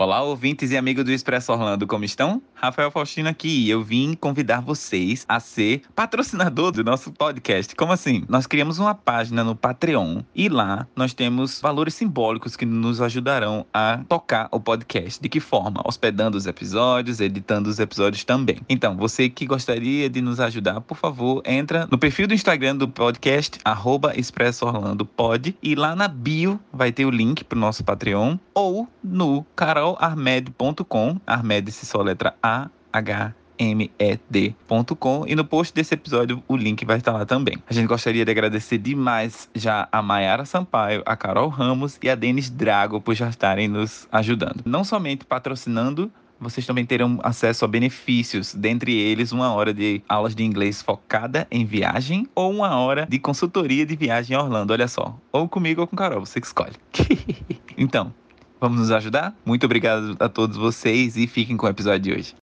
[0.00, 2.40] Olá, ouvintes e amigos do Expresso Orlando, como estão?
[2.60, 7.74] Rafael Faustino aqui eu vim convidar vocês a ser patrocinador do nosso podcast.
[7.74, 8.24] Como assim?
[8.28, 13.66] Nós criamos uma página no Patreon e lá nós temos valores simbólicos que nos ajudarão
[13.72, 15.20] a tocar o podcast.
[15.20, 15.82] De que forma?
[15.84, 18.60] Hospedando os episódios, editando os episódios também.
[18.68, 22.88] Então, você que gostaria de nos ajudar, por favor, entra no perfil do Instagram do
[22.88, 27.60] podcast, arroba Expresso Orlando Pod, e lá na bio vai ter o link para o
[27.60, 31.20] nosso Patreon ou no Carol carolarmed.com.
[31.26, 33.34] Armed se só letra A, H,
[35.26, 37.58] e no post desse episódio o link vai estar lá também.
[37.68, 42.14] A gente gostaria de agradecer demais já a Mayara Sampaio, a Carol Ramos e a
[42.14, 44.62] Denis Drago por já estarem nos ajudando.
[44.64, 50.34] Não somente patrocinando, vocês também terão acesso a benefícios, dentre eles uma hora de aulas
[50.34, 54.88] de inglês focada em viagem ou uma hora de consultoria de viagem em Orlando, olha
[54.88, 55.18] só.
[55.32, 56.72] Ou comigo ou com Carol, você que escolhe.
[57.76, 58.14] então,
[58.60, 59.36] Vamos nos ajudar?
[59.44, 62.36] Muito obrigado a todos vocês e fiquem com o episódio de hoje.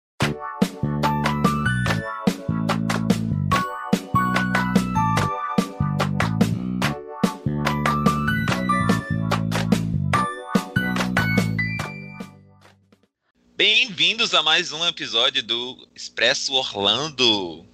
[13.57, 17.65] Bem-vindos a mais um episódio do Expresso Orlando.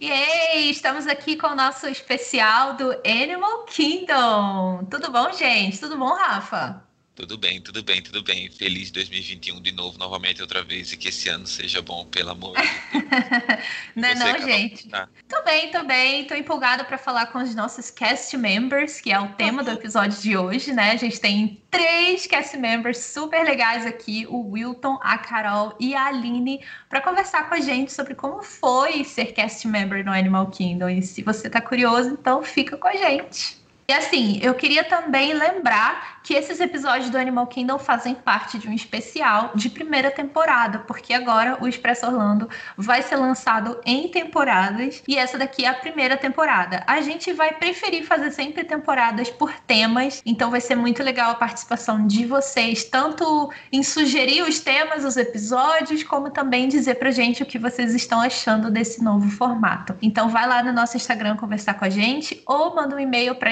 [0.00, 4.84] E aí, estamos aqui com o nosso especial do Animal Kingdom.
[4.88, 5.80] Tudo bom, gente?
[5.80, 6.87] Tudo bom, Rafa?
[7.18, 8.48] Tudo bem, tudo bem, tudo bem.
[8.48, 12.54] Feliz 2021 de novo, novamente, outra vez, e que esse ano seja bom, pelo amor
[12.56, 13.04] de Deus.
[13.96, 14.88] não, é não, Carol, gente.
[14.88, 15.08] Tá?
[15.28, 16.24] Tô bem, tô bem.
[16.28, 20.16] Tô empolgada para falar com os nossos cast members, que é o tema do episódio
[20.20, 20.92] de hoje, né?
[20.92, 26.06] A gente tem três cast members super legais aqui: o Wilton, a Carol e a
[26.06, 30.88] Aline, para conversar com a gente sobre como foi ser cast member no Animal Kingdom.
[30.88, 33.58] E se você tá curioso, então fica com a gente.
[33.90, 38.68] E assim, eu queria também lembrar que esses episódios do Animal Kingdom fazem parte de
[38.68, 45.02] um especial de primeira temporada, porque agora o Expresso Orlando vai ser lançado em temporadas
[45.08, 46.84] e essa daqui é a primeira temporada.
[46.86, 51.34] A gente vai preferir fazer sempre temporadas por temas, então vai ser muito legal a
[51.34, 57.42] participação de vocês, tanto em sugerir os temas, os episódios, como também dizer pra gente
[57.42, 59.96] o que vocês estão achando desse novo formato.
[60.02, 63.50] Então vai lá no nosso Instagram conversar com a gente ou manda um e-mail para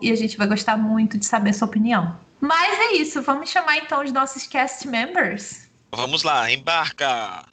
[0.00, 2.18] e a gente vai gostar muito de saber sua opinião.
[2.40, 5.70] Mas é isso, vamos chamar então os nossos cast members?
[5.92, 7.44] Vamos lá, embarca!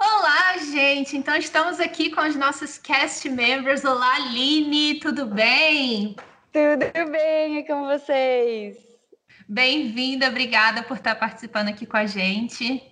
[0.00, 1.16] Olá, gente!
[1.16, 3.84] Então estamos aqui com os nossos cast members.
[3.84, 6.16] Olá, Aline, tudo bem?
[6.52, 8.76] Tudo bem, e com vocês?
[9.48, 12.82] Bem-vinda, obrigada por estar participando aqui com a gente.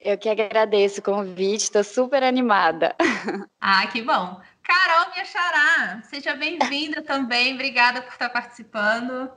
[0.00, 2.94] Eu que agradeço o convite, estou super animada.
[3.60, 4.40] Ah, que bom.
[4.68, 7.54] Carol, minha xará, seja bem-vinda também.
[7.54, 9.30] Obrigada por estar participando.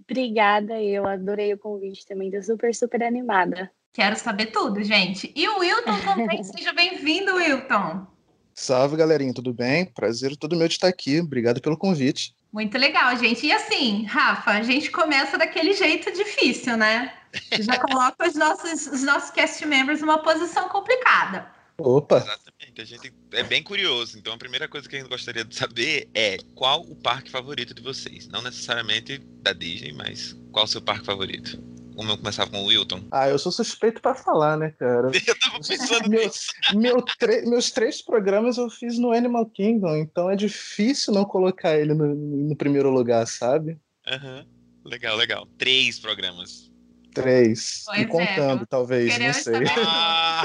[0.00, 2.28] Obrigada, eu adorei o convite também.
[2.28, 3.72] Estou super, super animada.
[3.92, 5.32] Quero saber tudo, gente.
[5.34, 8.06] E o Wilton também, seja bem-vindo, Wilton.
[8.54, 9.84] Salve, galerinha, tudo bem?
[9.84, 11.18] Prazer todo meu de estar aqui.
[11.18, 12.32] Obrigado pelo convite.
[12.52, 13.44] Muito legal, gente.
[13.44, 17.12] E assim, Rafa, a gente começa daquele jeito difícil, né?
[17.58, 21.50] Já coloca os nossos, os nossos cast members numa posição complicada.
[21.78, 22.18] Opa!
[22.18, 24.18] Exatamente, a gente é bem curioso.
[24.18, 27.74] Então a primeira coisa que a gente gostaria de saber é qual o parque favorito
[27.74, 28.28] de vocês?
[28.28, 31.62] Não necessariamente da Disney, mas qual o seu parque favorito?
[31.94, 33.04] Vamos começar com o Wilton.
[33.10, 35.10] Ah, eu sou suspeito para falar, né, cara?
[35.26, 36.46] Eu tava pensando nisso.
[36.74, 37.04] Meu,
[37.44, 42.14] meus três programas eu fiz no Animal Kingdom, então é difícil não colocar ele no,
[42.14, 43.78] no primeiro lugar, sabe?
[44.10, 44.46] Uhum.
[44.84, 45.46] Legal, legal.
[45.58, 46.71] Três programas.
[47.14, 47.84] Três.
[47.86, 49.54] Pois e é, contando, é, talvez, não sei.
[49.84, 50.44] Ah,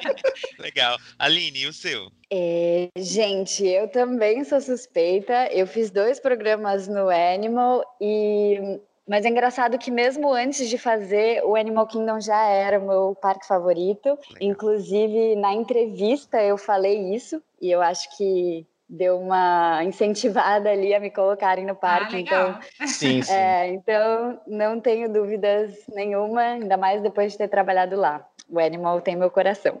[0.58, 0.98] legal.
[1.18, 2.10] Aline, e o seu?
[2.30, 5.48] É, gente, eu também sou suspeita.
[5.52, 11.44] Eu fiz dois programas no Animal e mas é engraçado que mesmo antes de fazer,
[11.44, 14.08] o Animal Kingdom já era o meu parque favorito.
[14.08, 14.36] Legal.
[14.40, 21.00] Inclusive, na entrevista eu falei isso, e eu acho que deu uma incentivada ali a
[21.00, 22.16] me colocarem no parque.
[22.16, 23.32] Ah, então, sim, sim.
[23.32, 28.28] É, então, não tenho dúvidas nenhuma, ainda mais depois de ter trabalhado lá.
[28.46, 29.80] O Animal tem meu coração.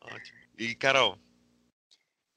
[0.00, 0.38] Ótimo.
[0.56, 1.18] E Carol?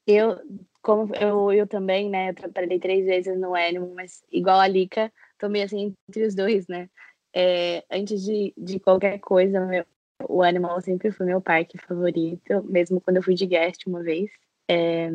[0.04, 0.36] Eu,
[0.82, 2.30] como eu, eu também, né?
[2.30, 6.66] Eu trabalhei três vezes no Animal, mas igual a Lika, tomei assim entre os dois,
[6.66, 6.90] né?
[7.32, 9.84] É, antes de, de qualquer coisa, meu,
[10.28, 14.30] o Animal sempre foi meu parque favorito, mesmo quando eu fui de guest uma vez.
[14.68, 15.10] É,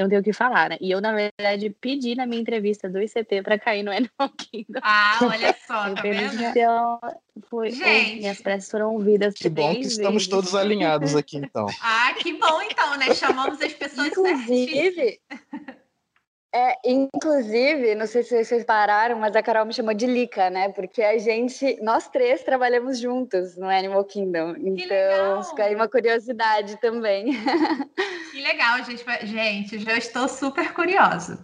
[0.00, 0.78] não tenho o que falar, né?
[0.80, 4.80] E eu, na verdade, pedi na minha entrevista do ICP para cair no Animal Kingdom.
[4.82, 6.42] Ah, olha só, tá vendo?
[6.42, 7.00] Então,
[7.48, 8.16] foi, Gente.
[8.20, 11.66] minhas preces foram ouvidas Que bom que estamos todos alinhados aqui, então.
[11.82, 13.14] ah, que bom, então, né?
[13.14, 15.20] Chamamos as pessoas Inclusive,
[16.52, 20.68] É, inclusive, não sei se vocês pararam, mas a Carol me chamou de Lica, né?
[20.70, 24.54] Porque a gente, nós três trabalhamos juntos no Animal Kingdom.
[24.54, 25.44] Que então, legal.
[25.44, 27.26] fica aí uma curiosidade também.
[28.32, 29.04] Que legal, gente.
[29.26, 31.38] Gente, já estou super curiosa.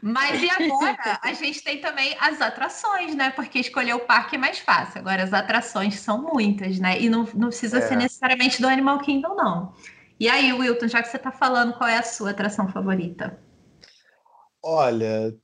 [0.00, 0.96] Mas e agora?
[1.22, 3.30] a gente tem também as atrações, né?
[3.30, 5.00] Porque escolher o parque é mais fácil.
[5.00, 7.00] Agora, as atrações são muitas, né?
[7.00, 7.80] E não, não precisa é.
[7.82, 9.72] ser necessariamente do Animal Kingdom, não.
[10.18, 13.38] E aí, Wilton, já que você está falando, qual é a sua atração favorita?
[14.70, 15.34] Olha,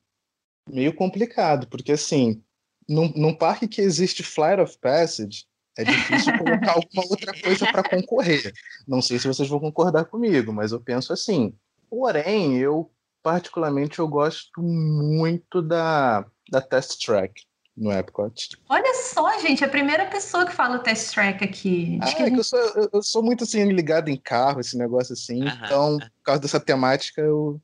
[0.68, 2.42] meio complicado, porque assim,
[2.86, 5.46] num, num parque que existe Flight of Passage,
[5.78, 8.52] é difícil colocar alguma outra coisa para concorrer.
[8.86, 11.54] Não sei se vocês vão concordar comigo, mas eu penso assim.
[11.88, 12.90] Porém, eu
[13.22, 17.44] particularmente eu gosto muito da, da Test Track
[17.74, 18.50] no Epcot.
[18.68, 21.98] Olha só, gente, a primeira pessoa que fala Test Track aqui.
[22.02, 25.14] Ah, é que eu sou, eu, eu, sou muito assim ligado em carro, esse negócio
[25.14, 25.40] assim.
[25.64, 27.58] Então, por causa dessa temática, eu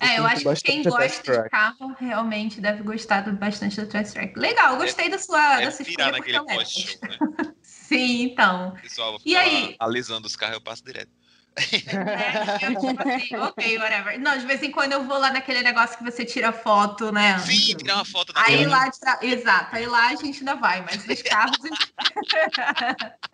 [0.00, 4.38] é, eu acho que quem gosta de carro realmente deve gostar bastante do Test Track.
[4.38, 6.12] Legal, gostei é, da sua, é da sua escolha.
[6.12, 7.18] naquele pós-show, né?
[7.62, 8.74] Sim, então.
[8.80, 9.76] Pessoal, e aí?
[9.78, 11.10] alisando os carros, eu passo direto.
[11.56, 14.18] É, eu, tipo assim, ok, whatever.
[14.18, 17.38] Não, de vez em quando eu vou lá naquele negócio que você tira foto, né?
[17.40, 18.88] Sim, tirar uma foto da Aí lá,
[19.20, 21.58] exato, aí lá a gente ainda vai, mas os carros.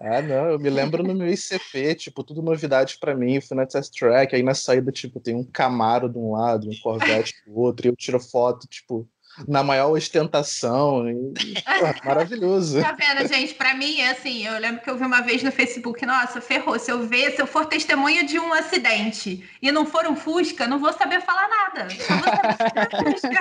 [0.00, 3.56] Ah, não, eu me lembro no meu ICP, tipo, tudo novidade para mim, eu fui
[3.56, 7.34] na Test Track, aí na saída, tipo, tem um Camaro de um lado, um Corvette
[7.46, 9.08] do outro, e eu tiro foto, tipo,
[9.46, 11.08] na maior ostentação.
[11.08, 12.80] E, pô, maravilhoso.
[12.80, 13.54] Tá vendo, gente?
[13.54, 16.78] Para mim é assim, eu lembro que eu vi uma vez no Facebook, nossa, ferrou.
[16.78, 20.66] Se eu ver, se eu for testemunha de um acidente e não for um Fusca,
[20.66, 21.88] não vou saber falar nada.
[21.90, 23.36] Só vou saber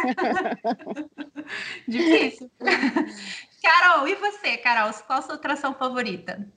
[1.87, 2.51] Difícil.
[3.65, 4.93] Carol, e você, Carol?
[5.07, 6.47] Qual a sua atração favorita?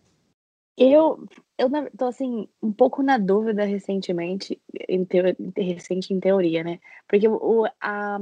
[0.77, 1.27] Eu,
[1.57, 5.25] eu tô assim, um pouco na dúvida recentemente, em teo,
[5.57, 6.79] recente em teoria, né?
[7.09, 8.21] Porque o, a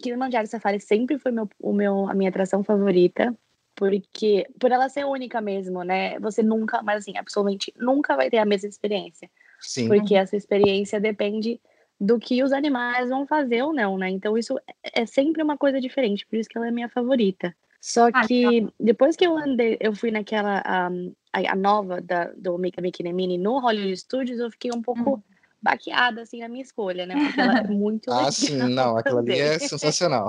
[0.00, 3.36] Kilimanjaro Safari sempre foi meu, o meu, a minha atração favorita,
[3.76, 6.18] porque por ela ser única mesmo, né?
[6.18, 9.30] Você nunca, mas assim, absolutamente nunca vai ter a mesma experiência.
[9.60, 9.88] Sim.
[9.88, 11.60] Porque essa experiência depende
[12.00, 14.08] do que os animais vão fazer ou não, né?
[14.08, 17.54] Então isso é, é sempre uma coisa diferente, por isso que ela é minha favorita.
[17.82, 18.72] Só ah, que tá.
[18.78, 22.82] depois que eu andei, eu fui naquela um, a, a, nova da, do Make a
[22.82, 25.22] Bikini Mini no Hollywood Studios, eu fiquei um pouco hum.
[25.60, 27.16] baqueada assim na minha escolha, né?
[27.16, 30.28] Porque ela é muito Ah, sim, não, aquela ali é sensacional.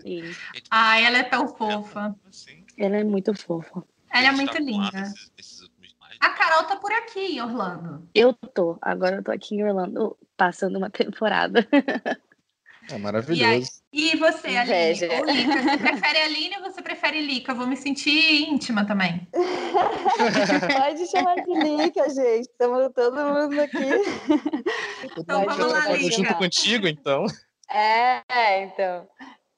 [0.00, 0.22] Sim.
[0.70, 2.16] Ah, ela é tão fofa.
[2.78, 3.84] Ela é muito fofa.
[4.10, 5.12] Ela é muito linda.
[6.18, 8.08] A Carol tá por aqui Orlando.
[8.14, 11.68] Eu tô, agora eu tô aqui em Orlando passando uma temporada.
[12.90, 13.70] É maravilhoso.
[13.92, 14.94] E, e você, Aline?
[14.94, 17.54] Você prefere Aline ou você prefere Lica?
[17.54, 19.26] vou me sentir íntima também.
[19.32, 22.42] Pode chamar de Lica, gente.
[22.42, 23.78] Estamos todo mundo aqui.
[25.16, 26.16] Então vamos lá, Lica.
[26.16, 27.26] junto contigo, então.
[27.70, 29.08] É, então.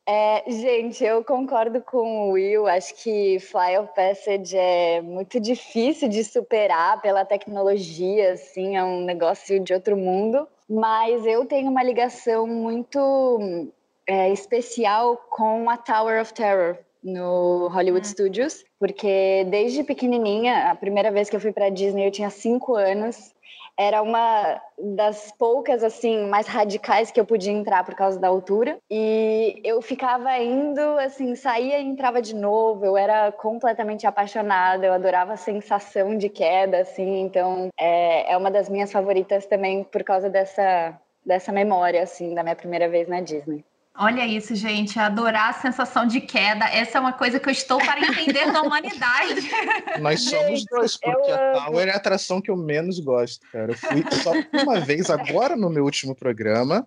[0.08, 2.68] É, gente, eu concordo com o Will.
[2.68, 9.04] Acho que Fly of Passage é muito difícil de superar pela tecnologia, assim, é um
[9.04, 13.70] negócio de outro mundo mas eu tenho uma ligação muito
[14.06, 18.12] é, especial com a Tower of Terror no Hollywood uhum.
[18.12, 22.74] Studios, porque desde pequenininha, a primeira vez que eu fui para Disney eu tinha cinco
[22.74, 23.32] anos
[23.78, 28.78] era uma das poucas assim mais radicais que eu podia entrar por causa da altura.
[28.90, 32.84] E eu ficava indo assim saía e entrava de novo.
[32.84, 37.20] Eu era completamente apaixonada eu adorava a sensação de queda assim.
[37.20, 42.42] Então é, é uma das minhas favoritas também por causa dessa dessa memória assim da
[42.42, 43.64] minha primeira vez na Disney
[43.98, 46.66] Olha isso, gente, adorar a sensação de queda.
[46.66, 49.48] Essa é uma coisa que eu estou para entender na humanidade.
[50.00, 53.72] Nós somos dois, porque a Tower é a atração que eu menos gosto, cara.
[53.72, 56.86] Eu fui só uma vez agora no meu último programa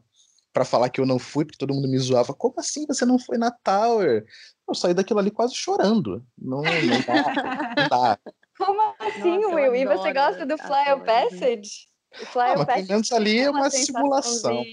[0.54, 2.34] para falar que eu não fui, porque todo mundo me zoava.
[2.34, 4.26] Como assim você não foi na Tower?
[4.68, 6.24] Eu saí daquilo ali quase chorando.
[6.38, 7.76] Não, não dá.
[7.76, 8.20] Não dá.
[8.58, 9.76] Como assim, Nossa, Will?
[9.76, 11.88] E você gosta do Fly Passage?
[12.22, 12.66] O Fly ah, Passage.
[12.74, 14.64] Pelo menos ali é uma simulação.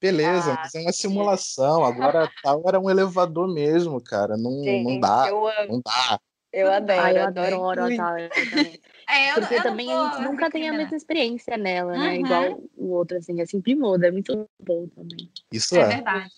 [0.00, 1.84] Beleza, ah, mas é uma simulação.
[1.84, 4.36] Agora tal era um elevador mesmo, cara.
[4.36, 5.30] Não, Sim, não dá.
[5.68, 6.18] Não dá.
[6.52, 7.00] Eu adoro.
[7.00, 8.80] Ah, eu adoro a Tower também.
[9.10, 12.10] É, eu, Porque eu também a gente nunca tem a mesma experiência nela, né?
[12.10, 12.14] Uhum.
[12.14, 15.28] Igual o outro, assim, é sempre muda, é muito bom também.
[15.52, 15.80] Isso é.
[15.80, 16.30] É verdade.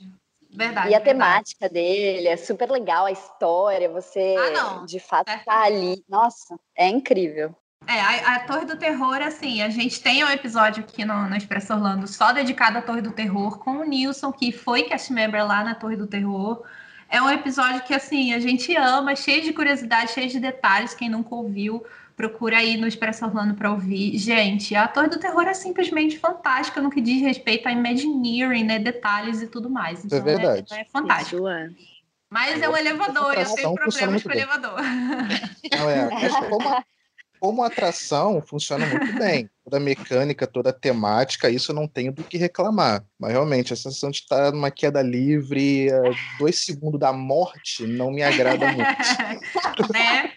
[0.54, 1.04] Verdade, e a verdade.
[1.04, 5.38] temática dele é super legal, a história, você ah, de fato é.
[5.38, 6.02] tá ali.
[6.09, 7.54] Nossa, é incrível.
[7.86, 11.36] É, a, a, Torre do Terror, assim, a gente tem um episódio aqui no, no
[11.36, 15.46] Expresso Orlando só dedicado à Torre do Terror, com o Nilson, que foi cast member
[15.46, 16.62] lá na Torre do Terror.
[17.08, 21.10] É um episódio que, assim, a gente ama, cheio de curiosidade, cheio de detalhes, quem
[21.10, 21.84] nunca ouviu,
[22.16, 24.16] Procura aí no Expresso Orlando para ouvir.
[24.18, 28.78] Gente, a Torre do Terror é simplesmente fantástica no que diz respeito a Imagineering, né?
[28.78, 30.04] Detalhes e tudo mais.
[30.04, 30.72] Então, é verdade.
[30.72, 31.48] É, é fantástico.
[31.48, 31.70] É.
[32.30, 34.80] Mas é um elevador, eu tenho problemas com o elevador.
[34.80, 36.08] Não, é,
[36.48, 36.84] como,
[37.42, 39.50] como atração, funciona muito bem.
[39.64, 43.04] Toda a mecânica, toda a temática, isso eu não tenho do que reclamar.
[43.18, 45.88] Mas realmente, a sensação de estar numa queda livre,
[46.38, 48.87] dois segundos da morte, não me agrada muito.
[49.92, 50.34] né?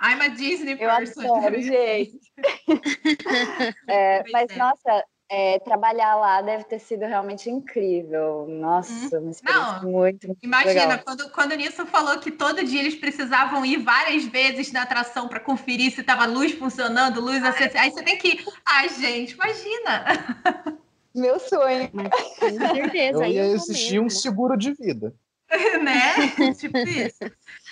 [0.00, 1.22] I'm a Disney person.
[1.24, 2.20] Eu adoro, gente.
[3.88, 4.56] é, mas, é.
[4.56, 8.46] nossa, é, trabalhar lá deve ter sido realmente incrível.
[8.48, 10.98] Nossa, uma experiência Não, muito, muito Imagina, legal.
[11.04, 15.28] quando, quando o Nilson falou que todo dia eles precisavam ir várias vezes na atração
[15.28, 17.78] para conferir se estava luz funcionando, luz acesa.
[17.80, 18.44] Aí você tem que.
[18.64, 20.78] Ai, gente, imagina!
[21.14, 21.90] Meu sonho.
[21.92, 23.24] Mas, com certeza.
[23.24, 25.14] Eu ia exigir um seguro de vida.
[25.82, 26.52] né?
[26.54, 27.18] tipo isso.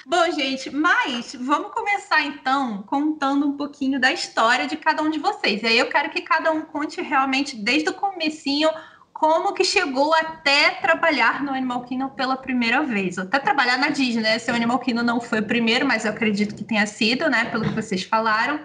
[0.09, 5.19] Bom, gente, mas vamos começar então contando um pouquinho da história de cada um de
[5.19, 5.65] vocês.
[5.65, 8.71] E aí eu quero que cada um conte realmente desde o comecinho
[9.13, 14.23] como que chegou até trabalhar no Animal Kingdom pela primeira vez, até trabalhar na Disney,
[14.23, 14.39] né?
[14.39, 17.47] Seu Animal Kingdom não foi o primeiro, mas eu acredito que tenha sido, né?
[17.47, 18.61] Pelo que vocês falaram.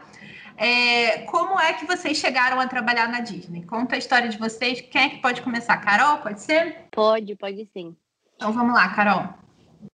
[0.56, 3.66] É, como é que vocês chegaram a trabalhar na Disney?
[3.66, 4.80] Conta a história de vocês.
[4.80, 5.78] Quem é que pode começar?
[5.78, 6.86] Carol, pode ser?
[6.92, 7.96] Pode, pode sim.
[8.36, 9.42] Então vamos lá, Carol.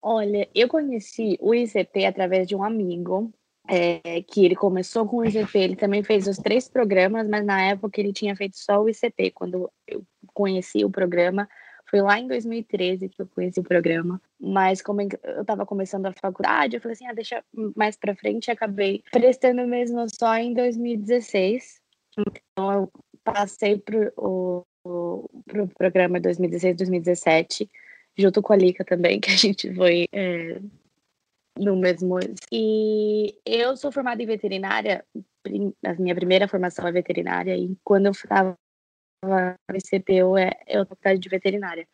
[0.02, 3.32] Olha, eu conheci o ICP através de um amigo,
[3.68, 7.62] é, que ele começou com o ICP, ele também fez os três programas, mas na
[7.62, 9.32] época ele tinha feito só o ICP.
[9.32, 11.50] Quando eu conheci o programa,
[11.90, 14.22] foi lá em 2013 que eu conheci o programa.
[14.40, 15.10] Mas como eu
[15.42, 17.44] estava começando a faculdade, eu falei assim, ah, deixa
[17.76, 21.82] mais para frente, acabei prestando mesmo só em 2016.
[22.18, 22.92] Então eu
[23.24, 24.64] passei pro, o,
[25.46, 27.70] pro programa 2016, 2017
[28.18, 30.60] junto com a Lika também, que a gente foi é,
[31.58, 32.20] no mesmo.
[32.52, 35.06] E eu sou formada em veterinária,
[35.86, 38.56] a minha primeira formação é veterinária, e quando eu estava
[39.24, 41.88] no ICPU, é, eu faculdade de veterinária.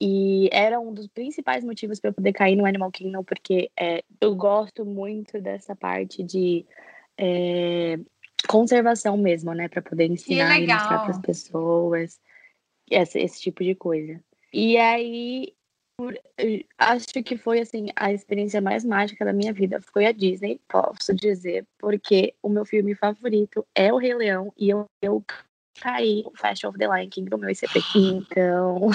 [0.00, 4.02] E era um dos principais motivos para eu poder cair no Animal Kingdom, porque é,
[4.20, 6.66] eu gosto muito dessa parte de
[7.16, 8.00] é,
[8.48, 9.68] conservação mesmo, né?
[9.68, 12.20] Para poder ensinar e mostrar para as pessoas
[12.90, 14.20] esse, esse tipo de coisa.
[14.52, 15.54] E aí
[16.78, 21.14] acho que foi assim a experiência mais mágica da minha vida foi a Disney, posso
[21.14, 25.24] dizer, porque o meu filme favorito é o Rei Leão e eu, eu
[25.80, 27.80] caí no Fast of the Lion King do meu ICP.
[28.12, 28.90] Então,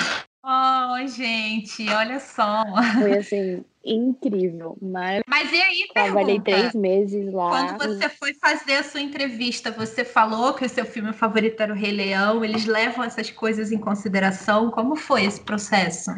[0.50, 2.64] Oh, gente, olha só.
[3.00, 4.78] Foi assim, incrível.
[4.82, 7.76] Mas, mas e aí, Trabalhei três meses lá.
[7.76, 11.74] Quando você foi fazer a sua entrevista, você falou que o seu filme favorito era
[11.74, 12.46] o Rei Leão.
[12.46, 14.72] Eles levam essas coisas em consideração?
[14.72, 16.12] Como foi esse processo?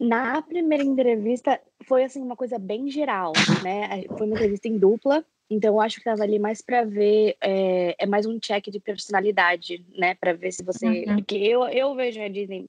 [0.00, 4.04] Na primeira entrevista foi assim uma coisa bem geral, né?
[4.16, 7.96] Foi uma entrevista em dupla, então eu acho que estava ali mais para ver é,
[7.98, 10.14] é, mais um check de personalidade, né?
[10.14, 11.16] Para ver se você, uhum.
[11.16, 12.66] porque eu, eu vejo a Disney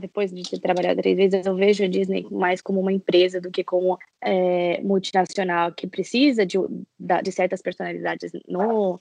[0.00, 3.52] depois de ter trabalhado três vezes, eu vejo a Disney mais como uma empresa do
[3.52, 6.58] que como é, multinacional que precisa de,
[6.98, 9.00] de certas personalidades no,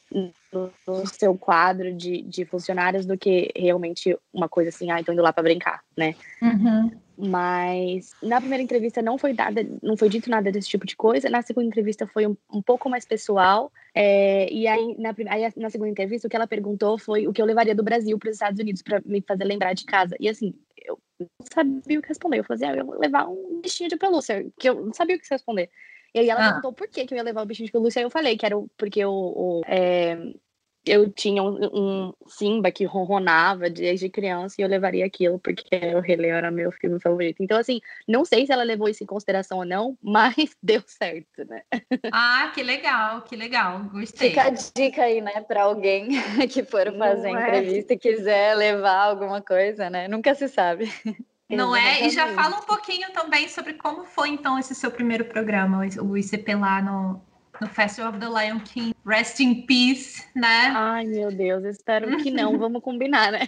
[0.52, 5.12] no, no seu quadro de, de funcionários do que realmente uma coisa assim, ah, estou
[5.12, 6.14] indo lá para brincar, né?
[6.40, 6.92] Uhum.
[7.18, 11.30] Mas na primeira entrevista não foi dada, não foi dito nada desse tipo de coisa.
[11.30, 13.72] Na segunda entrevista foi um, um pouco mais pessoal.
[13.94, 17.42] É, e aí na, aí na, segunda entrevista o que ela perguntou foi o que
[17.42, 20.16] eu levaria do Brasil para os Estados Unidos para me fazer lembrar de casa.
[20.20, 20.54] E assim,
[20.84, 22.40] eu não sabia o que responder.
[22.40, 25.16] Eu falei, assim, ah, eu vou levar um bichinho de pelúcia, que eu não sabia
[25.16, 25.70] o que responder.
[26.14, 26.48] E aí ela ah.
[26.48, 28.00] perguntou por que, que eu ia levar o bichinho de pelúcia.
[28.00, 30.16] Aí eu falei que era porque o, o é,
[30.86, 36.00] eu tinha um, um, Simba que ronronava desde criança e eu levaria aquilo porque o
[36.00, 37.42] Rei Leão era meu filme favorito.
[37.42, 41.46] Então, assim, não sei se ela levou isso em consideração ou não, mas deu certo,
[41.46, 41.62] né?
[42.12, 43.84] Ah, que legal, que legal.
[43.92, 44.30] Gostei.
[44.30, 46.10] Fica a dica aí, né, para alguém
[46.52, 47.32] que for fazer é.
[47.32, 50.08] entrevista e quiser levar alguma coisa, né?
[50.08, 50.92] Nunca se sabe.
[51.50, 52.06] Não é?
[52.06, 56.18] E já fala um pouquinho também sobre como foi, então, esse seu primeiro programa, o
[56.18, 57.22] ICP lá no,
[57.64, 58.94] no Festival of the Lion King.
[59.06, 60.72] Rest in peace, né?
[60.76, 62.58] Ai, meu Deus, espero que não.
[62.60, 63.48] Vamos combinar, né?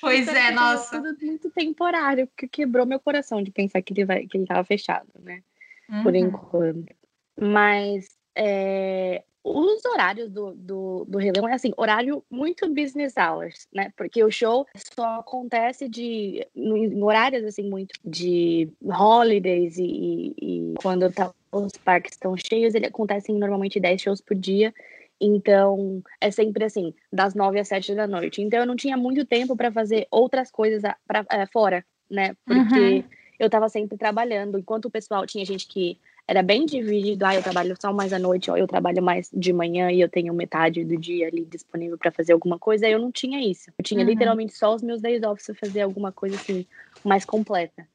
[0.00, 1.02] Pois é, nossa.
[1.02, 4.62] Tudo muito temporário, porque quebrou meu coração de pensar que ele vai, que ele tava
[4.64, 5.42] fechado, né?
[5.88, 6.02] Uhum.
[6.02, 6.94] Por enquanto.
[7.40, 13.92] Mas é, os horários do, do, do Leão é assim, horário muito business hours, né?
[13.96, 21.10] Porque o show só acontece de em horários assim muito de holidays e, e quando
[21.12, 24.72] tá, os parques estão cheios, ele acontecem normalmente 10 shows por dia.
[25.20, 28.40] Então, é sempre assim, das 9 às 7 da noite.
[28.40, 32.36] Então, eu não tinha muito tempo para fazer outras coisas pra, é, fora, né?
[32.44, 33.04] Porque uhum.
[33.38, 34.58] eu estava sempre trabalhando.
[34.58, 37.24] Enquanto o pessoal tinha gente que era bem dividido.
[37.24, 40.10] Ah, eu trabalho só mais à noite, ou eu trabalho mais de manhã e eu
[40.10, 42.86] tenho metade do dia ali disponível para fazer alguma coisa.
[42.86, 43.70] Eu não tinha isso.
[43.78, 44.10] Eu tinha uhum.
[44.10, 46.66] literalmente só os meus days off para fazer alguma coisa assim
[47.02, 47.88] mais completa.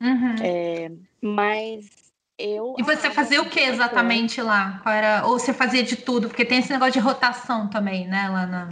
[0.00, 0.34] Uhum.
[0.40, 1.90] É, mas
[2.38, 2.76] eu.
[2.78, 4.78] E você fazia o que exatamente lá?
[4.84, 5.26] Qual era?
[5.26, 6.28] Ou você fazia de tudo?
[6.28, 8.28] Porque tem esse negócio de rotação também, né?
[8.28, 8.68] Lá na.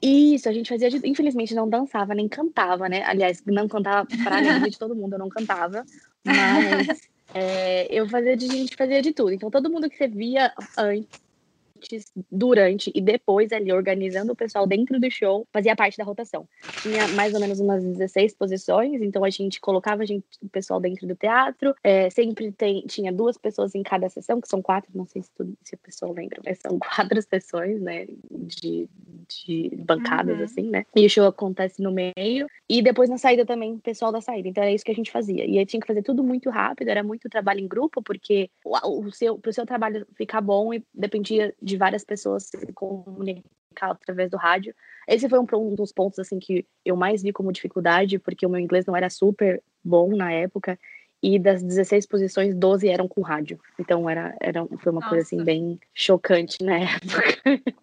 [0.00, 1.00] Isso, a gente fazia de...
[1.08, 3.02] Infelizmente não dançava, nem cantava, né?
[3.04, 5.82] Aliás, não cantava para alegria de todo mundo, eu não cantava.
[6.22, 9.32] Mas é, eu fazia de gente fazia de tudo.
[9.32, 11.23] Então todo mundo que você via antes
[11.84, 16.48] antes, durante e depois ali organizando o pessoal dentro do show, fazia parte da rotação.
[16.82, 20.80] Tinha mais ou menos umas 16 posições, então a gente colocava a gente, o pessoal
[20.80, 21.74] dentro do teatro.
[21.82, 25.30] É, sempre tem, tinha duas pessoas em cada sessão, que são quatro, não sei se,
[25.36, 28.88] tu, se o pessoal lembra, mas são quatro sessões, né, de,
[29.28, 30.44] de bancadas, uhum.
[30.44, 30.84] assim, né?
[30.94, 32.46] E o show acontece no meio.
[32.68, 34.48] E depois na saída também, o pessoal da saída.
[34.48, 35.44] Então era isso que a gente fazia.
[35.44, 39.06] E aí tinha que fazer tudo muito rápido, era muito trabalho em grupo, porque o,
[39.06, 44.30] o seu, pro seu trabalho ficar bom dependia de de várias pessoas se comunicar através
[44.30, 44.74] do rádio.
[45.08, 48.48] Esse foi um, um dos pontos assim que eu mais vi como dificuldade, porque o
[48.48, 50.78] meu inglês não era super bom na época
[51.22, 53.58] e das 16 posições, 12 eram com rádio.
[53.78, 55.08] Então era, era foi uma Nossa.
[55.08, 57.74] coisa assim bem chocante na época.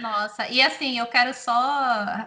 [0.00, 1.52] Nossa, e assim, eu quero só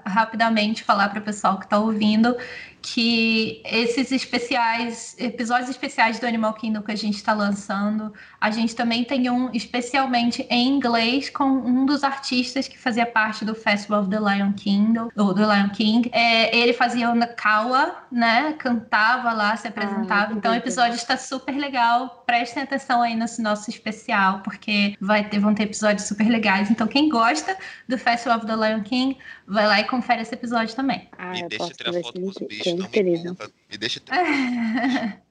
[0.05, 2.35] rapidamente falar para o pessoal que está ouvindo
[2.81, 8.75] que esses especiais, episódios especiais do Animal Kingdom que a gente está lançando, a gente
[8.75, 14.01] também tem um especialmente em inglês com um dos artistas que fazia parte do Festival
[14.01, 16.09] of the Lion Kingdom, ou do Lion King.
[16.11, 18.53] É, ele fazia o Nakawa, né?
[18.53, 20.33] Cantava lá, se apresentava.
[20.33, 22.23] Ah, então o episódio está super legal.
[22.25, 26.71] Prestem atenção aí nesse nosso especial, porque vai ter, vão ter episódios super legais.
[26.71, 27.55] Então, quem gosta
[27.87, 31.09] do Festival of the Lion King, vai lá e confere esse episódio também.
[31.17, 35.21] Ah, me deixa tirar foto com os bichos, não me, me deixa tirar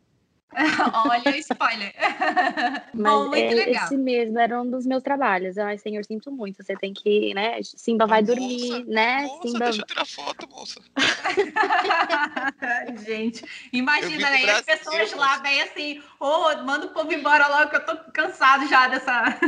[0.53, 1.95] Olha o spoiler.
[2.93, 3.85] Mas Bom, muito legal.
[3.85, 5.57] esse mesmo era um dos meus trabalhos.
[5.57, 6.63] Ai, senhor, sinto muito.
[6.63, 7.61] Você tem que, né?
[7.63, 9.23] Simba vai moça, dormir, né?
[9.23, 9.65] Moça, Simba...
[9.67, 10.81] deixa eu tirar foto, moça.
[13.07, 17.71] Gente, imagina aí as pessoas lá bem assim, ô, oh, manda o povo embora logo
[17.71, 19.39] que eu tô cansado já dessa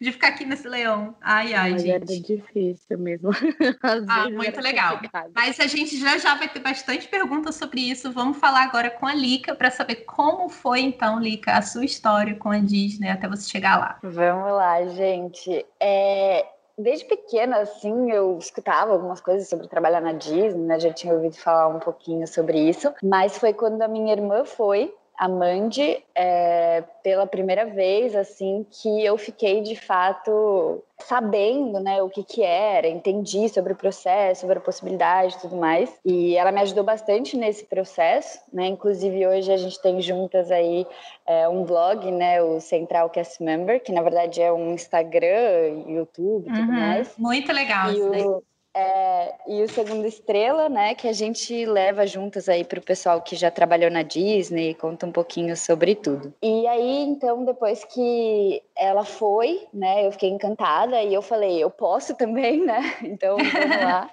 [0.00, 1.14] de ficar aqui nesse leão.
[1.20, 1.94] Ai, ai, Mas gente.
[1.94, 3.30] Era difícil mesmo.
[4.08, 4.94] ah, muito legal.
[4.94, 5.30] Complicado.
[5.34, 8.12] Mas a gente já já vai ter bastante perguntas sobre isso.
[8.12, 12.34] Vamos falar agora com a Lica para saber como foi então, Lica, a sua história
[12.34, 13.98] com a Disney até você chegar lá.
[14.02, 15.64] Vamos lá, gente.
[15.80, 16.46] É,
[16.78, 20.78] desde pequena, assim, eu escutava algumas coisas sobre trabalhar na Disney, né?
[20.78, 24.92] Já tinha ouvido falar um pouquinho sobre isso, mas foi quando a minha irmã foi
[25.18, 32.08] a Mandy é, pela primeira vez, assim, que eu fiquei de fato sabendo, né, o
[32.08, 35.94] que que era, entendi sobre o processo, sobre a possibilidade e tudo mais.
[36.04, 38.66] E ela me ajudou bastante nesse processo, né?
[38.66, 40.86] Inclusive hoje a gente tem juntas aí
[41.26, 46.48] é, um blog, né, o Central Cast Member, que na verdade é um Instagram, YouTube
[46.48, 47.14] e tudo uhum, mais.
[47.18, 48.42] Muito legal e isso o,
[48.76, 53.22] é, e o Segundo Estrela, né, que a gente leva juntas aí para o pessoal
[53.22, 56.34] que já trabalhou na Disney, conta um pouquinho sobre tudo.
[56.42, 61.70] E aí, então, depois que ela foi, né, eu fiquei encantada e eu falei, eu
[61.70, 62.80] posso também, né?
[63.16, 64.10] Então, vamos lá.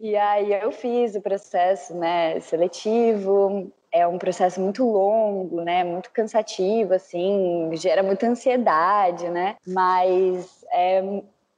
[0.00, 3.70] e aí eu fiz o processo, né, seletivo.
[3.92, 9.56] É um processo muito longo, né, muito cansativo, assim, gera muita ansiedade, né?
[9.66, 11.02] Mas é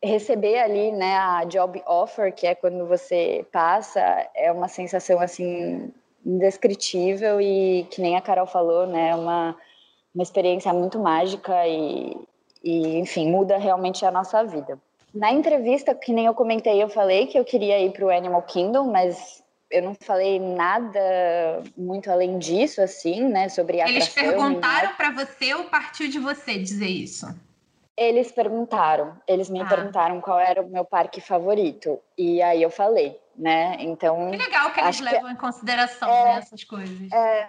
[0.04, 4.00] receber ali, né, a job offer, que é quando você passa,
[4.34, 5.92] é uma sensação assim
[6.24, 9.56] indescritível e que nem a Carol falou, né, é uma
[10.14, 12.16] uma experiência muito mágica e,
[12.62, 14.78] e enfim, muda realmente a nossa vida.
[15.12, 18.42] Na entrevista, que nem eu comentei, eu falei que eu queria ir para o Animal
[18.42, 24.94] Kingdom, mas eu não falei nada muito além disso, assim, né, sobre a Eles perguntaram
[24.94, 27.26] para você ou partiu de você dizer isso?
[27.96, 29.66] Eles perguntaram, eles me ah.
[29.66, 32.00] perguntaram qual era o meu parque favorito.
[32.18, 33.76] E aí eu falei, né?
[33.78, 34.30] Então.
[34.30, 35.32] Que legal que eles levam que...
[35.32, 37.12] em consideração é, né, essas coisas.
[37.12, 37.46] É,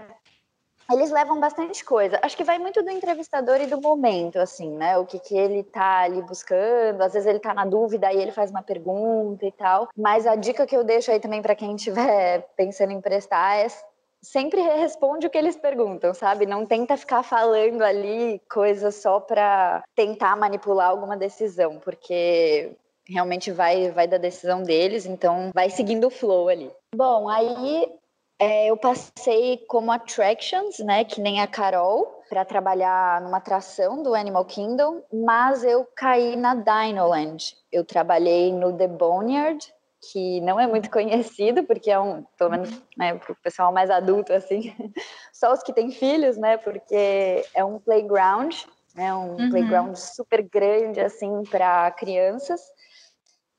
[0.92, 2.20] eles levam bastante coisa.
[2.22, 4.98] Acho que vai muito do entrevistador e do momento, assim, né?
[4.98, 7.02] O que, que ele tá ali buscando.
[7.02, 9.90] Às vezes ele tá na dúvida e ele faz uma pergunta e tal.
[9.98, 13.68] Mas a dica que eu deixo aí também para quem estiver pensando em prestar é
[14.26, 16.46] sempre responde o que eles perguntam, sabe?
[16.46, 22.76] Não tenta ficar falando ali coisas só para tentar manipular alguma decisão, porque
[23.08, 26.72] realmente vai vai da decisão deles, então vai seguindo o flow ali.
[26.96, 27.88] Bom, aí
[28.40, 34.14] é, eu passei como attractions, né, que nem a Carol, para trabalhar numa atração do
[34.14, 37.56] Animal Kingdom, mas eu caí na Dinoland.
[37.72, 39.74] Eu trabalhei no The Boneyard,
[40.12, 43.89] que não é muito conhecido, porque é um, pelo menos né, para o pessoal mais
[43.89, 44.74] adulto, assim,
[45.34, 46.58] só os que têm filhos, né?
[46.58, 48.54] Porque é um playground,
[48.96, 49.13] né?
[49.13, 49.50] Um uhum.
[49.50, 52.62] playground super grande, assim, para crianças.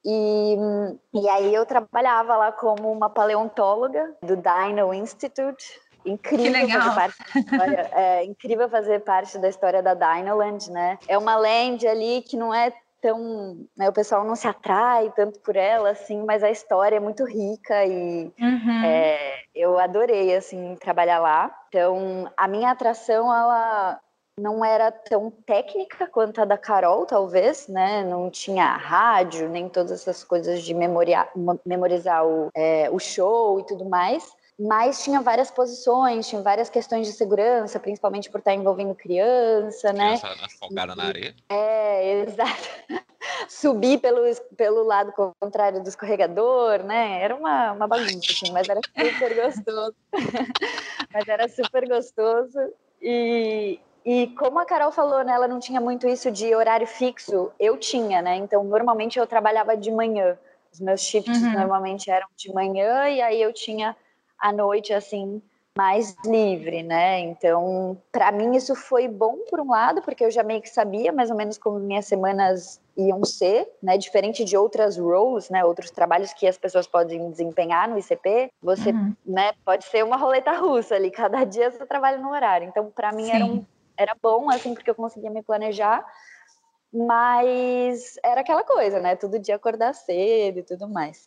[0.04, 0.56] E,
[1.12, 5.80] e aí eu trabalhava lá como uma paleontóloga do Dino Institute.
[6.04, 7.90] Incrível fazer parte história.
[7.92, 10.98] É incrível fazer parte da história da Dinoland, né?
[11.08, 12.72] É uma land ali que não é
[13.06, 13.68] tão.
[13.76, 17.24] Né, o pessoal não se atrai tanto por ela, assim, mas a história é muito
[17.24, 18.84] rica e uhum.
[18.84, 21.56] é, eu adorei, assim, trabalhar lá.
[21.68, 24.00] Então, a minha atração, ela
[24.38, 28.02] não era tão técnica quanto a da Carol, talvez, né?
[28.04, 31.28] Não tinha rádio, nem todas essas coisas de memoria,
[31.64, 37.06] memorizar o, é, o show e tudo mais mas tinha várias posições, tinha várias questões
[37.06, 40.18] de segurança, principalmente por estar envolvendo criança, né?
[40.18, 41.34] Criança afogada na areia.
[41.48, 42.68] É, exato.
[43.48, 44.22] Subir pelo,
[44.56, 47.20] pelo lado contrário do escorregador, né?
[47.22, 49.94] Era uma, uma bagunça, assim, mas era super gostoso.
[51.12, 52.58] mas era super gostoso.
[53.02, 57.52] E, e como a Carol falou, né, ela não tinha muito isso de horário fixo,
[57.60, 58.36] eu tinha, né?
[58.36, 60.38] Então, normalmente eu trabalhava de manhã.
[60.72, 61.52] Os meus shifts uhum.
[61.52, 63.94] normalmente eram de manhã e aí eu tinha
[64.38, 65.42] à noite assim
[65.76, 67.20] mais livre, né?
[67.20, 71.12] Então, para mim isso foi bom por um lado, porque eu já meio que sabia
[71.12, 73.98] mais ou menos como minhas semanas iam ser, né?
[73.98, 75.62] Diferente de outras roles, né?
[75.62, 79.14] Outros trabalhos que as pessoas podem desempenhar no ICP, você, uhum.
[79.26, 79.52] né?
[79.66, 81.10] Pode ser uma roleta russa ali.
[81.10, 82.66] Cada dia você trabalha no horário.
[82.66, 83.62] Então, para mim era um,
[83.98, 86.02] era bom assim, porque eu conseguia me planejar
[86.92, 89.16] mas era aquela coisa, né?
[89.16, 91.24] Todo dia acordar cedo e tudo mais.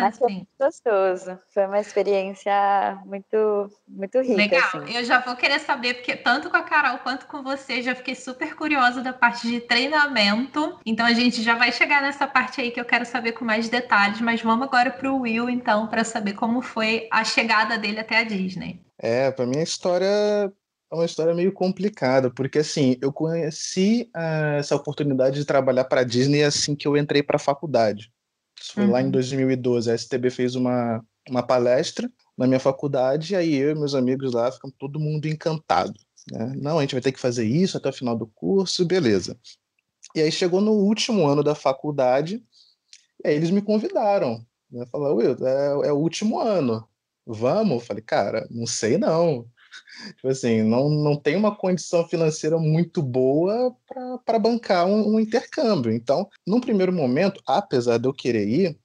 [0.00, 1.38] Mas foi muito gostoso.
[1.52, 4.36] Foi uma experiência muito, muito rica.
[4.36, 4.82] Legal.
[4.82, 4.96] Assim.
[4.96, 8.14] Eu já vou querer saber, porque tanto com a Carol quanto com você, já fiquei
[8.14, 10.78] super curiosa da parte de treinamento.
[10.86, 13.68] Então a gente já vai chegar nessa parte aí que eu quero saber com mais
[13.68, 14.20] detalhes.
[14.20, 18.18] Mas vamos agora para o Will, então, para saber como foi a chegada dele até
[18.18, 18.80] a Disney.
[18.98, 20.52] É, para mim a história
[20.94, 26.02] é uma história meio complicada, porque assim, eu conheci uh, essa oportunidade de trabalhar para
[26.02, 28.12] a Disney assim que eu entrei para a faculdade.
[28.60, 28.92] Isso foi uhum.
[28.92, 29.88] lá em 2012.
[29.88, 29.94] Uhum.
[29.94, 34.32] A STB fez uma, uma palestra na minha faculdade, e aí eu e meus amigos
[34.32, 35.94] lá ficam todo mundo encantado.
[36.30, 36.52] Né?
[36.56, 39.38] Não, a gente vai ter que fazer isso até o final do curso, beleza.
[40.14, 42.42] E aí chegou no último ano da faculdade,
[43.24, 44.44] e aí eles me convidaram.
[44.70, 44.86] Né?
[44.86, 46.86] Falaram, Will, é, é o último ano,
[47.26, 47.74] vamos?
[47.74, 49.46] Eu falei, cara, não sei não
[50.16, 53.74] tipo assim, não, não tem uma condição financeira muito boa
[54.24, 55.92] para bancar um, um, intercâmbio.
[55.92, 58.78] Então, num primeiro momento, apesar de eu querer ir,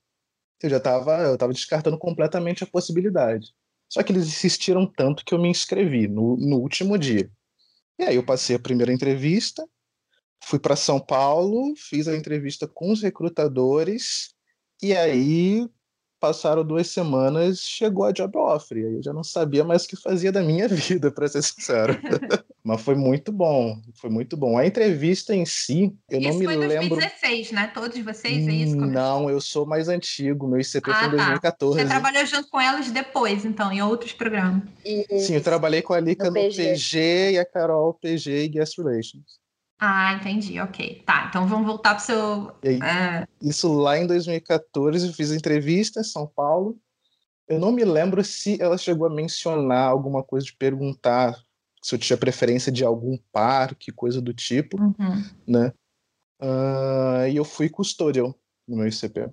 [0.62, 3.54] eu já estava eu tava descartando completamente a possibilidade.
[3.88, 7.30] Só que eles insistiram tanto que eu me inscrevi no, no último dia.
[7.98, 9.68] E aí eu passei a primeira entrevista,
[10.44, 14.34] fui para São Paulo, fiz a entrevista com os recrutadores,
[14.82, 15.68] e aí
[16.20, 18.78] passaram duas semanas, chegou a job offer.
[18.78, 21.98] Aí eu já não sabia mais o que fazia da minha vida, para ser sincero.
[22.64, 24.58] Mas foi muito bom, foi muito bom.
[24.58, 26.90] A entrevista em si, eu isso não me foi lembro.
[26.90, 27.72] 2016, né?
[27.74, 28.76] Todos vocês, é isso?
[28.76, 30.48] Não, eu sou mais antigo.
[30.48, 31.78] Meu ICP ah, foi em 2014.
[31.78, 31.84] Tá.
[31.84, 34.64] Você trabalhou junto com elas depois, então, em outros programas.
[34.84, 36.64] Sim, eu trabalhei com a Lika no, no PG.
[36.64, 39.40] PG e a Carol PG e Guest Relations.
[39.80, 41.04] Ah, entendi, ok.
[41.06, 42.52] Tá, então vamos voltar para o seu.
[42.64, 43.26] Aí, é...
[43.42, 46.78] Isso lá em 2014, eu fiz entrevista em São Paulo.
[47.48, 51.34] Eu não me lembro se ela chegou a mencionar alguma coisa de perguntar
[51.82, 55.24] se eu tinha preferência de algum parque, coisa do tipo, uhum.
[55.48, 55.74] né?
[56.42, 58.36] Uh, e eu fui custodial
[58.68, 59.30] no meu ICP.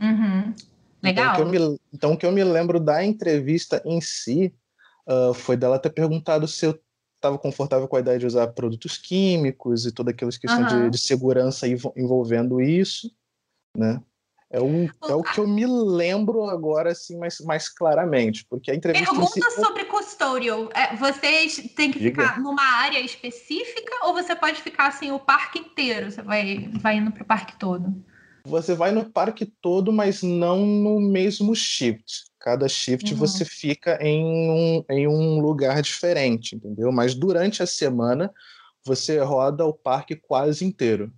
[0.00, 0.54] Uhum.
[1.02, 1.34] Legal.
[1.34, 4.54] Então o, me, então, o que eu me lembro da entrevista em si
[5.08, 6.78] uh, foi dela ter perguntado se eu
[7.20, 10.84] estava confortável com a ideia de usar produtos químicos e toda aquela questão uhum.
[10.84, 13.14] de, de, segurança envolvendo isso,
[13.76, 14.02] né?
[14.52, 18.74] É o, é o que eu me lembro agora, assim, mais, mais claramente, porque a
[18.74, 19.08] entrevista...
[19.08, 20.68] Pergunta sobre custodial.
[20.74, 22.22] É, vocês têm que Diga.
[22.22, 26.10] ficar numa área específica ou você pode ficar, assim, o parque inteiro?
[26.10, 27.94] Você vai, vai indo para o parque todo?
[28.44, 32.24] Você vai no parque todo, mas não no mesmo shift.
[32.38, 33.18] Cada shift uhum.
[33.18, 36.90] você fica em um, em um lugar diferente, entendeu?
[36.90, 38.32] Mas durante a semana
[38.84, 41.12] você roda o parque quase inteiro.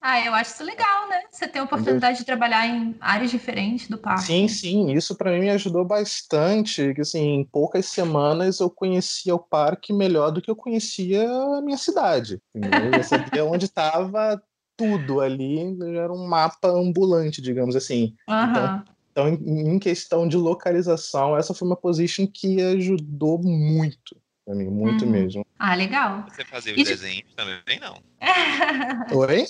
[0.00, 1.22] Ah, eu acho isso legal, né?
[1.30, 4.24] Você tem a oportunidade de trabalhar em áreas diferentes do parque.
[4.24, 6.92] Sim, sim, isso para mim me ajudou bastante.
[6.92, 11.62] Que assim, em poucas semanas eu conhecia o parque melhor do que eu conhecia a
[11.62, 12.42] minha cidade.
[12.52, 12.96] Entendeu?
[12.96, 14.42] Eu sabia onde estava
[14.82, 18.14] tudo ali, era um mapa ambulante, digamos assim.
[18.28, 18.50] Uhum.
[18.50, 24.68] Então, então, em, questão de localização, essa foi uma position que ajudou muito pra mim,
[24.68, 25.10] muito uhum.
[25.10, 25.46] mesmo.
[25.58, 26.24] Ah, legal.
[26.28, 26.84] Você fazia os e...
[26.84, 28.02] desenhos também, não?
[29.16, 29.44] Oi?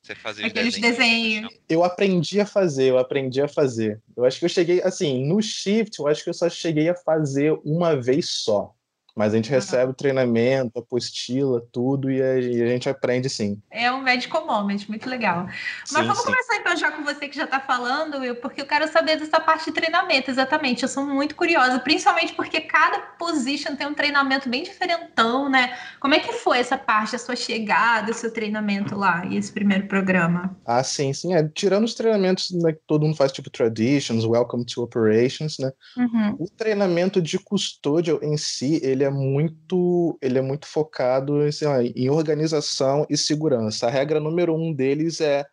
[0.00, 1.52] Você fazia Aqueles desenhos.
[1.68, 4.00] Eu aprendi a fazer, eu aprendi a fazer.
[4.16, 6.94] Eu acho que eu cheguei, assim, no shift, eu acho que eu só cheguei a
[6.94, 8.72] fazer uma vez só.
[9.18, 13.60] Mas a gente recebe o treinamento, apostila, tudo, e a, e a, gente aprende sim.
[13.68, 15.46] É um médico moment, muito legal.
[15.46, 16.26] Mas sim, vamos sim.
[16.26, 19.40] começar então já com você que já está falando, Will, porque eu quero saber dessa
[19.40, 20.84] parte de treinamento, exatamente.
[20.84, 25.76] Eu sou muito curiosa, principalmente porque cada position tem um treinamento bem diferentão, né?
[25.98, 29.50] Como é que foi essa parte, a sua chegada, o seu treinamento lá e esse
[29.50, 30.56] primeiro programa?
[30.64, 31.34] Ah, sim, sim.
[31.34, 35.72] É, tirando os treinamentos né, que todo mundo faz, tipo Traditions, Welcome to Operations, né?
[35.96, 36.36] Uhum.
[36.38, 41.64] O treinamento de custódia em si, ele é é muito, ele é muito focado assim,
[41.66, 43.86] ó, em organização e segurança.
[43.86, 45.44] A regra número um deles é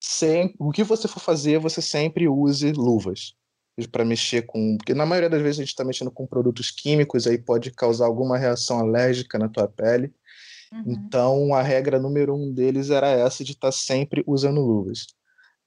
[0.00, 3.34] sempre, o que você for fazer, você sempre use luvas
[3.90, 7.26] para mexer com, porque na maioria das vezes a gente está mexendo com produtos químicos,
[7.26, 10.14] aí pode causar alguma reação alérgica na tua pele.
[10.72, 10.84] Uhum.
[10.86, 15.06] Então a regra número um deles era essa de estar tá sempre usando luvas.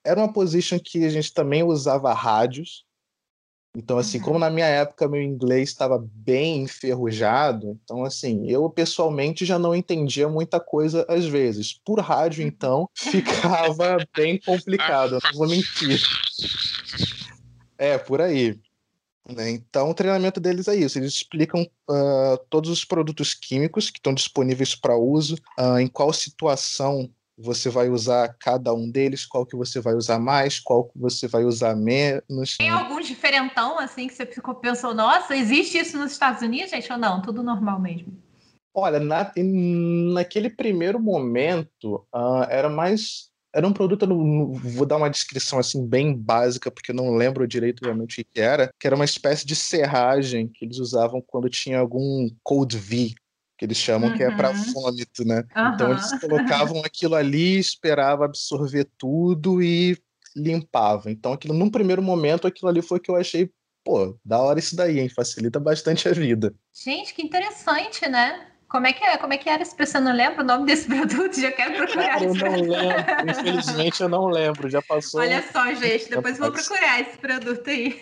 [0.05, 2.85] Era uma position que a gente também usava rádios,
[3.77, 4.23] então, assim, uhum.
[4.23, 9.75] como na minha época meu inglês estava bem enferrujado, então, assim, eu pessoalmente já não
[9.75, 11.79] entendia muita coisa às vezes.
[11.85, 12.47] Por rádio, uhum.
[12.47, 16.01] então, ficava bem complicado, não vou mentir.
[17.77, 18.59] É, por aí.
[19.29, 19.51] Né?
[19.51, 20.97] Então, o treinamento deles é isso.
[20.97, 26.11] Eles explicam uh, todos os produtos químicos que estão disponíveis para uso, uh, em qual
[26.11, 27.07] situação
[27.37, 31.27] você vai usar cada um deles, qual que você vai usar mais, qual que você
[31.27, 32.57] vai usar menos.
[32.57, 36.91] Tem algum diferentão, assim, que você ficou pensou, nossa, existe isso nos Estados Unidos, gente,
[36.91, 37.21] ou não?
[37.21, 38.11] Tudo normal mesmo?
[38.73, 39.31] Olha, na,
[40.13, 43.29] naquele primeiro momento, uh, era mais...
[43.55, 47.47] Era um produto, não, vou dar uma descrição assim bem básica, porque eu não lembro
[47.47, 51.49] direito realmente o que era, que era uma espécie de serragem que eles usavam quando
[51.49, 53.15] tinha algum Code V,
[53.57, 54.15] que eles chamam, uhum.
[54.15, 54.73] que é para uhum.
[54.73, 55.43] vômito, né?
[55.55, 55.73] Uhum.
[55.73, 59.97] Então eles colocavam aquilo ali, esperava absorver tudo e
[60.35, 61.09] limpava.
[61.09, 63.49] Então aquilo, num primeiro momento, aquilo ali foi que eu achei,
[63.83, 65.09] pô, da hora isso daí, hein?
[65.09, 66.53] Facilita bastante a vida.
[66.73, 68.47] Gente, que interessante, né?
[68.69, 69.17] Como é que é?
[69.17, 71.39] Como é que era se você não lembra o nome desse produto?
[71.39, 72.05] Já quero procurar.
[72.05, 73.31] Cara, eu não lembro.
[73.31, 74.69] Infelizmente eu não lembro.
[74.69, 75.21] Já passou.
[75.21, 76.09] Olha só, gente.
[76.09, 77.99] Depois vou procurar esse produto aí.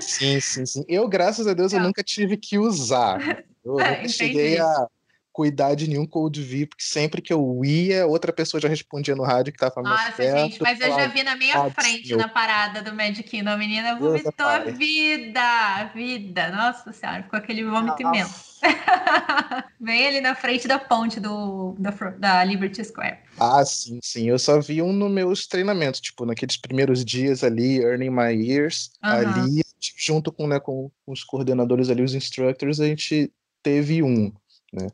[0.00, 0.84] Sim, sim, sim.
[0.88, 3.44] Eu, graças a Deus, eu nunca tive que usar.
[3.64, 4.88] Eu é, nunca cheguei a
[5.34, 9.24] cuidar de nenhum Cold V, porque sempre que eu ia, outra pessoa já respondia no
[9.24, 10.38] rádio que tava mais Nossa, perto.
[10.38, 12.18] gente, mas eu já vi na minha frente meu.
[12.18, 13.50] na parada do Magic Kingdom.
[13.50, 16.50] A menina vomitou a vida, vida.
[16.52, 18.54] Nossa senhora, ficou aquele vômito imenso.
[19.80, 23.18] Bem ali na frente da ponte do, da, da Liberty Square.
[23.36, 24.28] Ah, sim, sim.
[24.28, 28.92] Eu só vi um nos meus treinamentos, tipo, naqueles primeiros dias ali, Earning My Years,
[29.02, 29.10] uhum.
[29.10, 29.62] ali,
[29.96, 33.32] junto com, né, com os coordenadores ali, os instructors, a gente
[33.64, 34.30] teve um,
[34.72, 34.86] né?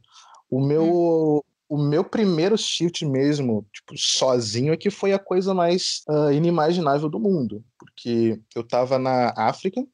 [0.49, 1.41] O meu, hum.
[1.69, 7.11] o meu primeiro shift mesmo, tipo, sozinho, é que foi a coisa mais uh, inimaginável
[7.11, 7.63] do mundo.
[7.79, 9.85] Porque eu tava na África,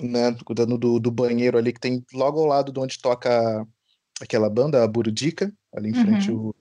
[0.00, 3.66] né, cuidando do, do banheiro ali que tem logo ao lado de onde toca
[4.20, 6.52] aquela banda, a Burudica, ali em frente uhum.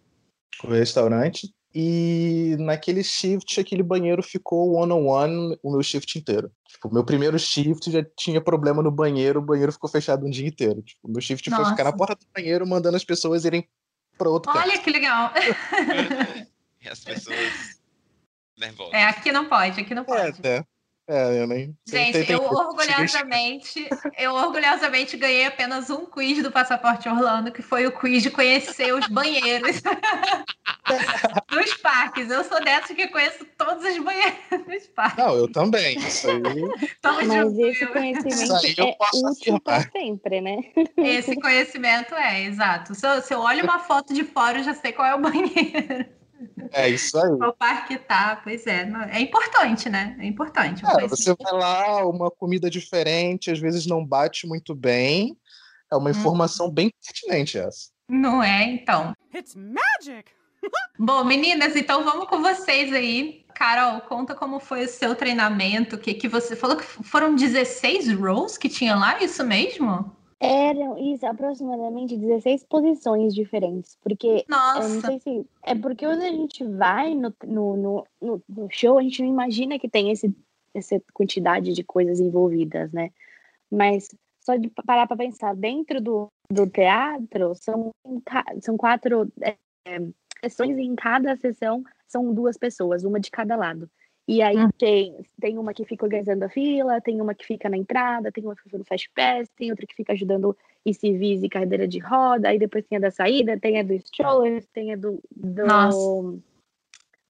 [0.64, 1.54] ao, ao restaurante.
[1.74, 6.52] E naquele shift, aquele banheiro ficou one-on-one o meu shift inteiro.
[6.68, 10.48] Tipo, meu primeiro shift já tinha problema no banheiro, o banheiro ficou fechado um dia
[10.48, 10.82] inteiro.
[10.82, 11.64] Tipo, meu shift Nossa.
[11.64, 13.66] foi ficar na porta do banheiro mandando as pessoas irem
[14.18, 14.84] para outro Olha canto.
[14.84, 15.32] que legal!
[16.84, 17.80] e as pessoas
[18.58, 18.94] nervosas.
[18.94, 20.46] É, aqui não pode, aqui não pode.
[20.46, 20.66] É, é.
[21.12, 21.76] É, eu nem.
[21.86, 27.62] Gente, tem, tem, eu orgulhosamente, eu orgulhosamente ganhei apenas um quiz do Passaporte Orlando, que
[27.62, 29.82] foi o quiz de conhecer os banheiros
[31.52, 32.32] dos parques.
[32.32, 35.17] Eu sou dessa que conheço todos os banheiros dos parques.
[35.17, 35.97] Não, eu também.
[35.97, 36.39] Isso aí.
[37.28, 40.60] Mas esse conhecimento é útil para sempre, né?
[40.95, 42.95] Esse conhecimento é, exato.
[42.95, 45.19] Se eu, se eu olho uma foto de fora, eu já sei qual é o
[45.19, 46.21] banheiro.
[46.72, 47.32] É isso aí.
[47.32, 48.90] O parque tá, pois é.
[49.12, 50.16] É importante, né?
[50.20, 50.84] É importante.
[50.86, 55.38] É, você vai lá, uma comida diferente, às vezes não bate muito bem.
[55.92, 56.12] É uma hum.
[56.12, 56.72] informação hum.
[56.72, 57.90] bem pertinente essa.
[58.08, 59.14] Não é, então.
[59.34, 60.32] It's magic!
[61.00, 63.46] Bom, meninas, então vamos com vocês aí.
[63.56, 68.58] Carol, conta como foi o seu treinamento, que, que você falou que foram 16 rows
[68.58, 70.16] que tinha lá, isso mesmo?
[70.44, 73.96] Eram isso, aproximadamente 16 posições diferentes.
[74.02, 74.90] Porque Nossa.
[74.90, 75.48] não sei se.
[75.62, 79.78] É porque quando a gente vai no, no, no, no, show, a gente não imagina
[79.78, 80.36] que tem esse,
[80.74, 83.12] essa quantidade de coisas envolvidas, né?
[83.72, 87.92] Mas só de parar para pensar, dentro do, do teatro, são,
[88.62, 89.56] são quatro é,
[90.44, 93.88] sessões e em cada sessão são duas pessoas, uma de cada lado.
[94.28, 94.70] E aí hum.
[94.78, 98.44] tem, tem uma que fica organizando a fila, tem uma que fica na entrada, tem
[98.44, 100.56] uma que fica no Fast Pass, tem outra que fica ajudando
[100.86, 104.64] ICVs e cadeira de roda, aí depois tem a da saída, tem a do stroller,
[104.74, 105.22] tem a do...
[105.32, 106.40] do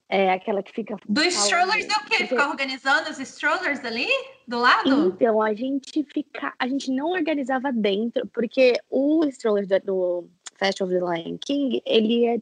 [0.08, 0.96] É aquela que fica.
[1.08, 2.26] Dos strollers é o quê?
[2.26, 4.06] Ficar organizando os strollers ali
[4.46, 5.08] do lado?
[5.08, 6.52] Então, a gente fica.
[6.58, 11.82] A gente não organizava dentro, porque o stroller do, do Festival of the Lion King,
[11.86, 12.38] ele é,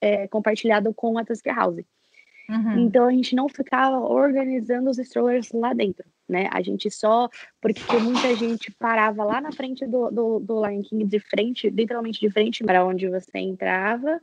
[0.00, 1.84] é compartilhado com a Tusker House.
[2.50, 2.86] Uhum.
[2.86, 6.48] Então a gente não ficava organizando os strollers lá dentro, né?
[6.50, 7.28] A gente só.
[7.60, 12.20] Porque muita gente parava lá na frente do, do, do Lion King, de frente, literalmente
[12.20, 14.20] de frente para onde você entrava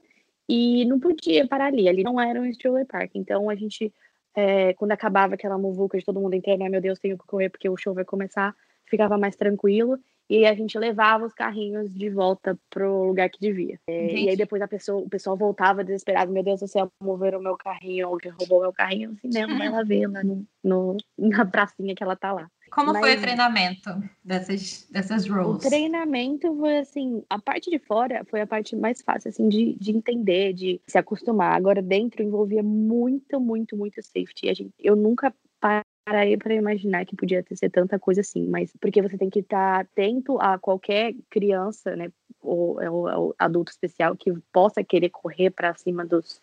[0.48, 3.12] e não podia parar ali, ali não era um stroller park.
[3.16, 3.94] Então a gente,
[4.36, 7.50] é, quando acabava aquela muvuca de todo mundo entrando, ai meu Deus, tenho que correr
[7.50, 10.00] porque o show vai começar, ficava mais tranquilo.
[10.30, 13.80] E a gente levava os carrinhos de volta pro lugar que devia.
[13.88, 17.40] É, e aí depois a pessoa, o pessoal voltava desesperado, meu Deus do céu, moveram
[17.40, 21.46] o meu carrinho, que roubou meu carrinho, assim, vai lá ver lá no, no, na
[21.46, 22.50] pracinha que ela tá lá.
[22.72, 23.90] Como Mas, foi o treinamento
[24.24, 25.64] dessas, dessas roles?
[25.64, 29.76] O treinamento foi assim, a parte de fora foi a parte mais fácil, assim, de,
[29.80, 31.56] de entender, de se acostumar.
[31.56, 34.50] Agora, dentro envolvia muito, muito, muito safety.
[34.50, 35.34] A gente, eu nunca
[36.06, 39.39] parei para imaginar que podia ter ser tanta coisa assim, mas porque você tem que
[39.39, 45.50] estar atento a qualquer criança, né, ou, ou, ou adulto especial que possa querer correr
[45.50, 46.41] para cima dos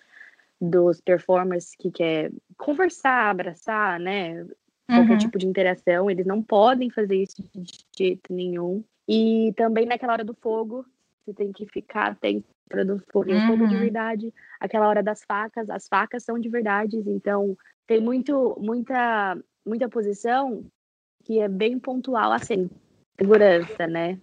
[0.61, 4.46] dos performers que quer conversar, abraçar, né,
[4.87, 5.18] qualquer uhum.
[5.18, 8.85] tipo de interação, eles não podem fazer isso de jeito nenhum.
[9.09, 10.87] E também naquela hora do fogo,
[11.25, 13.46] você tem que ficar atento para do fogo, uhum.
[13.48, 13.81] fogo de uhum.
[13.81, 14.35] verdade.
[14.61, 20.64] Aquela hora das facas, as facas são de verdade, então tem muito, muita, muita posição
[21.25, 22.68] que é bem pontual assim,
[23.18, 24.18] segurança, né?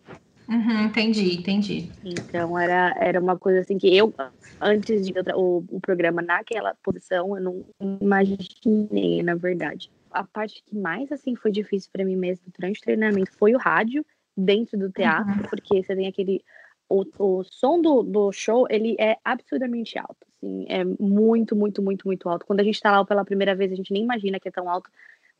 [0.47, 1.91] Uhum, entendi, entendi.
[2.03, 4.13] Então era, era uma coisa assim que eu,
[4.59, 7.65] antes de o, o programa naquela posição, eu não
[8.01, 12.83] imaginei, na verdade a parte que mais assim foi difícil para mim mesmo durante o
[12.83, 15.49] treinamento foi o rádio dentro do teatro, uhum.
[15.49, 16.43] porque você tem aquele
[16.91, 22.07] o, o som do, do show, ele é absurdamente alto, assim, é muito, muito, muito,
[22.07, 22.47] muito alto.
[22.47, 24.67] Quando a gente tá lá pela primeira vez, a gente nem imagina que é tão
[24.67, 24.89] alto,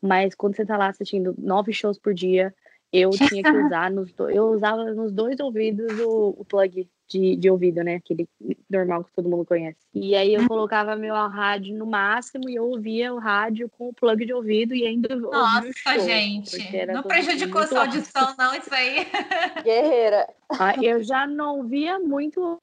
[0.02, 2.54] mas quando você tá lá assistindo nove shows por dia,
[2.92, 4.30] eu tinha que usar nos do...
[4.30, 7.96] eu usava nos dois ouvidos o, o plug de, de ouvido, né?
[7.96, 8.30] Aquele
[8.70, 9.80] normal que todo mundo conhece.
[9.94, 13.94] E aí eu colocava meu rádio no máximo e eu ouvia o rádio com o
[13.94, 16.86] plug de ouvido e ainda Nossa, show, gente.
[16.88, 19.08] Não prejudicou sua audição, não, isso aí.
[19.64, 20.28] Guerreira.
[20.60, 22.60] Ah, eu já não ouvia muito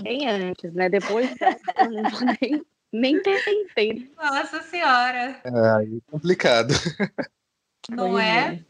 [0.00, 0.88] bem antes, né?
[0.88, 1.28] Depois
[1.76, 4.10] eu não nem, nem tentei.
[4.16, 5.40] Nossa senhora.
[5.44, 6.74] É, complicado.
[7.88, 8.54] Não é?
[8.54, 8.64] é?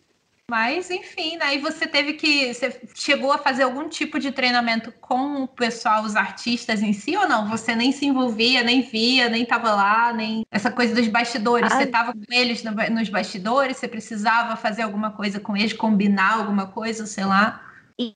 [0.50, 1.62] Mas, enfim, aí né?
[1.62, 2.52] você teve que.
[2.52, 7.16] Você chegou a fazer algum tipo de treinamento com o pessoal, os artistas em si,
[7.16, 7.48] ou não?
[7.48, 10.44] Você nem se envolvia, nem via, nem estava lá, nem.
[10.50, 11.72] Essa coisa dos bastidores.
[11.72, 16.66] Você estava com eles nos bastidores, você precisava fazer alguma coisa com eles, combinar alguma
[16.66, 17.64] coisa, sei lá.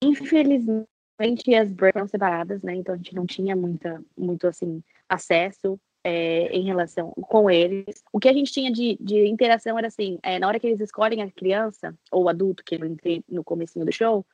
[0.02, 2.74] Infelizmente, as breaks eram separadas, né?
[2.74, 8.04] Então a gente não tinha muita, muito assim, acesso é, em relação com eles.
[8.12, 10.80] O que a gente tinha de, de interação era assim, é, na hora que eles
[10.80, 14.24] escolhem a criança ou o adulto, que eu entrei no comecinho do show,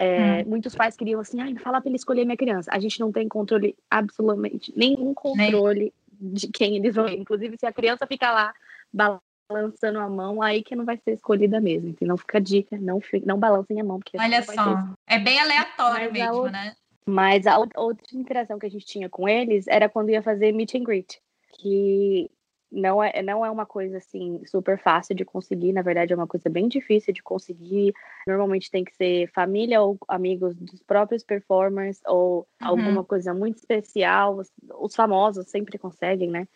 [0.00, 0.50] é, uhum.
[0.50, 2.70] muitos pais queriam assim, ai, fala para ele escolher minha criança.
[2.72, 6.32] A gente não tem controle, absolutamente, nenhum controle Nem.
[6.34, 7.08] de quem eles vão.
[7.08, 8.52] Inclusive, se a criança ficar lá
[8.92, 11.90] balançando a mão, aí que não vai ser escolhida mesmo.
[11.90, 13.98] Então, não fica dica, não, não balancem a mão.
[13.98, 16.74] Porque Olha só, é bem aleatório Mas mesmo, né?
[17.06, 20.74] Mas a outra interação que a gente tinha com eles era quando ia fazer meet
[20.74, 21.20] and greet,
[21.58, 22.30] que
[22.72, 26.26] não é, não é uma coisa assim super fácil de conseguir, na verdade é uma
[26.26, 27.92] coisa bem difícil de conseguir.
[28.26, 32.68] Normalmente tem que ser família ou amigos dos próprios performers ou uhum.
[32.68, 34.38] alguma coisa muito especial.
[34.38, 36.48] Os, os, famosos sempre conseguem, né?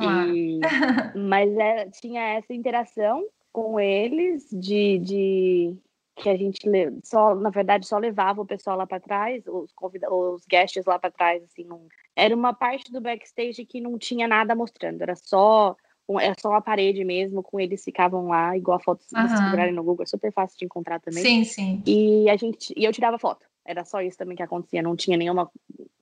[0.00, 0.58] E,
[1.14, 5.76] mas é, tinha essa interação com eles de, de
[6.16, 6.60] que a gente
[7.02, 10.98] só, na verdade, só levava o pessoal lá para trás, os convidados, os guests lá
[10.98, 11.86] para trás, assim, não...
[12.14, 15.76] era uma parte do backstage que não tinha nada mostrando, era só
[16.20, 19.72] era só uma parede mesmo, com eles ficavam lá, igual a foto se vocês procurarem
[19.72, 21.22] no Google, é super fácil de encontrar também.
[21.22, 21.82] Sim, sim.
[21.86, 23.46] E a gente, e eu tirava foto.
[23.64, 25.50] Era só isso também que acontecia, não tinha nenhuma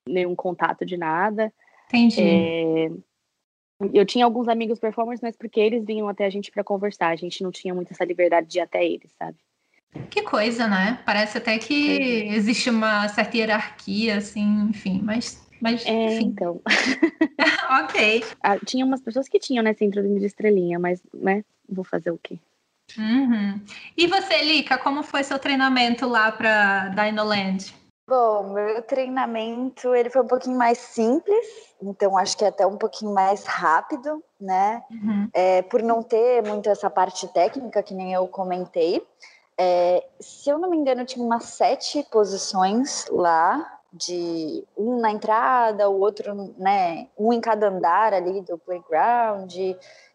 [0.09, 1.53] nenhum contato de nada.
[1.89, 2.23] Entendi.
[2.23, 2.91] É,
[3.93, 7.17] eu tinha alguns amigos performers, mas porque eles vinham até a gente para conversar, a
[7.17, 9.39] gente não tinha muito essa liberdade de ir até eles, sabe?
[10.09, 11.01] Que coisa, né?
[11.05, 12.35] Parece até que é.
[12.35, 15.45] existe uma certa hierarquia, assim, enfim, mas.
[15.61, 16.27] mas é, enfim.
[16.27, 16.61] então.
[17.85, 18.25] ok.
[18.43, 22.21] Ah, tinha umas pessoas que tinham, né, síndrome de estrelinha, mas, né, vou fazer o
[22.23, 22.39] quê?
[22.99, 23.61] Uhum.
[23.97, 27.75] E você, Lica, como foi seu treinamento lá para Dinoland?
[28.09, 31.47] Bom, meu treinamento ele foi um pouquinho mais simples,
[31.81, 34.83] então acho que é até um pouquinho mais rápido, né?
[34.91, 35.29] Uhum.
[35.33, 39.01] É, por não ter muito essa parte técnica que nem eu comentei.
[39.63, 43.79] É, se eu não me engano, tinha umas sete posições lá.
[43.93, 49.53] de um na entrada, o outro, né, um em cada andar ali do playground.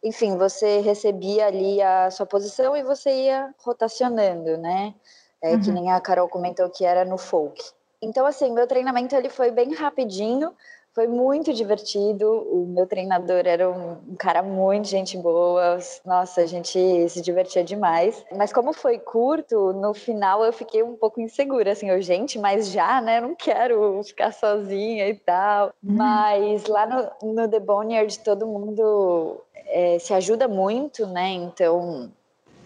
[0.04, 4.94] Enfim, você recebia ali a sua posição e você ia rotacionando, né?
[5.42, 5.62] É, uhum.
[5.62, 7.62] Que nem a Carol comentou que era no folk.
[8.02, 10.54] Então, assim, meu treinamento ele foi bem rapidinho,
[10.96, 12.26] foi muito divertido.
[12.50, 15.78] O meu treinador era um, cara muito gente boa.
[16.06, 18.26] Nossa, a gente se divertia demais.
[18.34, 22.72] Mas como foi curto, no final eu fiquei um pouco insegura, assim, eu, gente, mas
[22.72, 23.20] já, né?
[23.20, 25.74] Não quero ficar sozinha e tal.
[25.84, 25.96] Uhum.
[25.98, 31.28] Mas lá no, no The Boneyard todo mundo é, se ajuda muito, né?
[31.28, 32.10] Então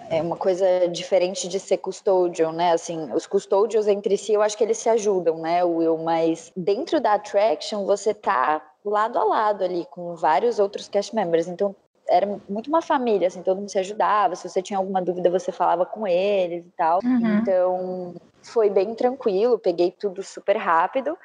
[0.10, 2.74] é uma coisa diferente de ser custodian, né?
[2.74, 5.98] Assim, os custodians entre si, eu acho que eles se ajudam, né, Will?
[5.98, 11.48] Mas dentro da attraction, você tá lado a lado ali com vários outros cast members.
[11.48, 11.76] Então,
[12.08, 14.36] era muito uma família, assim, todo mundo se ajudava.
[14.36, 17.00] Se você tinha alguma dúvida, você falava com eles e tal.
[17.04, 17.38] Uhum.
[17.38, 21.16] Então, foi bem tranquilo, peguei tudo super rápido.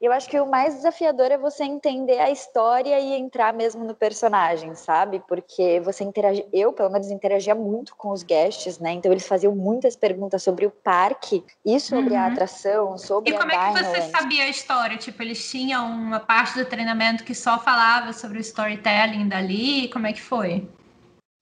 [0.00, 3.94] Eu acho que o mais desafiador é você entender a história e entrar mesmo no
[3.94, 5.22] personagem, sabe?
[5.26, 8.92] Porque você interage, eu pelo menos interagia muito com os guests, né?
[8.92, 12.20] Então eles faziam muitas perguntas sobre o parque e sobre uhum.
[12.20, 14.96] a atração, sobre E como é que você sabia a história?
[14.98, 19.88] Tipo, eles tinham uma parte do treinamento que só falava sobre o storytelling dali?
[19.88, 20.68] Como é que foi?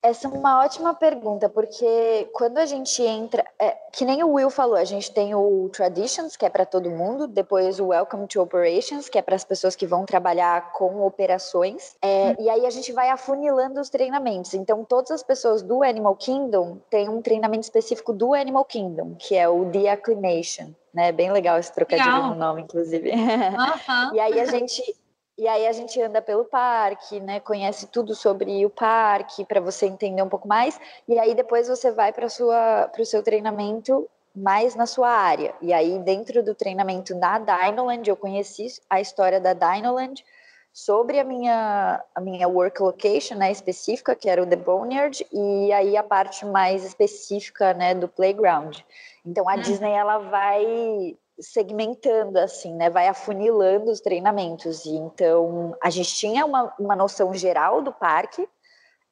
[0.02, 4.50] Essa é uma ótima pergunta, porque quando a gente entra, é, que nem o Will
[4.50, 8.42] falou, a gente tem o Traditions, que é para todo mundo, depois o Welcome to
[8.42, 12.36] Operations, que é para as pessoas que vão trabalhar com operações, é, hum.
[12.40, 14.54] e aí a gente vai afunilando os treinamentos.
[14.54, 19.36] Então, todas as pessoas do Animal Kingdom têm um treinamento específico do Animal Kingdom, que
[19.36, 20.72] é o The Acclimation.
[20.92, 21.12] Né?
[21.12, 22.30] Bem legal esse trocadilho legal.
[22.30, 23.12] no nome, inclusive.
[24.12, 24.82] e aí a gente
[25.42, 27.40] e aí a gente anda pelo parque, né?
[27.40, 30.78] Conhece tudo sobre o parque para você entender um pouco mais.
[31.08, 35.52] E aí depois você vai para sua para o seu treinamento mais na sua área.
[35.60, 40.24] E aí dentro do treinamento na Dinoland eu conheci a história da Dinoland
[40.72, 45.72] sobre a minha a minha work location, né, específica, que era o The Boneyard, e
[45.72, 48.78] aí a parte mais específica, né, do playground.
[49.26, 49.60] Então a hum.
[49.60, 52.90] Disney ela vai segmentando assim, né?
[52.90, 54.84] Vai afunilando os treinamentos.
[54.84, 58.48] E então a gente tinha uma, uma noção geral do parque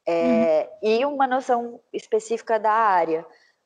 [0.07, 0.89] é, uhum.
[0.89, 3.25] e uma noção específica da área.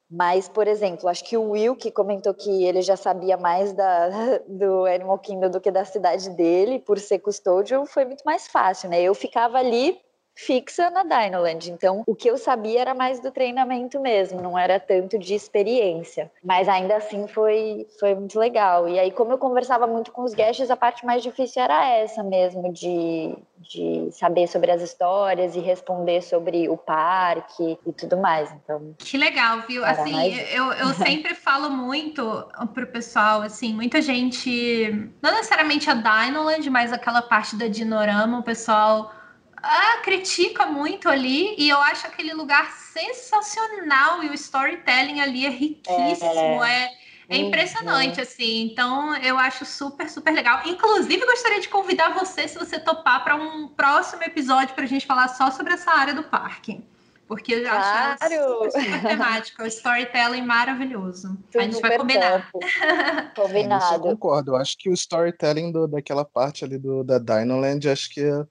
[0.09, 4.09] Mas, por exemplo, acho que o Will que comentou que ele já sabia mais da,
[4.47, 8.89] do Animal Kingdom do que da cidade dele, por ser custódio, foi muito mais fácil,
[8.89, 9.01] né?
[9.01, 9.99] Eu ficava ali
[10.35, 11.71] fixa na Dinoland.
[11.71, 16.29] Então, o que eu sabia era mais do treinamento mesmo, não era tanto de experiência.
[16.43, 18.87] Mas ainda assim foi, foi muito legal.
[18.87, 22.21] E aí, como eu conversava muito com os guests, a parte mais difícil era essa
[22.21, 28.51] mesmo, de, de saber sobre as histórias e responder sobre o parque e tudo mais.
[28.51, 29.85] Então, que legal, viu?
[29.85, 30.53] Assim, mais...
[30.53, 36.91] eu, eu sempre falo muito pro pessoal, assim, muita gente, não necessariamente a Dinoland, mas
[36.91, 39.11] aquela parte da Dinorama, o pessoal
[39.57, 45.49] ah, critica muito ali e eu acho aquele lugar sensacional e o storytelling ali é
[45.49, 46.85] riquíssimo, é,
[47.29, 48.63] é, é impressionante, assim.
[48.63, 50.61] Então, eu acho super, super legal.
[50.65, 55.05] Inclusive, gostaria de convidar você, se você topar, para um próximo episódio para a gente
[55.05, 56.83] falar só sobre essa área do parque.
[57.27, 58.17] Porque eu claro.
[58.21, 61.35] acho super, super temática, o storytelling maravilhoso.
[61.51, 62.51] Tudo a gente vai combinar.
[63.35, 63.95] Combinado.
[63.95, 64.51] eu concordo.
[64.51, 68.45] Eu acho que o storytelling do, daquela parte ali do, da Dinoland, acho que é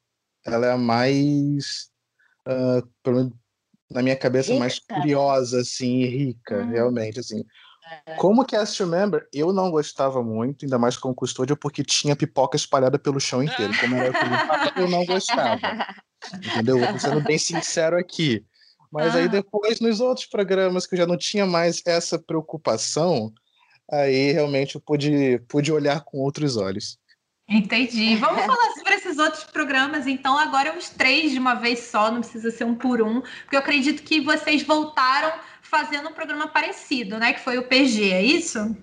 [0.47, 1.88] ela é a mais,
[2.47, 3.32] uh,
[3.90, 4.61] na minha cabeça, rica.
[4.61, 6.70] mais curiosa, assim, e rica, hum.
[6.70, 7.42] realmente, assim.
[8.07, 8.14] É.
[8.14, 12.99] Como cast member, eu não gostava muito, ainda mais como custódio, porque tinha pipoca espalhada
[12.99, 13.72] pelo chão inteiro.
[13.78, 14.09] Como era
[14.76, 15.61] eu, eu não gostava.
[16.34, 16.78] Entendeu?
[16.78, 18.45] Vou sendo bem sincero aqui.
[18.90, 19.18] Mas ah.
[19.18, 23.32] aí depois, nos outros programas que eu já não tinha mais essa preocupação,
[23.90, 26.99] aí realmente eu pude, pude olhar com outros olhos.
[27.49, 28.16] Entendi.
[28.16, 32.21] Vamos falar sobre esses outros programas, então, agora os três de uma vez só, não
[32.21, 37.19] precisa ser um por um, porque eu acredito que vocês voltaram fazendo um programa parecido,
[37.19, 37.33] né?
[37.33, 38.77] Que foi o PG, é isso?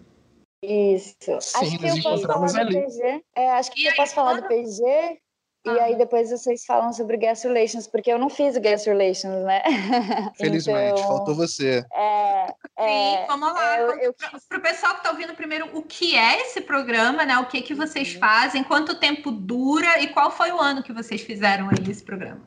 [0.63, 1.39] Isso.
[1.41, 3.23] Sim, acho que eu posso falar do PG.
[3.35, 4.43] É, acho que e eu aí, posso falar quando...
[4.43, 5.19] do PG
[5.63, 9.61] e aí depois vocês falam sobre Guest Relations, porque eu não fiz Guest Relations, né?
[10.35, 11.85] Felizmente, então, faltou você.
[11.93, 13.77] É, é, Sim, vamos lá.
[13.77, 14.13] É, eu, eu...
[14.49, 17.37] Para o pessoal que está ouvindo primeiro, o que é esse programa, né?
[17.37, 18.19] O que, que vocês uhum.
[18.19, 22.41] fazem, quanto tempo dura e qual foi o ano que vocês fizeram aí esse programa?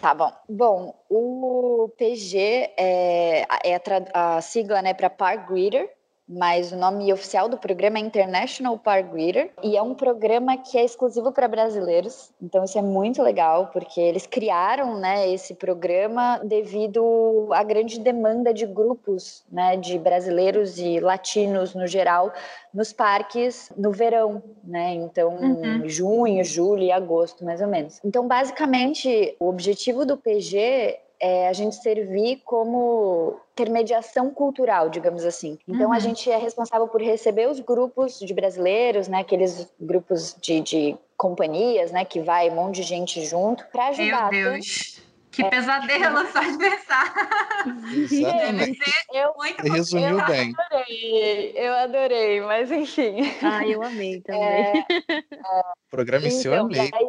[0.00, 0.32] Tá bom.
[0.48, 2.38] Bom, o PG
[2.76, 5.90] é, é a, a sigla né, para Park Greeter,
[6.28, 10.76] mas o nome oficial do programa é International Park Greeter e é um programa que
[10.76, 12.30] é exclusivo para brasileiros.
[12.42, 18.52] Então isso é muito legal porque eles criaram, né, esse programa devido à grande demanda
[18.52, 22.32] de grupos, né, de brasileiros e latinos no geral
[22.74, 24.92] nos parques no verão, né?
[24.92, 25.88] Então, uhum.
[25.88, 27.98] junho, julho e agosto, mais ou menos.
[28.04, 35.58] Então, basicamente, o objetivo do PG é a gente servir como intermediação cultural, digamos assim.
[35.66, 35.92] Então, uhum.
[35.92, 40.98] a gente é responsável por receber os grupos de brasileiros, né, aqueles grupos de, de
[41.16, 44.30] companhias, né, que vai um monte de gente junto, para ajudar.
[44.30, 45.02] Meu Deus.
[45.30, 45.50] Que é.
[45.50, 47.14] pesadelo só de pensar.
[48.10, 48.80] Exatamente.
[49.12, 50.52] Eu, muito resumiu eu bem.
[50.58, 53.16] Adorei, eu adorei, mas enfim.
[53.42, 54.42] Ah, eu amei também.
[54.42, 55.22] É, é,
[55.90, 56.90] programa em então, seu amei.
[56.92, 57.07] Aí,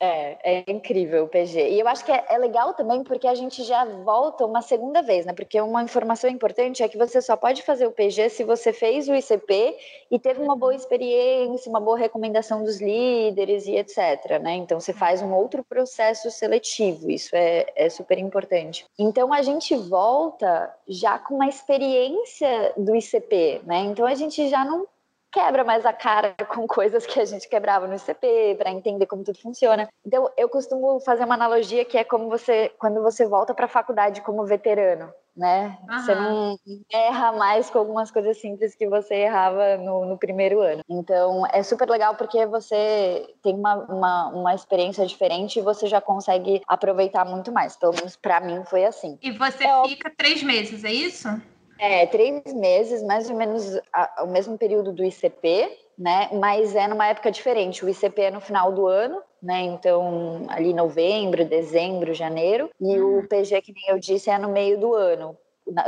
[0.00, 1.68] é, é incrível o PG.
[1.68, 5.02] E eu acho que é, é, legal também porque a gente já volta uma segunda
[5.02, 5.34] vez, né?
[5.34, 9.08] Porque uma informação importante é que você só pode fazer o PG se você fez
[9.08, 9.76] o ICP
[10.10, 14.40] e teve uma boa experiência, uma boa recomendação dos líderes e etc.
[14.40, 14.54] Né?
[14.54, 18.86] Então você faz um outro processo seletivo, isso é, é super importante.
[18.98, 23.80] Então a gente volta já com uma experiência do ICP, né?
[23.80, 24.86] Então a gente já não
[25.30, 29.24] quebra mais a cara com coisas que a gente quebrava no ICP para entender como
[29.24, 29.88] tudo funciona.
[30.04, 33.68] Então, eu costumo fazer uma analogia que é como você quando você volta para a
[33.68, 35.78] faculdade como veterano, né?
[35.88, 35.98] Uhum.
[35.98, 36.56] Você não
[36.92, 40.82] erra mais com algumas coisas simples que você errava no, no, primeiro ano.
[40.88, 46.00] Então, é super legal porque você tem uma, uma, uma experiência diferente e você já
[46.00, 47.76] consegue aproveitar muito mais.
[47.76, 49.18] Pelo menos para mim foi assim.
[49.22, 51.28] E você é fica três meses, é isso?
[51.80, 56.28] É, três meses, mais ou menos a, o mesmo período do ICP, né?
[56.32, 57.82] Mas é numa época diferente.
[57.82, 59.62] O ICP é no final do ano, né?
[59.62, 62.68] Então, ali novembro, dezembro, janeiro.
[62.78, 63.20] E uhum.
[63.20, 65.34] o PG, que nem eu disse, é no meio do ano,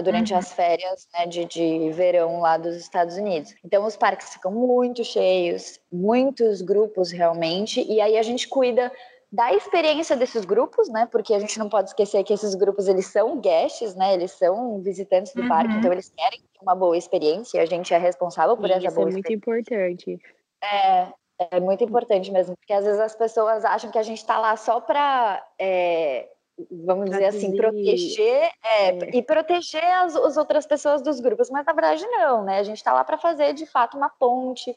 [0.02, 0.38] durante uhum.
[0.38, 3.54] as férias né, de, de verão lá dos Estados Unidos.
[3.62, 8.90] Então, os parques ficam muito cheios, muitos grupos realmente, e aí a gente cuida
[9.32, 11.08] da experiência desses grupos, né?
[11.10, 14.12] Porque a gente não pode esquecer que esses grupos eles são guests, né?
[14.12, 15.48] Eles são visitantes do uhum.
[15.48, 17.56] parque, então eles querem uma boa experiência.
[17.56, 19.20] E a gente é responsável por essa boa experiência.
[19.20, 20.20] Isso é muito importante.
[20.62, 21.08] É,
[21.50, 24.54] é muito importante mesmo, porque às vezes as pessoas acham que a gente está lá
[24.54, 26.28] só para é,
[26.70, 29.16] vamos dizer assim, proteger é, é.
[29.16, 32.58] e proteger as, as, outras pessoas dos grupos, mas na verdade não, né?
[32.58, 34.76] A gente está lá para fazer de fato uma ponte,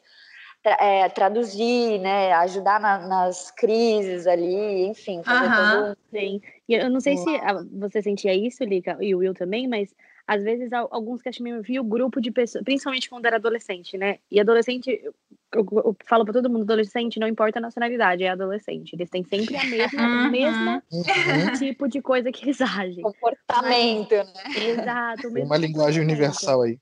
[0.68, 5.84] é, traduzir, né, ajudar na, nas crises ali, enfim, fazer uhum.
[5.84, 6.40] todo Sim.
[6.68, 7.26] E eu não sei se
[7.72, 9.94] você sentia isso, Lica, e o Will também, mas
[10.26, 14.18] às vezes alguns cast members viam o grupo de pessoas, principalmente quando era adolescente, né?
[14.30, 15.00] E adolescente,
[15.54, 18.94] eu, eu falo para todo mundo, adolescente não importa a nacionalidade, é adolescente.
[18.94, 20.30] Eles têm sempre a mesma, uhum.
[20.30, 21.52] mesma uhum.
[21.56, 23.02] tipo de coisa que eles agem.
[23.02, 24.68] Comportamento, mas, né?
[24.70, 25.28] Exato.
[25.28, 26.78] Uma linguagem universal aí.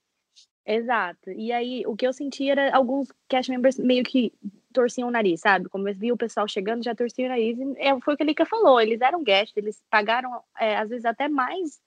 [0.67, 1.31] Exato.
[1.31, 4.33] E aí, o que eu senti era alguns cast members meio que
[4.73, 5.69] torciam o nariz, sabe?
[5.69, 7.59] Como eles viam o pessoal chegando, já torciam o nariz.
[7.59, 10.89] E é, foi o que a Lika falou, eles eram guests, eles pagaram, é, às
[10.89, 11.81] vezes, até mais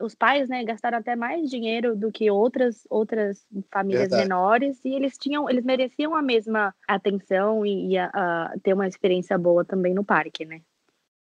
[0.00, 4.22] os pais, né, gastaram até mais dinheiro do que outras outras famílias Verdade.
[4.22, 8.86] menores e eles tinham, eles mereciam a mesma atenção e, e a, a, ter uma
[8.86, 10.60] experiência boa também no parque, né?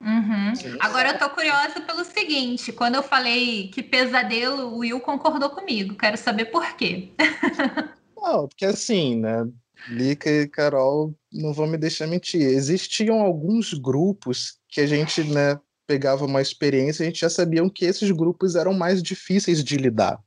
[0.02, 0.54] Uhum.
[0.82, 5.96] Agora eu tô curiosa pelo seguinte: quando eu falei que pesadelo, o Will concordou comigo.
[5.96, 7.12] Quero saber por quê.
[8.18, 9.48] Não, porque assim, né?
[9.88, 12.42] Lica e Carol não vão me deixar mentir.
[12.42, 17.86] Existiam alguns grupos que a gente, né, pegava uma experiência, a gente já sabia que
[17.86, 20.20] esses grupos eram mais difíceis de lidar.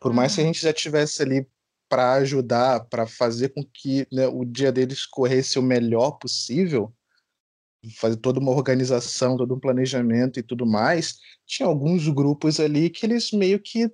[0.00, 0.48] Por mais que a uhum.
[0.48, 1.46] gente já tivesse ali
[1.88, 6.92] para ajudar, para fazer com que né, o dia deles corresse o melhor possível,
[7.98, 13.06] fazer toda uma organização, todo um planejamento e tudo mais, tinha alguns grupos ali que
[13.06, 13.90] eles meio que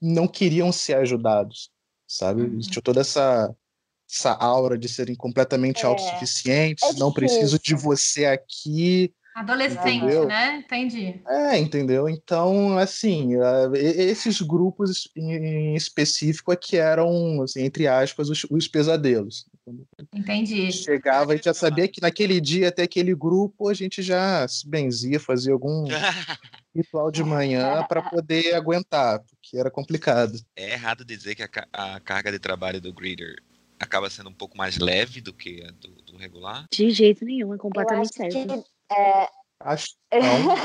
[0.00, 1.70] não queriam ser ajudados,
[2.06, 2.42] sabe?
[2.42, 2.58] Uhum.
[2.58, 3.54] Tinha toda essa
[4.10, 10.26] essa aura de serem completamente é, autossuficientes, é não preciso de você aqui, Adolescente, entendeu?
[10.26, 10.58] né?
[10.58, 11.20] Entendi.
[11.26, 12.08] É, entendeu?
[12.08, 13.30] Então, assim,
[13.74, 19.46] esses grupos em específico é que eram, assim, entre aspas, os, os pesadelos.
[20.12, 20.70] Entendi.
[20.72, 24.68] Chegava, a gente já sabia que naquele dia, até aquele grupo, a gente já se
[24.68, 25.84] benzia, fazia algum
[26.74, 30.38] ritual de manhã para poder aguentar, porque era complicado.
[30.54, 33.36] É errado dizer que a, a carga de trabalho do greeter
[33.78, 36.66] acaba sendo um pouco mais leve do que a do, do regular?
[36.70, 38.32] De jeito nenhum, é completamente certo.
[38.32, 39.28] Que é...
[39.60, 40.56] Acho não.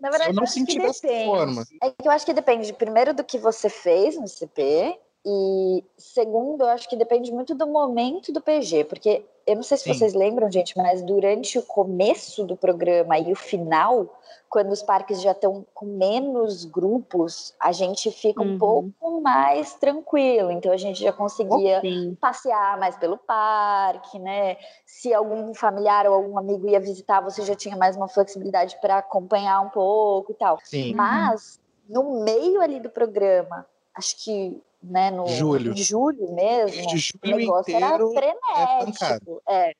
[0.00, 1.64] Na verdade, eu não senti dessa forma.
[1.82, 6.62] É que eu acho que depende, primeiro, do que você fez no CP, E segundo,
[6.62, 9.94] eu acho que depende muito do momento do PG, porque eu não sei se Sim.
[9.94, 15.20] vocês lembram, gente, mas durante o começo do programa e o final, quando os parques
[15.20, 18.58] já estão com menos grupos, a gente fica um uhum.
[18.58, 20.50] pouco mais tranquilo.
[20.50, 22.16] Então a gente já conseguia Sim.
[22.20, 24.56] passear mais pelo parque, né?
[24.84, 28.98] Se algum familiar ou algum amigo ia visitar, você já tinha mais uma flexibilidade para
[28.98, 30.58] acompanhar um pouco e tal.
[30.64, 30.94] Sim.
[30.94, 37.36] Mas no meio ali do programa, acho que né, no julho, julho mesmo, julho o
[37.36, 39.42] negócio era é frenético.
[39.48, 39.74] É,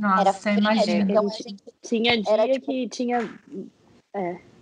[0.00, 0.90] Nossa, era frenético.
[0.90, 1.26] Então,
[1.82, 3.38] tinha dia que tinha.
[4.14, 4.52] É.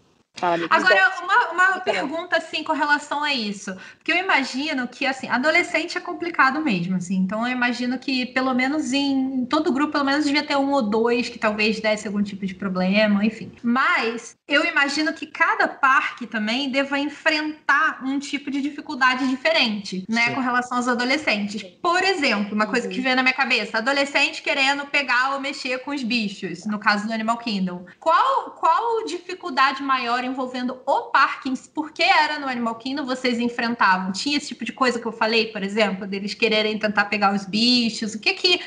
[0.71, 3.77] Agora, uma, uma pergunta, assim, com relação a isso.
[3.97, 7.17] Porque eu imagino que, assim, adolescente é complicado mesmo, assim.
[7.17, 10.73] Então, eu imagino que, pelo menos em, em todo grupo, pelo menos devia ter um
[10.73, 13.53] ou dois que talvez desse algum tipo de problema, enfim.
[13.63, 20.27] Mas, eu imagino que cada parque também deva enfrentar um tipo de dificuldade diferente, né,
[20.27, 20.35] Sim.
[20.35, 21.63] com relação aos adolescentes.
[21.81, 22.93] Por exemplo, uma coisa uhum.
[22.93, 27.07] que vem na minha cabeça, adolescente querendo pegar ou mexer com os bichos, no caso
[27.07, 27.87] do Animal Kingdom.
[28.01, 34.11] Qual, qual dificuldade maior envolvendo o Parkins, porque era no Animal Kingdom, vocês enfrentavam?
[34.11, 37.47] Tinha esse tipo de coisa que eu falei, por exemplo, deles quererem tentar pegar os
[37.47, 38.15] bichos?
[38.15, 38.61] O que que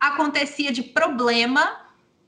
[0.00, 1.80] acontecia de problema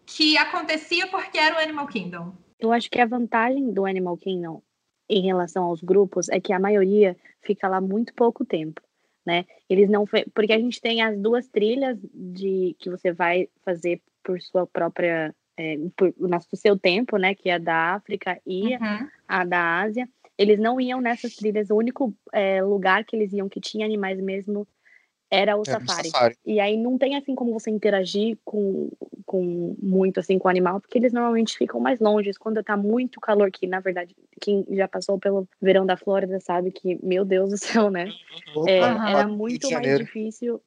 [0.07, 2.35] que acontecia porque era o Animal Kingdom?
[2.61, 4.63] Eu acho que a vantagem do Animal Kingdom
[5.09, 8.81] em relação aos grupos é que a maioria fica lá muito pouco tempo,
[9.27, 9.45] né?
[9.69, 10.05] Eles não
[10.35, 15.35] porque a gente tem as duas trilhas de que você vai fazer por sua própria
[15.57, 19.09] é, por, no seu tempo, né, que é da África e uhum.
[19.29, 20.09] a da Ásia,
[20.39, 21.69] eles não iam nessas trilhas.
[21.71, 24.67] O único é, lugar que eles iam que tinha animais mesmo
[25.31, 26.09] era o, safari.
[26.09, 26.37] safari.
[26.45, 28.91] E aí não tem assim como você interagir com,
[29.25, 32.33] com muito assim com o animal, porque eles normalmente ficam mais longe.
[32.39, 36.71] Quando tá muito calor, que na verdade, quem já passou pelo verão da Flórida sabe
[36.71, 37.57] que, meu Deus do
[37.87, 38.11] céu, né?
[38.67, 40.61] É, era muito mais difícil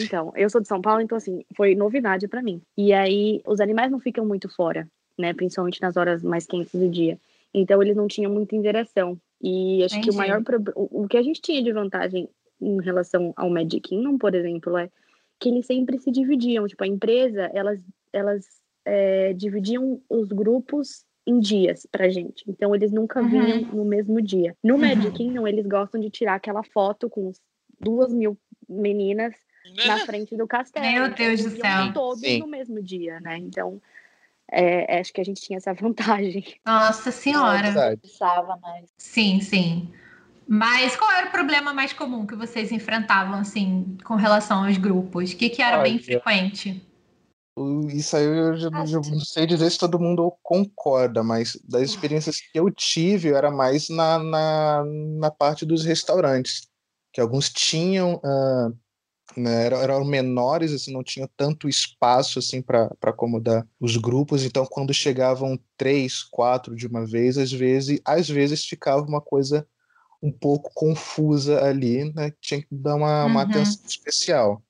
[0.00, 2.62] então, eu sou de São Paulo, então assim, foi novidade para mim.
[2.76, 4.88] E aí, os animais não ficam muito fora,
[5.18, 5.34] né?
[5.34, 7.18] Principalmente nas horas mais quentes do dia.
[7.52, 9.18] Então, eles não tinham muita interação.
[9.42, 10.10] E acho Entendi.
[10.10, 10.74] que o maior problema.
[10.76, 12.28] O que a gente tinha de vantagem
[12.60, 14.90] em relação ao Magic Kingdom, por exemplo, é
[15.38, 16.66] que eles sempre se dividiam.
[16.66, 17.80] Tipo, a empresa, elas,
[18.12, 18.44] elas
[18.84, 22.44] é, dividiam os grupos em dias pra gente.
[22.48, 23.28] Então, eles nunca uhum.
[23.28, 24.56] vinham no mesmo dia.
[24.62, 24.80] No uhum.
[24.80, 27.32] Magic Kingdom, eles gostam de tirar aquela foto com
[27.80, 28.36] duas mil
[28.68, 29.34] meninas
[29.86, 30.06] na né?
[30.06, 30.86] frente do castelo.
[30.86, 31.92] Meu então, Deus do céu.
[31.92, 32.40] Todos Sim.
[32.40, 33.36] no mesmo dia, né?
[33.38, 33.80] Então,
[34.50, 36.44] é, acho que a gente tinha essa vantagem.
[36.66, 37.96] Nossa senhora.
[37.96, 38.90] Precisava mais.
[38.96, 39.92] Sim, sim.
[40.50, 45.32] Mas qual era o problema mais comum que vocês enfrentavam, assim, com relação aos grupos?
[45.32, 46.82] O que, que era Olha, bem frequente?
[47.88, 52.58] Isso aí eu já, não sei dizer se todo mundo concorda, mas das experiências que
[52.58, 54.84] eu tive era mais na, na,
[55.18, 56.66] na parte dos restaurantes,
[57.12, 58.74] que alguns tinham uh,
[59.36, 64.64] né, eram, eram menores, assim, não tinham tanto espaço assim para acomodar os grupos, então
[64.64, 69.66] quando chegavam três, quatro de uma vez, às vezes, às vezes ficava uma coisa
[70.22, 72.32] um pouco confusa ali, né?
[72.40, 73.30] Tinha que dar uma, uhum.
[73.30, 74.62] uma atenção especial.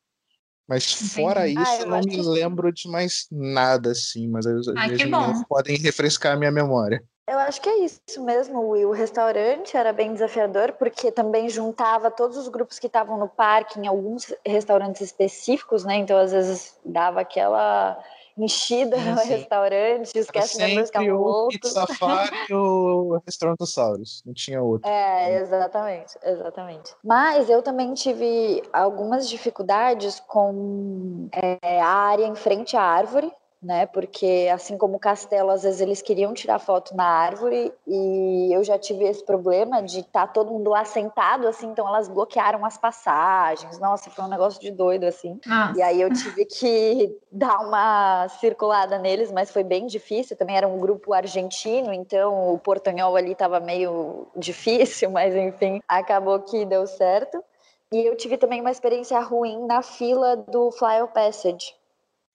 [0.68, 1.62] Mas fora Entendi.
[1.62, 2.20] isso, ah, não me que...
[2.20, 7.02] lembro de mais nada assim, mas às vezes podem refrescar a minha memória.
[7.26, 8.88] Eu acho que é isso mesmo, Will.
[8.88, 13.78] O restaurante era bem desafiador, porque também juntava todos os grupos que estavam no parque
[13.78, 15.96] em alguns restaurantes específicos, né?
[15.96, 18.02] Então, às vezes, dava aquela
[18.38, 21.72] enchida no restaurante, os cast members ficavam loucos.
[21.72, 23.20] Safari e o
[24.24, 24.88] não tinha outro.
[24.88, 26.94] É, exatamente, exatamente.
[27.02, 33.86] Mas eu também tive algumas dificuldades com é, a área em frente à árvore, né?
[33.86, 38.62] Porque assim como o castelo, às vezes eles queriam tirar foto na árvore e eu
[38.62, 42.78] já tive esse problema de estar tá todo mundo assentado assim, então elas bloquearam as
[42.78, 43.78] passagens.
[43.80, 45.40] Nossa, foi um negócio de doido assim.
[45.44, 45.78] Nossa.
[45.78, 50.36] E aí eu tive que dar uma circulada neles, mas foi bem difícil.
[50.36, 56.38] Também era um grupo argentino, então o portanhol ali estava meio difícil, mas enfim, acabou
[56.40, 57.42] que deu certo.
[57.90, 61.77] E eu tive também uma experiência ruim na fila do Flyer Passage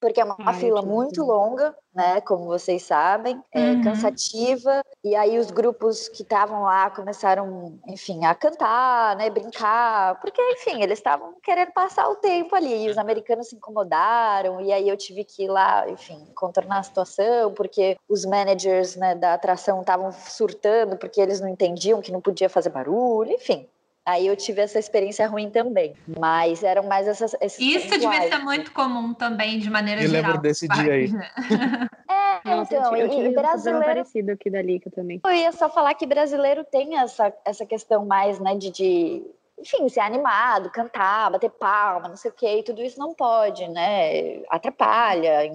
[0.04, 2.20] porque é uma Ai, fila muito longa, né?
[2.20, 3.84] Como vocês sabem, é uhum.
[3.84, 4.82] cansativa.
[5.02, 9.30] E aí os grupos que estavam lá começaram, enfim, a cantar, né?
[9.30, 12.84] Brincar, porque, enfim, eles estavam querendo passar o tempo ali.
[12.84, 14.60] E os americanos se incomodaram.
[14.60, 19.14] E aí eu tive que ir lá, enfim, contornar a situação, porque os managers né,
[19.14, 23.66] da atração estavam surtando, porque eles não entendiam que não podia fazer barulho, enfim.
[24.06, 25.94] Aí eu tive essa experiência ruim também.
[26.18, 27.34] Mas eram mais essas.
[27.58, 30.22] Isso devia ser muito comum também, de maneira eu geral.
[30.22, 31.10] Eu lembro desse dia aí.
[32.46, 33.86] É, Nossa, então, eu tive, e, brasileiro.
[33.86, 35.18] parecido aqui da Lica também.
[35.24, 39.22] Eu ia só falar que brasileiro tem essa, essa questão mais, né, de, de
[39.58, 43.66] enfim, ser animado, cantar, bater palma, não sei o quê, e tudo isso não pode,
[43.68, 44.42] né?
[44.50, 45.50] Atrapalha,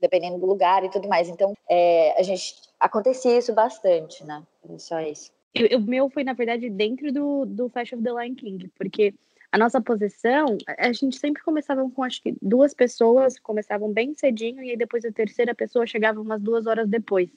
[0.00, 1.28] dependendo do lugar e tudo mais.
[1.28, 4.42] Então, é, a gente acontecia isso bastante, né?
[4.78, 5.30] Só isso.
[5.76, 9.14] O meu foi, na verdade, dentro do, do Flash of the Lion King, porque
[9.50, 14.62] a nossa posição, a gente sempre começava com, acho que, duas pessoas, começavam bem cedinho,
[14.62, 17.30] e aí depois a terceira pessoa chegava umas duas horas depois.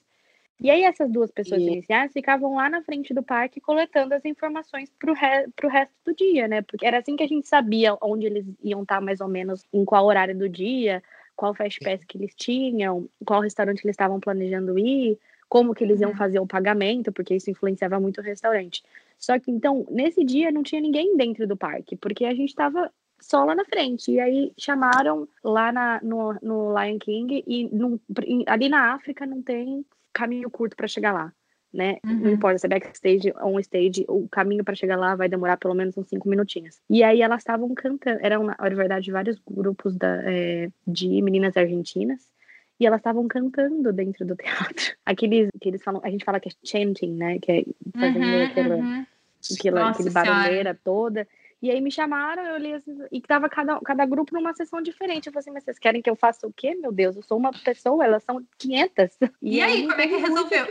[0.62, 1.66] E aí essas duas pessoas e...
[1.66, 6.14] iniciais ficavam lá na frente do parque coletando as informações para o re resto do
[6.14, 6.62] dia, né?
[6.62, 9.86] Porque era assim que a gente sabia onde eles iam estar mais ou menos, em
[9.86, 11.02] qual horário do dia,
[11.36, 15.18] qual fast pass que eles tinham, qual restaurante eles estavam planejando ir,
[15.50, 16.18] como que eles iam uhum.
[16.18, 18.84] fazer o pagamento, porque isso influenciava muito o restaurante.
[19.18, 22.92] Só que então, nesse dia não tinha ninguém dentro do parque, porque a gente estava
[23.20, 24.12] só lá na frente.
[24.12, 28.00] E aí chamaram lá na, no, no Lion King e no,
[28.48, 29.84] ali na África não tem
[30.14, 31.34] caminho curto para chegar lá,
[31.74, 31.98] né?
[32.06, 32.20] Uhum.
[32.20, 35.58] Não importa se é backstage ou on stage, o caminho para chegar lá vai demorar
[35.58, 36.80] pelo menos uns cinco minutinhos.
[36.90, 42.32] E aí elas estavam cantando, eram na verdade vários grupos da, é, de meninas argentinas.
[42.80, 44.96] E elas estavam cantando dentro do teatro.
[45.06, 47.40] Aqueles que eles falam, a gente fala que é chanting, né?
[47.40, 47.64] Que é
[48.00, 49.06] fazendo uhum, aquela, uhum.
[49.54, 51.28] aquela, aquele barulheira toda.
[51.62, 55.28] E aí me chamaram, eu li assim, e tava cada, cada grupo numa sessão diferente.
[55.28, 56.74] Eu falei assim, mas vocês querem que eu faça o quê?
[56.76, 59.18] Meu Deus, eu sou uma pessoa, elas são 500.
[59.42, 60.66] E, e aí, como é que resolveu?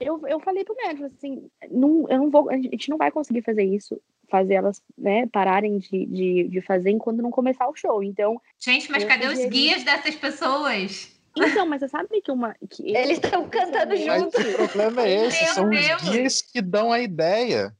[0.00, 3.42] eu, eu falei pro médico, assim, não, eu não vou, a gente não vai conseguir
[3.42, 8.02] fazer isso, fazer elas, né, pararem de, de, de fazer enquanto não começar o show.
[8.02, 8.40] Então.
[8.58, 11.18] Gente, mas cadê os guias dessas pessoas?
[11.36, 12.54] Então, mas você sabe que uma.
[12.68, 14.44] Que Eles estão cantando juntos.
[14.44, 16.02] O problema é esse, Meu são Deus.
[16.02, 17.72] os guias que dão a ideia.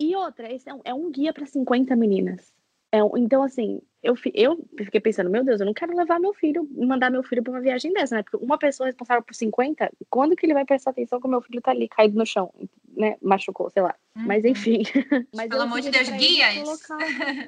[0.00, 2.52] E outra, esse é um, é um guia para 50 meninas.
[2.90, 6.32] É um, então, assim, eu, eu fiquei pensando, meu Deus, eu não quero levar meu
[6.32, 8.22] filho, mandar meu filho para uma viagem dessa, né?
[8.22, 11.42] Porque uma pessoa responsável por 50, quando que ele vai prestar atenção que o meu
[11.42, 12.52] filho tá ali caído no chão,
[12.96, 13.16] né?
[13.20, 13.94] Machucou, sei lá.
[14.16, 14.24] Uhum.
[14.26, 14.82] Mas enfim.
[15.36, 16.88] Mas Pelo amor de Deus, guias!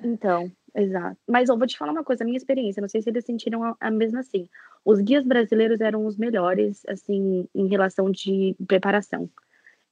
[0.04, 1.16] Então, exato.
[1.26, 3.64] Mas eu vou te falar uma coisa, a minha experiência, não sei se eles sentiram
[3.64, 4.46] a, a mesma assim.
[4.84, 9.28] Os guias brasileiros eram os melhores, assim, em relação de preparação.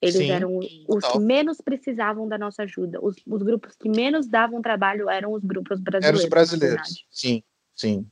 [0.03, 2.99] Eles Sim, eram os que menos precisavam da nossa ajuda.
[3.03, 6.21] Os, os, grupos que menos davam trabalho eram os grupos brasileiros.
[6.21, 7.43] Eram os brasileiros, sim,
[7.75, 8.07] sim.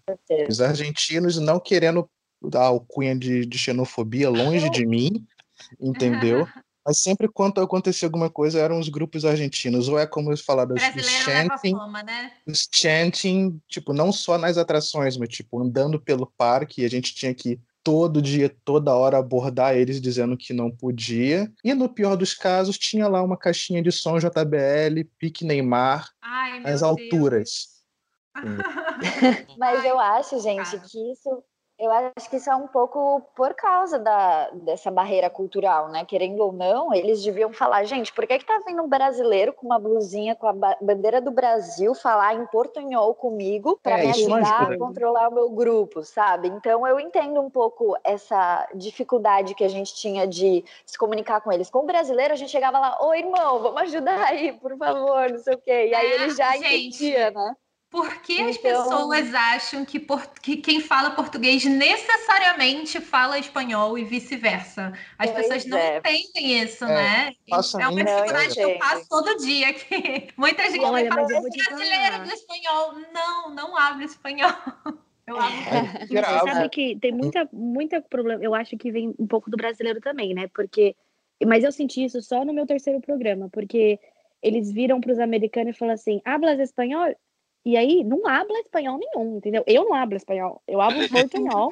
[0.48, 2.08] Os argentinos não querendo
[2.42, 5.26] dar alcunha de, de xenofobia longe de mim,
[5.80, 6.46] entendeu?
[6.86, 9.88] Mas sempre quando acontecia alguma coisa, eram os grupos argentinos.
[9.88, 12.32] Ou é como eu falava, os, os chanting, fama, né?
[12.46, 17.34] os chanting, tipo, não só nas atrações, mas tipo, andando pelo parque, a gente tinha
[17.34, 21.50] que todo dia, toda hora abordar eles dizendo que não podia.
[21.64, 26.62] E no pior dos casos, tinha lá uma caixinha de som JBL, pique Neymar, Ai,
[26.66, 27.82] às alturas.
[29.58, 31.42] Mas eu acho, gente, que isso
[31.78, 36.04] eu acho que isso é um pouco por causa da, dessa barreira cultural, né?
[36.04, 39.66] Querendo ou não, eles deviam falar, gente, por que, que tá vindo um brasileiro com
[39.66, 44.72] uma blusinha com a bandeira do Brasil falar em portunhol comigo para é, me ajudar
[44.72, 46.48] a controlar o meu grupo, sabe?
[46.48, 51.52] Então eu entendo um pouco essa dificuldade que a gente tinha de se comunicar com
[51.52, 51.70] eles.
[51.70, 55.38] Com o brasileiro, a gente chegava lá, ô irmão, vamos ajudar aí, por favor, não
[55.38, 55.86] sei o quê.
[55.90, 56.66] E aí ele já gente.
[56.66, 57.54] entendia, né?
[57.90, 58.48] Por que então...
[58.48, 64.92] as pessoas acham que, por, que, quem fala português necessariamente fala espanhol e vice-versa?
[65.18, 65.96] As pois pessoas não é.
[65.98, 67.32] entendem isso, é, né?
[67.50, 70.28] É uma dificuldade que eu passo todo dia aqui.
[70.36, 72.94] Muita gente Olha, fala brasileiro do espanhol.
[73.12, 74.52] Não, não hablo espanhol.
[75.28, 78.42] Eu é, Você sabe que tem muita, muita problema.
[78.42, 80.48] Eu acho que vem um pouco do brasileiro também, né?
[80.54, 80.96] Porque.
[81.46, 84.00] Mas eu senti isso só no meu terceiro programa, porque
[84.42, 87.14] eles viram para os americanos e falaram assim: hablas espanhol?
[87.64, 89.62] E aí não habla espanhol nenhum, entendeu?
[89.66, 91.70] Eu não hablo espanhol, eu hablo portunhol.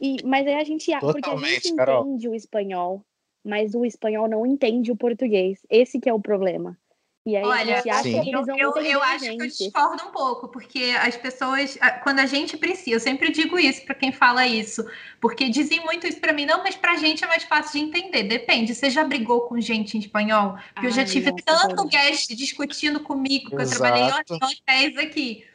[0.00, 2.02] e, mas aí a gente, porque a gente Carol.
[2.02, 3.04] entende o espanhol,
[3.44, 5.60] mas o espanhol não entende o português.
[5.68, 6.78] Esse que é o problema.
[7.26, 10.46] E aí Olha, acha que eles vão eu, eu acho que eu discordo um pouco,
[10.46, 14.84] porque as pessoas, quando a gente precisa, eu sempre digo isso para quem fala isso,
[15.22, 17.86] porque dizem muito isso para mim, não, mas para a gente é mais fácil de
[17.86, 18.24] entender.
[18.24, 20.52] Depende, você já brigou com gente em espanhol?
[20.74, 24.98] Porque Ai, eu já tive nossa, tanto guest discutindo comigo, que eu trabalhei em hotéis
[24.98, 25.46] aqui.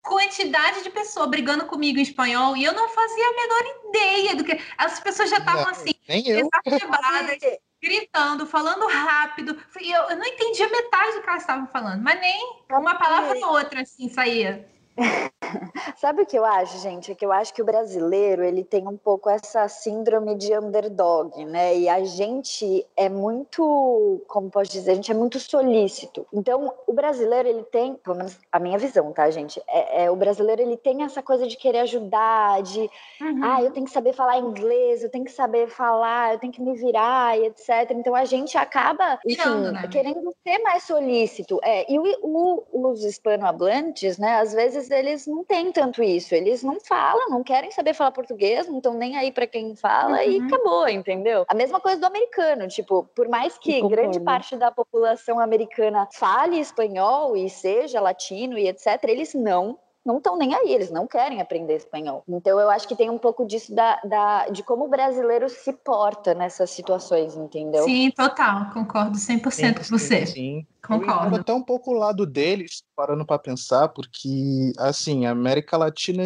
[0.00, 4.44] Quantidade de pessoas brigando comigo em espanhol e eu não fazia a menor ideia do
[4.44, 4.56] que.
[4.78, 7.38] As pessoas já estavam assim, exacerbadas
[7.82, 9.56] gritando, falando rápido.
[9.80, 13.52] Eu, eu não entendia metade do que elas estavam falando, mas nem uma palavra ou
[13.52, 14.68] outra assim saía.
[15.96, 17.12] Sabe o que eu acho, gente?
[17.12, 21.44] É que eu acho que o brasileiro ele tem um pouco essa síndrome de underdog,
[21.44, 21.76] né?
[21.76, 26.26] E a gente é muito, como pode dizer, a gente é muito solícito.
[26.32, 29.60] Então, o brasileiro ele tem, pelo menos a minha visão, tá, gente?
[29.68, 32.90] É, é o brasileiro ele tem essa coisa de querer ajudar, de,
[33.20, 33.40] uhum.
[33.42, 36.62] ah, eu tenho que saber falar inglês, eu tenho que saber falar, eu tenho que
[36.62, 37.90] me virar e etc.
[37.90, 39.88] Então a gente acaba, enfim, né?
[39.90, 41.58] querendo ser mais solícito.
[41.62, 44.38] É, e o, o, os hispanohablantes, né?
[44.40, 46.34] Às vezes eles não têm tanto isso.
[46.34, 50.22] Eles não falam, não querem saber falar português, não estão nem aí para quem fala
[50.22, 50.30] uhum.
[50.30, 51.44] e acabou, entendeu?
[51.48, 56.58] A mesma coisa do americano, tipo, por mais que grande parte da população americana fale
[56.58, 59.78] espanhol e seja latino e etc, eles não
[60.08, 62.24] não estão nem aí, eles não querem aprender espanhol.
[62.26, 65.70] Então eu acho que tem um pouco disso da, da, de como o brasileiro se
[65.70, 67.84] porta nessas situações, entendeu?
[67.84, 70.26] Sim, total, concordo 100% sim, com você.
[70.26, 70.66] Sim.
[70.82, 71.36] Concordo.
[71.36, 76.24] Eu até um pouco o lado deles, parando para pensar, porque assim, a América Latina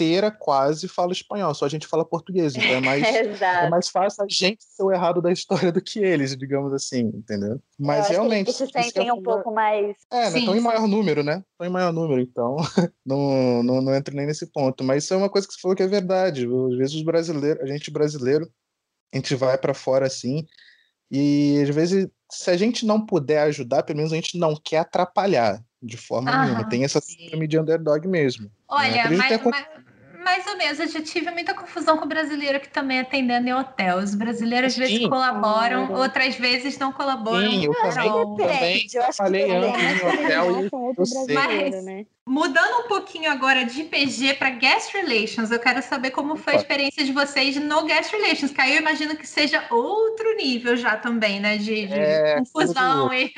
[0.00, 4.24] inteira quase fala espanhol, só a gente fala português, então é mais, é mais fácil
[4.24, 7.60] a gente ser o errado da história do que eles, digamos assim, entendeu?
[7.78, 8.48] Mas realmente.
[8.48, 9.94] Eles se sentem é um pouco mais.
[10.10, 10.38] É, né?
[10.38, 11.44] Estão em maior número, né?
[11.52, 12.56] Estão em maior número, então
[13.04, 14.82] não, não, não entro nem nesse ponto.
[14.82, 16.46] Mas isso é uma coisa que você falou que é verdade.
[16.46, 18.50] Às vezes os brasileiros, a gente brasileiro,
[19.12, 20.46] a gente vai para fora assim,
[21.10, 24.78] e às vezes, se a gente não puder ajudar, pelo menos a gente não quer
[24.78, 26.68] atrapalhar de forma ah, nenhuma.
[26.68, 28.44] Tem essa síndrome de underdog mesmo.
[28.44, 28.50] Né?
[28.68, 29.16] Olha, né?
[29.16, 29.66] mas, mas,
[30.20, 30.78] mais ou menos.
[30.78, 33.98] Eu já tive muita confusão com o brasileiro que também é atendendo em hotel.
[33.98, 37.50] Os brasileiros às vezes colaboram, outras vezes não colaboram.
[37.50, 41.34] Sim, eu também, também trabalhei antes em hotel e eu sei.
[41.34, 42.06] Mas, né?
[42.26, 46.56] Mudando um pouquinho agora de PG para Guest Relations, eu quero saber como foi a
[46.56, 50.96] experiência de vocês no Guest Relations, que aí eu imagino que seja outro nível já
[50.96, 51.56] também, né?
[51.56, 53.32] De, de é, confusão e.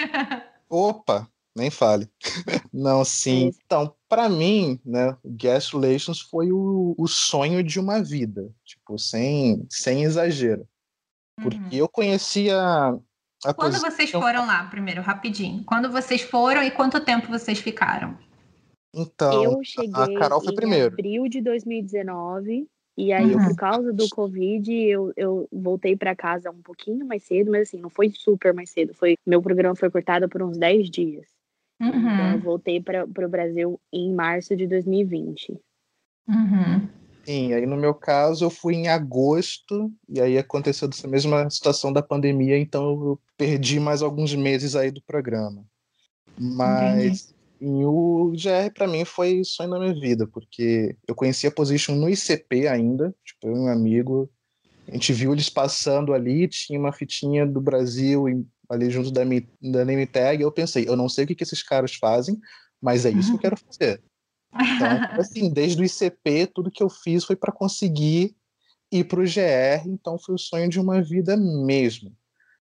[0.69, 1.27] Opa,
[1.57, 2.09] nem fale.
[2.73, 3.53] Não, sim.
[3.65, 9.67] Então, para mim, né, Guest Relations foi o, o sonho de uma vida, tipo, sem,
[9.71, 10.67] sem exagero.
[11.41, 11.69] Porque uhum.
[11.73, 12.57] eu conhecia.
[13.45, 13.91] A Quando posição...
[13.91, 15.65] vocês foram lá, primeiro, rapidinho?
[15.65, 18.17] Quando vocês foram e quanto tempo vocês ficaram?
[18.95, 20.93] Então, eu cheguei a Carol foi em primeiro.
[20.93, 22.69] abril de 2019.
[22.97, 23.49] E aí, uhum.
[23.49, 27.79] por causa do Covid, eu, eu voltei para casa um pouquinho mais cedo, mas assim,
[27.79, 28.93] não foi super mais cedo.
[28.93, 31.27] Foi, meu programa foi cortado por uns 10 dias.
[31.83, 32.15] Uhum.
[32.15, 35.59] Então, eu voltei para o Brasil em março de 2020.
[36.29, 36.89] Uhum.
[37.25, 41.93] Sim, aí no meu caso eu fui em agosto e aí aconteceu essa mesma situação
[41.93, 45.65] da pandemia, então eu perdi mais alguns meses aí do programa.
[46.39, 51.95] Mas o GR para mim foi sonho da minha vida, porque eu conhecia a Position
[51.95, 54.29] no ICP ainda, tipo, eu e um amigo,
[54.89, 58.29] a gente viu eles passando ali, tinha uma fitinha do Brasil
[58.73, 61.63] ali junto da, da name tag, eu pensei, eu não sei o que, que esses
[61.63, 62.41] caras fazem,
[62.81, 64.03] mas é isso que eu quero fazer.
[64.51, 64.89] Então,
[65.21, 68.35] assim, desde o ICP, tudo que eu fiz foi para conseguir
[68.91, 72.17] ir para o GR, então foi o sonho de uma vida mesmo.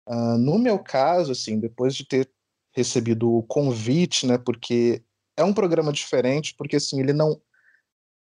[0.09, 2.31] Uh, no meu caso, assim, depois de ter
[2.75, 5.03] recebido o convite, né, porque
[5.37, 7.41] é um programa diferente, porque assim, ele não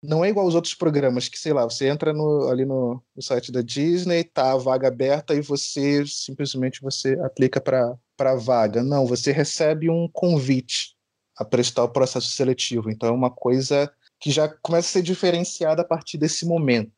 [0.02, 3.22] não é igual aos outros programas que, sei lá, você entra no, ali no, no,
[3.22, 8.82] site da Disney, tá a vaga aberta e você simplesmente você aplica para a vaga.
[8.82, 10.94] Não, você recebe um convite
[11.36, 12.90] a prestar o processo seletivo.
[12.90, 16.92] Então é uma coisa que já começa a ser diferenciada a partir desse momento.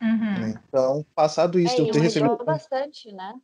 [0.00, 0.40] Uhum.
[0.40, 0.62] Né?
[0.68, 2.36] Então, passado isso, é, eu ter recebido.
[2.44, 3.34] bastante, né?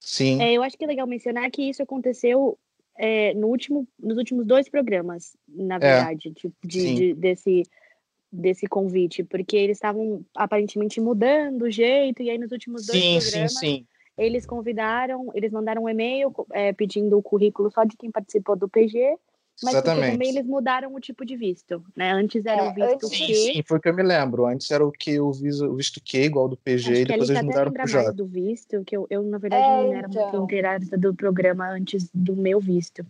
[0.00, 0.42] Sim.
[0.42, 2.58] É, eu acho que é legal mencionar que isso aconteceu
[2.96, 7.62] é, no último, nos últimos dois programas, na é, verdade, é, de, de, de, desse
[8.32, 13.20] desse convite, porque eles estavam aparentemente mudando o jeito, e aí nos últimos dois sim,
[13.20, 13.86] programas, sim, sim.
[14.16, 18.68] eles convidaram, eles mandaram um e-mail é, pedindo o currículo só de quem participou do
[18.68, 19.18] PG,
[19.62, 22.10] mas também eles mudaram o tipo de visto, né?
[22.12, 23.34] Antes era é, o visto sim, Q.
[23.34, 24.46] Sim, foi o que eu me lembro.
[24.46, 27.30] Antes era o que o visto, o visto Q, igual do PG, Acho e depois
[27.30, 28.02] eles mudaram para o J.
[28.02, 30.22] mais do visto, que eu, eu na verdade, é, não era então...
[30.22, 33.04] muito inteirada do programa antes do meu visto.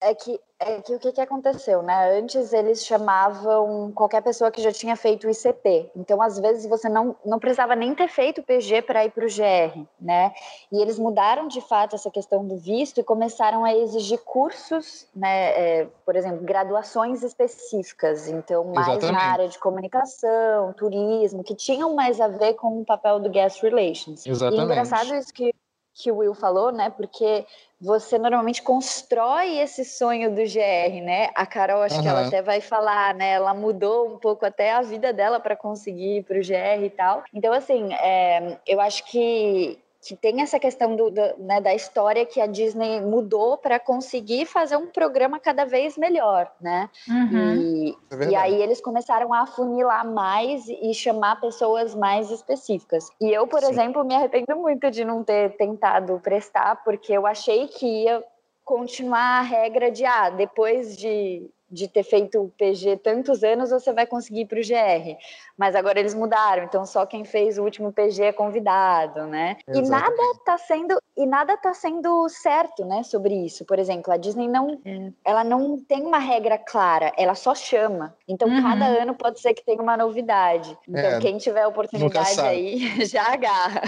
[0.00, 2.18] É que, é que o que, que aconteceu, né?
[2.18, 5.90] Antes eles chamavam qualquer pessoa que já tinha feito o ICP.
[5.94, 9.24] Então, às vezes, você não, não precisava nem ter feito o PG para ir para
[9.24, 10.32] o GR, né?
[10.72, 15.50] E eles mudaram de fato essa questão do visto e começaram a exigir cursos, né?
[15.50, 18.28] É, por exemplo, graduações específicas.
[18.28, 19.12] Então, mais Exatamente.
[19.12, 23.62] na área de comunicação, turismo, que tinham mais a ver com o papel do Guest
[23.62, 24.26] Relations.
[24.26, 24.60] Exatamente.
[24.60, 25.54] E engraçado isso que
[25.98, 26.90] que o Will falou, né?
[26.90, 27.44] Porque
[27.80, 31.30] você normalmente constrói esse sonho do GR, né?
[31.34, 32.02] A Carol, acho uhum.
[32.02, 33.32] que ela até vai falar, né?
[33.32, 36.90] Ela mudou um pouco até a vida dela para conseguir ir para o GR e
[36.90, 37.24] tal.
[37.34, 39.78] Então, assim, é, eu acho que que
[40.20, 44.76] tem essa questão do, do né, da história que a Disney mudou para conseguir fazer
[44.76, 46.88] um programa cada vez melhor, né?
[47.08, 47.54] Uhum.
[47.54, 53.10] E, é e aí eles começaram a afunilar mais e chamar pessoas mais específicas.
[53.20, 53.70] E eu, por Sim.
[53.70, 58.22] exemplo, me arrependo muito de não ter tentado prestar, porque eu achei que ia
[58.64, 63.92] continuar a regra de ah, depois de de ter feito o PG tantos anos, você
[63.92, 65.16] vai conseguir para o GR.
[65.56, 69.56] Mas agora eles mudaram, então só quem fez o último PG é convidado, né?
[69.66, 69.86] Exatamente.
[69.86, 73.64] E nada está sendo e nada tá sendo certo, né, sobre isso.
[73.64, 75.10] Por exemplo, a Disney não, é.
[75.24, 78.16] ela não tem uma regra clara, ela só chama.
[78.26, 78.62] Então uhum.
[78.62, 80.78] cada ano pode ser que tenha uma novidade.
[80.88, 83.82] Então é, quem tiver oportunidade aí já agarra.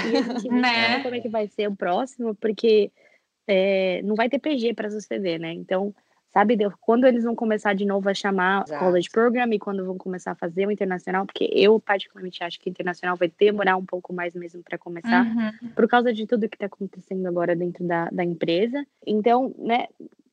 [0.45, 1.03] E né?
[1.03, 2.35] Como é que vai ser o próximo?
[2.35, 2.91] Porque
[3.47, 5.53] é, não vai ter PG para suceder, né?
[5.53, 5.95] Então
[6.33, 6.57] sabe?
[6.81, 8.85] Quando eles vão começar de novo a chamar Exato.
[8.85, 12.68] college program e quando vão começar a fazer o internacional, porque eu particularmente acho que
[12.68, 15.70] o internacional vai demorar um pouco mais mesmo para começar, uhum.
[15.74, 18.85] por causa de tudo que está acontecendo agora dentro da, da empresa.
[19.07, 19.87] Então, né?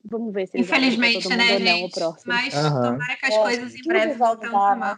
[0.09, 1.99] Vamos ver se Infelizmente, né, gente?
[2.25, 2.81] Mas uhum.
[2.81, 4.97] tomara que as é, coisas em breve voltem ao normal.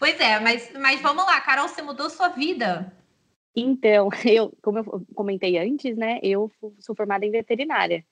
[0.00, 2.92] pois é, mas, mas vamos lá, Carol, você mudou sua vida.
[3.54, 8.04] Então, eu, como eu comentei antes, né, eu sou formada em veterinária.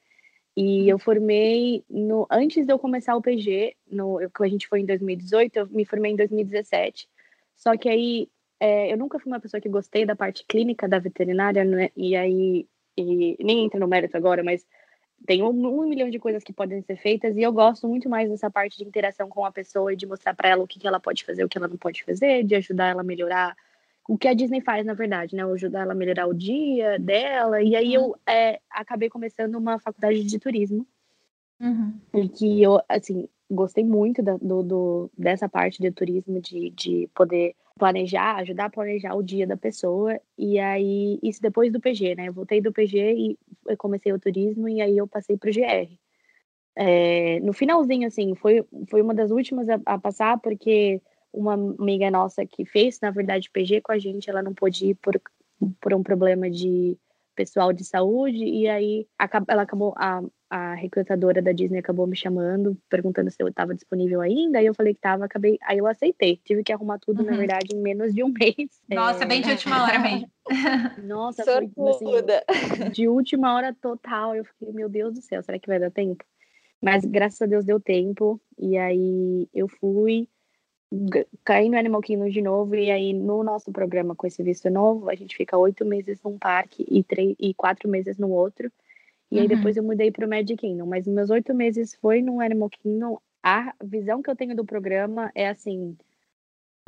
[0.56, 4.86] E eu formei no antes de eu começar o PG, no a gente foi em
[4.86, 7.08] 2018, eu me formei em 2017.
[7.56, 8.28] Só que aí
[8.58, 11.90] é, eu nunca fui uma pessoa que gostei da parte clínica da veterinária, né?
[11.96, 14.66] E aí e, nem entra no mérito agora, mas
[15.26, 18.28] tem um, um, milhão de coisas que podem ser feitas e eu gosto muito mais
[18.30, 20.86] dessa parte de interação com a pessoa e de mostrar para ela o que, que
[20.86, 23.54] ela pode fazer, o que ela não pode fazer, de ajudar ela a melhorar
[24.10, 25.44] o que a Disney faz, na verdade, né?
[25.44, 27.62] Ajudar ela a melhorar o dia dela.
[27.62, 28.14] E aí eu uhum.
[28.26, 30.84] é, acabei começando uma faculdade de turismo.
[31.60, 31.94] Uhum.
[32.14, 37.08] E que eu, assim, gostei muito da, do, do, dessa parte de turismo, de, de
[37.14, 40.20] poder planejar, ajudar a planejar o dia da pessoa.
[40.36, 42.26] E aí, isso depois do PG, né?
[42.26, 43.38] Eu voltei do PG e
[43.68, 45.88] eu comecei o turismo e aí eu passei para o GR.
[46.74, 51.00] É, no finalzinho, assim, foi, foi uma das últimas a, a passar, porque
[51.32, 54.94] uma amiga nossa que fez, na verdade, PG com a gente, ela não pôde ir
[54.96, 55.20] por,
[55.80, 56.98] por um problema de
[57.34, 59.06] pessoal de saúde, e aí
[59.48, 64.20] ela acabou, a, a recrutadora da Disney acabou me chamando, perguntando se eu estava disponível
[64.20, 66.38] ainda, aí eu falei que estava, acabei, aí eu aceitei.
[66.44, 67.30] Tive que arrumar tudo, uhum.
[67.30, 68.82] na verdade, em menos de um mês.
[68.90, 69.26] Nossa, é...
[69.26, 70.30] bem de última hora mesmo.
[71.06, 74.34] Nossa, foi assim, de última hora total.
[74.34, 76.24] Eu fiquei, meu Deus do céu, será que vai dar tempo?
[76.82, 80.28] Mas graças a Deus deu tempo, e aí eu fui
[81.44, 85.08] cair no Animal Kingdom de novo e aí no nosso programa com esse visto novo
[85.08, 88.70] a gente fica oito meses num parque e três e quatro meses no outro.
[89.30, 89.42] E uhum.
[89.42, 92.70] aí depois eu mudei para o Magic Kingdom mas meus oito meses foi no Animal
[92.70, 93.18] Kingdom.
[93.42, 95.96] A visão que eu tenho do programa é assim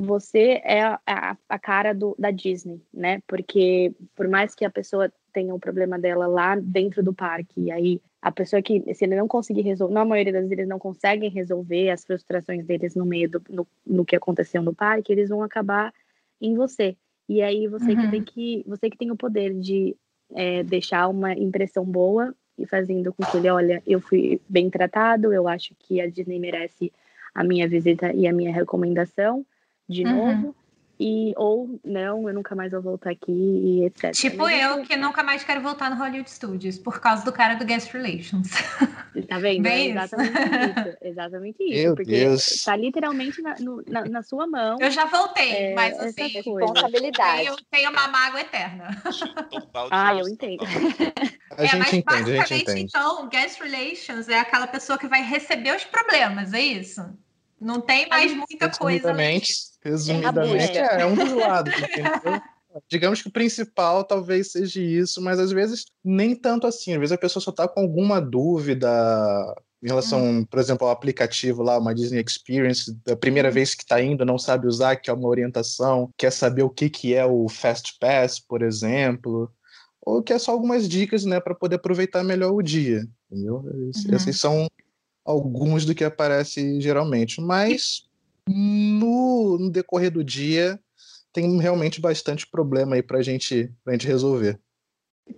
[0.01, 3.21] você é a, a, cara do, da Disney né?
[3.25, 7.71] Porque por mais que a pessoa tenha um problema dela lá dentro do parque e
[7.71, 10.79] aí a pessoa que, se ele não conseguir resolver, na maioria das vezes eles não
[10.79, 15.27] conseguem resolver as frustrações deles no meio do no, no que aconteceu no parque, eles
[15.27, 15.93] vão acabar
[16.39, 16.95] em você.
[17.27, 18.01] E aí você uhum.
[18.01, 19.93] que tem que, você que tem o poder de
[20.33, 25.33] é, deixar uma impressão boa e fazendo com que ele, olha, eu fui bem tratado,
[25.33, 26.93] eu acho que a Disney merece
[27.35, 29.45] a minha visita e a minha recomendação
[29.89, 30.15] de uhum.
[30.15, 30.55] novo
[30.99, 34.11] e ou não, eu nunca mais vou voltar aqui e etc.
[34.11, 37.55] Tipo Mas eu, que nunca mais quero voltar no Hollywood Studios por causa do cara
[37.55, 38.49] do Guest Relations.
[39.27, 39.63] Tá vendo?
[39.63, 40.89] Bem é exatamente isso.
[40.89, 40.97] isso.
[41.01, 41.83] Exatamente isso.
[41.83, 42.63] Meu porque Deus.
[42.63, 44.77] tá literalmente na, no, na, na, sua mão.
[44.79, 47.45] Eu já voltei, é, mas assim, responsabilidade.
[47.45, 49.01] Eu tenho uma mágoa eterna.
[49.91, 50.63] ah, eu entendo.
[51.55, 55.83] A é, mas entende, basicamente, então, Guest Relations é aquela pessoa que vai receber os
[55.83, 57.01] problemas, é isso?
[57.61, 59.09] Não tem mais muita coisa.
[59.09, 59.53] Resumidamente,
[59.83, 61.73] resumidamente é, é um dos lados.
[62.89, 66.93] Digamos que o principal talvez seja isso, mas às vezes nem tanto assim.
[66.93, 68.89] Às vezes a pessoa só está com alguma dúvida
[69.83, 70.45] em relação, hum.
[70.45, 73.51] por exemplo, ao aplicativo lá, uma Disney Experience, da primeira hum.
[73.51, 76.89] vez que está indo, não sabe usar, que é uma orientação, quer saber o que,
[76.89, 79.51] que é o Fast Pass, por exemplo,
[80.01, 83.57] ou quer só algumas dicas, né, para poder aproveitar melhor o dia, entendeu?
[83.57, 83.91] Uhum.
[84.11, 84.67] Esses são
[85.25, 88.05] alguns do que aparece geralmente, mas
[88.47, 90.79] no, no decorrer do dia
[91.31, 94.59] tem realmente bastante problema aí para gente, a gente resolver.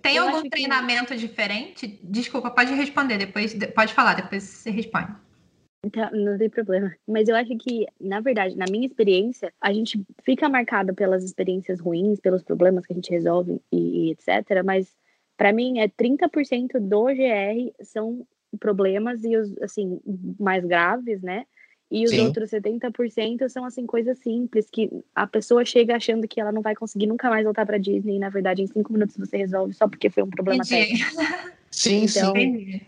[0.02, 1.16] Tem Eu algum treinamento que...
[1.16, 2.00] diferente?
[2.02, 5.14] Desculpa, pode responder depois, pode falar, depois você responde.
[5.84, 6.92] Então, não tem problema.
[7.06, 11.78] Mas eu acho que, na verdade, na minha experiência, a gente fica marcado pelas experiências
[11.78, 14.64] ruins, pelos problemas que a gente resolve e, e etc.
[14.64, 14.96] Mas,
[15.36, 18.26] para mim, é 30% do GR são
[18.58, 20.00] problemas e os assim
[20.40, 21.46] mais graves, né?
[21.90, 22.20] E os Sim.
[22.20, 26.74] outros 70% são assim coisas simples que a pessoa chega achando que ela não vai
[26.74, 29.88] conseguir nunca mais voltar para Disney e na verdade em cinco minutos você resolve só
[29.88, 31.04] porque foi um problema Entendi.
[31.04, 31.22] técnico.
[31.70, 32.80] Sim, então, sim.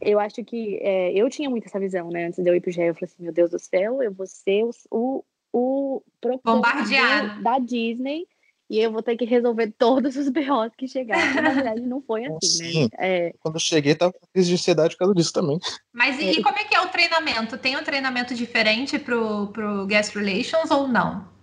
[0.00, 2.26] Eu acho que é, eu tinha muito essa visão, né?
[2.26, 4.26] Antes de eu ir pro GE, eu falei assim, meu Deus do céu, eu vou
[4.26, 8.26] ser o, o, o bombardeado da Disney
[8.68, 11.42] e eu vou ter que resolver todos os BOs que chegaram.
[11.42, 12.70] Na verdade, não foi assim, né?
[12.70, 12.82] Sim.
[12.82, 12.88] né?
[12.98, 13.32] É...
[13.40, 15.58] Quando eu cheguei, tava com crise de ansiedade por causa disso também.
[15.92, 16.32] Mas e, é...
[16.32, 17.56] e, como é que é o treinamento?
[17.58, 21.35] Tem um treinamento diferente pro, pro Guest Relations ou não?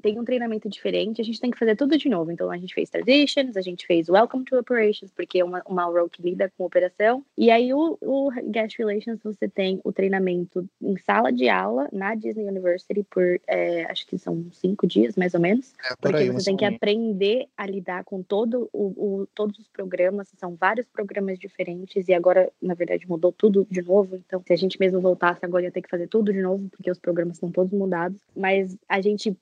[0.00, 2.30] Tem um treinamento diferente, a gente tem que fazer tudo de novo.
[2.30, 5.84] Então, a gente fez Traditions, a gente fez Welcome to Operations, porque é uma, uma
[5.84, 7.24] role que lida com operação.
[7.36, 12.14] E aí, o, o Guest Relations, você tem o treinamento em sala de aula na
[12.14, 15.74] Disney University por, é, acho que são cinco dias, mais ou menos.
[15.84, 19.58] É, por porque aí, você tem que aprender a lidar com todo o, o, todos
[19.58, 24.16] os programas, são vários programas diferentes, e agora, na verdade, mudou tudo de novo.
[24.16, 26.90] Então, se a gente mesmo voltasse agora, ia ter que fazer tudo de novo, porque
[26.90, 28.20] os programas estão todos mudados.
[28.34, 29.36] Mas a gente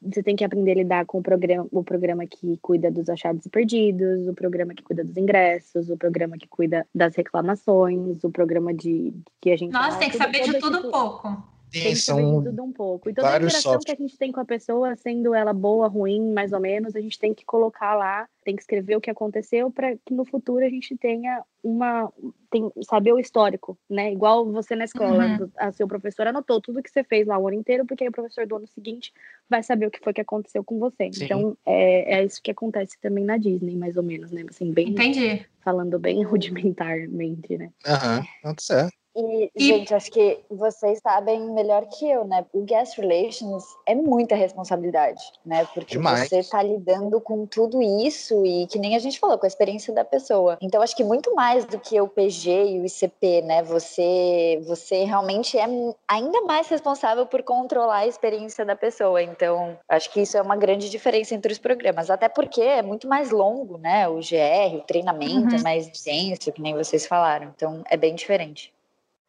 [0.00, 3.44] você tem que aprender a lidar com o programa, o programa que cuida dos achados
[3.44, 8.30] e perdidos, o programa que cuida dos ingressos, o programa que cuida das reclamações, o
[8.30, 9.72] programa de que a gente.
[9.72, 11.53] Nossa, tem que saber de tudo tipo, um pouco.
[11.82, 13.10] Tem de tudo um pouco.
[13.10, 13.84] E toda a interação soft.
[13.84, 17.00] que a gente tem com a pessoa, sendo ela boa, ruim, mais ou menos, a
[17.00, 20.64] gente tem que colocar lá, tem que escrever o que aconteceu para que no futuro
[20.64, 22.12] a gente tenha uma.
[22.50, 24.12] Tem, saber o histórico, né?
[24.12, 25.50] Igual você na escola, uhum.
[25.56, 28.12] a seu professor anotou tudo que você fez lá o ano inteiro, porque aí o
[28.12, 29.12] professor do ano seguinte
[29.48, 31.10] vai saber o que foi que aconteceu com você.
[31.12, 31.24] Sim.
[31.24, 34.44] Então, é, é isso que acontece também na Disney, mais ou menos, né?
[34.48, 34.90] Assim, bem.
[34.90, 35.44] Entendi.
[35.60, 37.70] Falando bem rudimentarmente, né?
[37.86, 38.54] Aham, uhum.
[38.58, 39.03] certo.
[39.16, 42.44] E, e, gente, acho que vocês sabem melhor que eu, né?
[42.52, 45.66] O guest relations é muita responsabilidade, né?
[45.72, 46.28] Porque Demais.
[46.28, 49.94] você tá lidando com tudo isso e que nem a gente falou, com a experiência
[49.94, 50.58] da pessoa.
[50.60, 53.62] Então, acho que muito mais do que o PG e o ICP, né?
[53.62, 55.66] Você, você realmente é
[56.08, 59.22] ainda mais responsável por controlar a experiência da pessoa.
[59.22, 62.10] Então, acho que isso é uma grande diferença entre os programas.
[62.10, 64.08] Até porque é muito mais longo, né?
[64.08, 65.60] O GR, o treinamento é uhum.
[65.60, 67.52] é mais intenso, que nem vocês falaram.
[67.54, 68.74] Então, é bem diferente.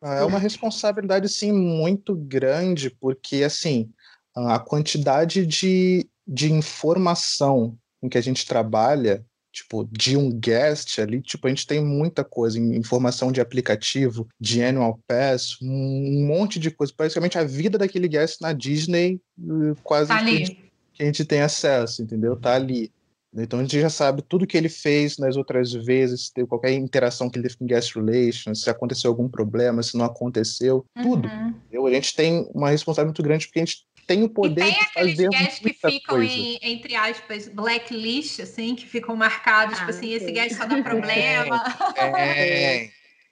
[0.05, 3.89] É uma responsabilidade, sim, muito grande, porque, assim,
[4.35, 11.21] a quantidade de, de informação com que a gente trabalha, tipo, de um guest ali,
[11.21, 16.69] tipo, a gente tem muita coisa, informação de aplicativo, de annual pass, um monte de
[16.69, 21.03] coisa, praticamente a vida daquele guest na Disney, eh, quase tá que, a gente, que
[21.03, 22.35] a gente tem acesso, entendeu?
[22.35, 22.91] Tá ali.
[23.37, 27.29] Então a gente já sabe tudo que ele fez nas outras vezes, teve qualquer interação
[27.29, 31.03] que ele teve com guest relations, se aconteceu algum problema, se não aconteceu, uhum.
[31.03, 31.27] tudo.
[31.27, 31.85] Entendeu?
[31.85, 35.15] A gente tem uma responsabilidade muito grande porque a gente tem o poder de fazer
[35.15, 36.33] tem aqueles guests que ficam coisa.
[36.33, 40.65] em, entre aspas, blacklist, assim, que ficam marcados, tipo ah, tipo assim, esse guest só
[40.65, 41.63] dá problema.
[41.93, 42.91] Tem,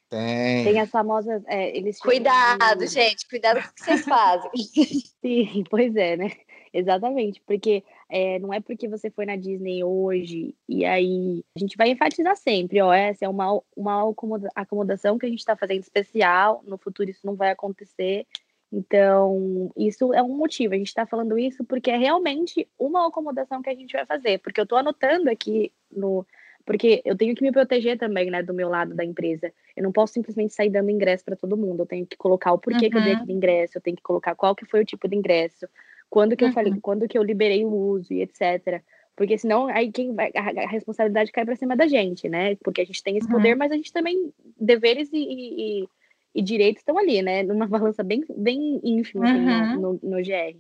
[0.10, 0.64] tem.
[0.64, 1.43] Tem as famosas.
[1.47, 2.88] É, eles cuidado, de...
[2.88, 4.51] gente, cuidado com o que vocês fazem.
[5.22, 6.32] Sim, pois é, né?
[6.74, 7.84] Exatamente, porque
[8.16, 12.38] é, não é porque você foi na Disney hoje e aí a gente vai enfatizar
[12.38, 14.14] sempre, ó, essa é uma, uma
[14.55, 18.28] acomodação que a gente está fazendo especial, no futuro isso não vai acontecer.
[18.72, 20.74] Então, isso é um motivo.
[20.74, 24.39] A gente está falando isso porque é realmente uma acomodação que a gente vai fazer.
[24.39, 26.26] Porque eu estou anotando aqui no.
[26.66, 29.53] Porque eu tenho que me proteger também, né, do meu lado da empresa.
[29.78, 31.84] Eu não posso simplesmente sair dando ingresso para todo mundo.
[31.84, 32.91] Eu tenho que colocar o porquê uhum.
[32.91, 33.18] que eu dei uhum.
[33.20, 35.68] aquele ingresso, eu tenho que colocar qual que foi o tipo de ingresso,
[36.14, 36.80] quando que eu falei, uhum.
[36.80, 38.84] quando que eu liberei o uso e etc.
[39.16, 42.55] Porque senão aí quem vai, a, responsabilidade cai para cima da gente, né?
[42.57, 43.34] Porque a gente tem esse uhum.
[43.34, 45.89] poder, mas a gente também deveres e, e,
[46.36, 47.41] e, direitos estão ali, né?
[47.41, 49.82] Numa balança bem, bem ínfima assim, uhum.
[49.82, 50.55] no, no, no, GR.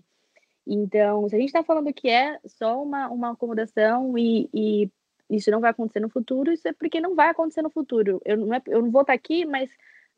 [0.65, 4.89] Então, se a gente está falando que é só uma, uma acomodação e, e,
[5.29, 8.19] isso não vai acontecer no futuro, isso é porque não vai acontecer no futuro.
[8.25, 9.69] Eu não, é, eu não vou estar tá aqui, mas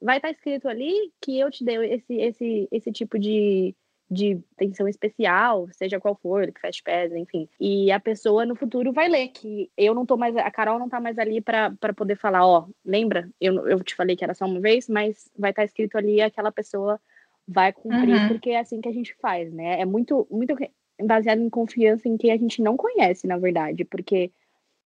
[0.01, 3.75] vai estar tá escrito ali que eu te dei esse, esse, esse tipo de,
[4.10, 7.49] de tensão especial, seja qual for, que Fast Pass, enfim.
[7.60, 10.88] E a pessoa no futuro vai ler que eu não tô mais, a Carol não
[10.88, 13.30] tá mais ali para poder falar, ó, lembra?
[13.41, 16.22] Eu, eu te falei que era só uma vez, mas vai estar tá escrito ali
[16.22, 16.99] aquela pessoa
[17.47, 18.28] vai cumprir, uhum.
[18.28, 19.80] porque é assim que a gente faz, né?
[19.80, 20.56] É muito, muito
[21.03, 24.32] baseado em confiança em quem a gente não conhece, na verdade, porque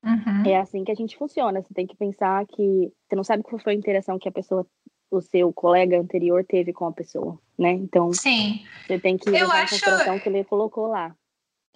[0.03, 0.45] uhum.
[0.45, 1.61] é assim que a gente funciona.
[1.61, 4.65] Você tem que pensar que você não sabe qual foi a interação que a pessoa
[5.09, 7.71] o seu colega anterior teve com a pessoa, né?
[7.71, 8.65] Então, Sim.
[8.85, 9.75] você tem que levar acho...
[9.75, 11.15] em consideração que ele colocou lá.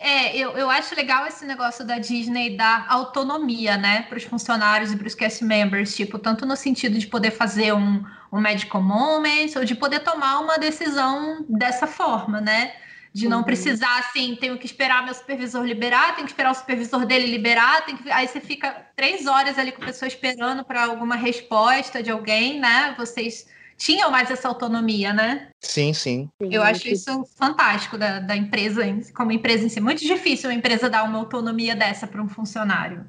[0.03, 4.91] É, eu, eu acho legal esse negócio da Disney dar autonomia, né, para os funcionários
[4.91, 8.03] e para os cast members, tipo, tanto no sentido de poder fazer um,
[8.33, 12.73] um medical moment ou de poder tomar uma decisão dessa forma, né?
[13.13, 13.43] De não uhum.
[13.43, 17.85] precisar assim, tenho que esperar meu supervisor liberar, tenho que esperar o supervisor dele liberar,
[17.85, 18.09] tem que...
[18.09, 22.59] aí você fica três horas ali com a pessoa esperando para alguma resposta de alguém,
[22.59, 22.95] né?
[22.97, 23.47] Vocês
[23.77, 25.49] tinham mais essa autonomia, né?
[25.59, 26.29] Sim, sim.
[26.39, 28.83] Eu acho isso fantástico da, da empresa,
[29.13, 29.81] como empresa em si.
[29.81, 33.05] Muito difícil uma empresa dar uma autonomia dessa para um funcionário.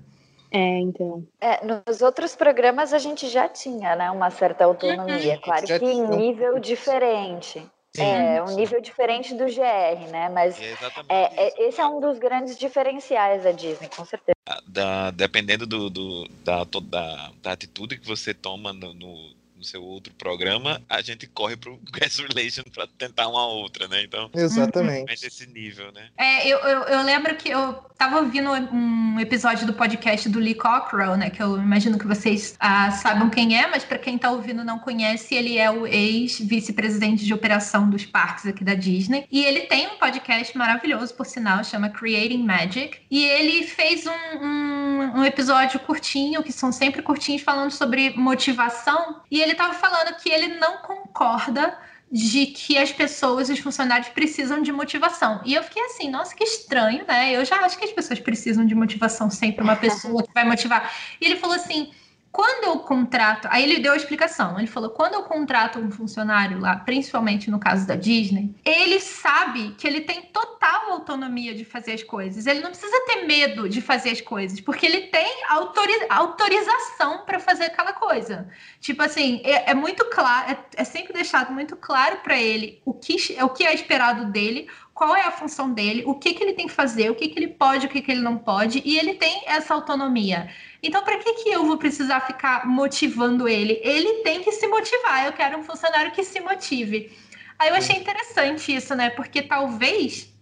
[0.50, 1.26] É, então.
[1.40, 5.40] É, nos outros programas a gente já tinha, né, uma certa autonomia, uhum.
[5.42, 7.64] claro que em nível diferente.
[7.94, 8.02] Sim.
[8.04, 10.30] É, um nível diferente do GR, né?
[10.30, 10.74] Mas é,
[11.10, 14.34] é, esse é um dos grandes diferenciais da Disney, com certeza.
[14.66, 19.82] Da, dependendo do, do da, da, da, atitude que você toma no, no no seu
[19.82, 24.02] outro programa, a gente corre pro Guest Relation para tentar uma outra, né?
[24.02, 25.12] Então, exatamente.
[25.24, 26.08] esse nível, né?
[26.18, 30.54] É, eu, eu, eu, lembro que eu tava ouvindo um episódio do podcast do Lee
[30.54, 31.30] Cockrell, né?
[31.30, 34.78] Que eu imagino que vocês ah, saibam quem é, mas para quem tá ouvindo não
[34.78, 39.26] conhece, ele é o ex-vice-presidente de operação dos parques aqui da Disney.
[39.30, 42.98] E ele tem um podcast maravilhoso, por sinal, chama Creating Magic.
[43.08, 49.20] E ele fez um, um, um episódio curtinho, que são sempre curtinhos, falando sobre motivação.
[49.30, 51.78] E ele ele estava falando que ele não concorda
[52.10, 55.40] de que as pessoas, os funcionários precisam de motivação.
[55.44, 57.34] E eu fiquei assim, nossa, que estranho, né?
[57.34, 60.92] Eu já acho que as pessoas precisam de motivação sempre, uma pessoa que vai motivar.
[61.20, 61.90] E ele falou assim:
[62.32, 64.58] quando eu contrato, aí ele deu a explicação.
[64.58, 69.74] Ele falou: quando eu contrato um funcionário lá, principalmente no caso da Disney, ele sabe
[69.76, 72.46] que ele tem total autonomia de fazer as coisas.
[72.46, 77.38] Ele não precisa ter medo de fazer as coisas, porque ele tem autoriza autorização para
[77.38, 78.48] fazer aquela coisa.
[78.80, 82.94] Tipo assim, é, é muito claro, é, é, sempre deixado muito claro para ele o
[82.94, 84.68] que, o que é esperado dele,
[85.02, 87.36] qual é a função dele, o que, que ele tem que fazer, o que, que
[87.36, 90.48] ele pode, o que, que ele não pode, e ele tem essa autonomia.
[90.80, 93.80] Então, para que, que eu vou precisar ficar motivando ele?
[93.82, 95.26] Ele tem que se motivar.
[95.26, 97.10] Eu quero um funcionário que se motive.
[97.58, 99.10] Aí eu achei interessante isso, né?
[99.10, 100.32] Porque talvez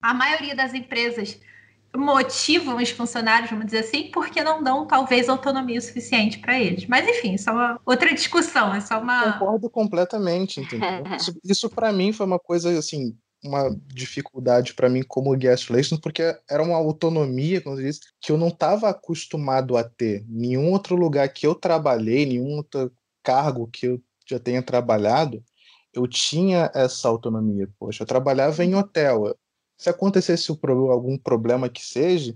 [0.00, 1.38] a maioria das empresas
[1.94, 6.86] motivam os funcionários, vamos dizer assim, porque não dão talvez autonomia suficiente para eles.
[6.86, 9.34] Mas enfim, isso é uma outra discussão, é só uma.
[9.34, 10.88] Concordo completamente, entendeu?
[11.14, 13.14] isso, isso para mim foi uma coisa assim
[13.46, 18.32] uma dificuldade para mim como guest relations, porque era uma autonomia, como eu disse, que
[18.32, 20.24] eu não estava acostumado a ter.
[20.28, 22.92] Nenhum outro lugar que eu trabalhei, nenhum outro
[23.22, 25.42] cargo que eu já tenha trabalhado,
[25.92, 27.68] eu tinha essa autonomia.
[27.78, 29.36] Poxa, eu trabalhava em hotel.
[29.78, 32.34] Se acontecesse algum problema que seja,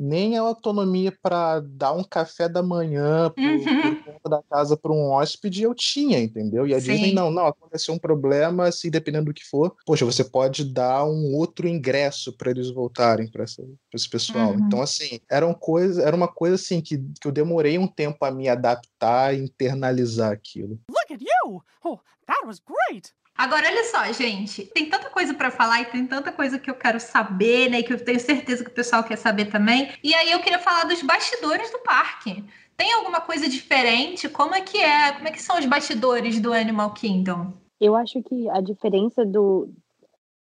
[0.00, 4.18] nem a autonomia para dar um café da manhã por, uhum.
[4.22, 6.66] por da casa para um hóspede eu tinha, entendeu?
[6.66, 6.92] E a Sim.
[6.92, 10.64] Disney, não, não, aconteceu um problema, se assim, dependendo do que for, poxa, você pode
[10.64, 14.52] dar um outro ingresso para eles voltarem para esse pessoal.
[14.52, 14.66] Uhum.
[14.66, 18.24] Então, assim, era uma coisa, era uma coisa assim que, que eu demorei um tempo
[18.24, 20.78] a me adaptar e internalizar aquilo.
[20.88, 21.62] Look at you!
[21.84, 23.12] Oh, that was great!
[23.36, 26.74] Agora, olha só, gente, tem tanta coisa para falar e tem tanta coisa que eu
[26.74, 27.82] quero saber, né?
[27.82, 29.90] Que eu tenho certeza que o pessoal quer saber também.
[30.04, 32.44] E aí eu queria falar dos bastidores do parque.
[32.76, 34.28] Tem alguma coisa diferente?
[34.28, 35.12] Como é que é?
[35.12, 37.52] Como é que são os bastidores do Animal Kingdom?
[37.80, 39.72] Eu acho que a diferença do,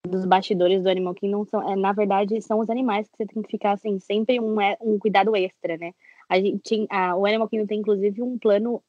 [0.08, 3.44] dos bastidores do Animal Kingdom são, é, na verdade, são os animais que você tem
[3.44, 5.94] que ficar assim, sempre um, é, um cuidado extra, né?
[6.28, 8.82] A gente, a, o Animal Kingdom tem inclusive um plano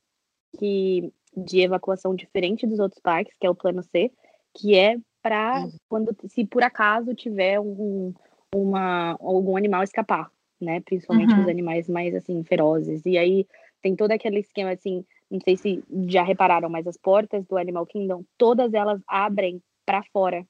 [0.58, 4.10] que de evacuação diferente dos outros parques, que é o plano C,
[4.56, 5.72] que é para uhum.
[5.88, 8.14] quando se por acaso tiver um,
[8.54, 10.30] uma, algum animal escapar,
[10.60, 10.80] né?
[10.80, 11.42] Principalmente uhum.
[11.42, 13.04] os animais mais assim ferozes.
[13.04, 13.46] E aí
[13.82, 17.86] tem todo aquele esquema assim, não sei se já repararam, mas as portas do Animal
[17.86, 20.46] Kingdom, todas elas abrem para fora.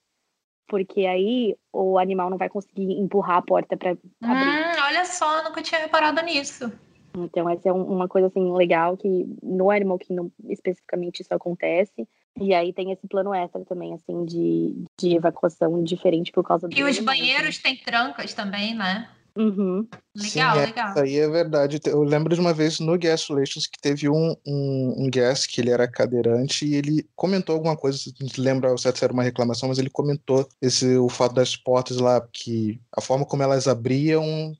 [0.66, 4.06] Porque aí o animal não vai conseguir empurrar a porta para abrir.
[4.22, 6.70] Hum, olha só, nunca tinha reparado nisso.
[7.16, 12.06] Então, essa é uma coisa, assim, legal que no Animal Kingdom, especificamente, isso acontece.
[12.40, 16.76] E aí tem esse plano extra também, assim, de, de evacuação diferente por causa do...
[16.76, 19.08] E os banheiros têm trancas também, né?
[19.38, 19.86] Uhum.
[20.16, 20.88] Legal, Sim, legal.
[20.90, 21.80] Isso aí é verdade.
[21.86, 25.60] Eu lembro de uma vez no Guest Relations que teve um, um, um guest que
[25.60, 29.78] ele era cadeirante e ele comentou alguma coisa, não lembra se era uma reclamação, mas
[29.78, 34.52] ele comentou esse, o fato das portas lá, que a forma como elas abriam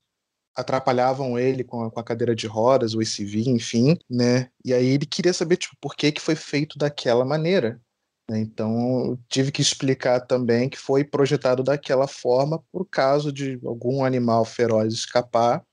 [0.58, 4.50] atrapalhavam ele com a, com a, cadeira de rodas, o ACV, enfim, né?
[4.64, 7.80] E aí ele queria saber, tipo, por que que foi feito daquela maneira.
[8.28, 8.40] Né?
[8.40, 14.44] Então, tive que explicar também que foi projetado daquela forma por caso de algum animal
[14.44, 15.64] feroz escapar,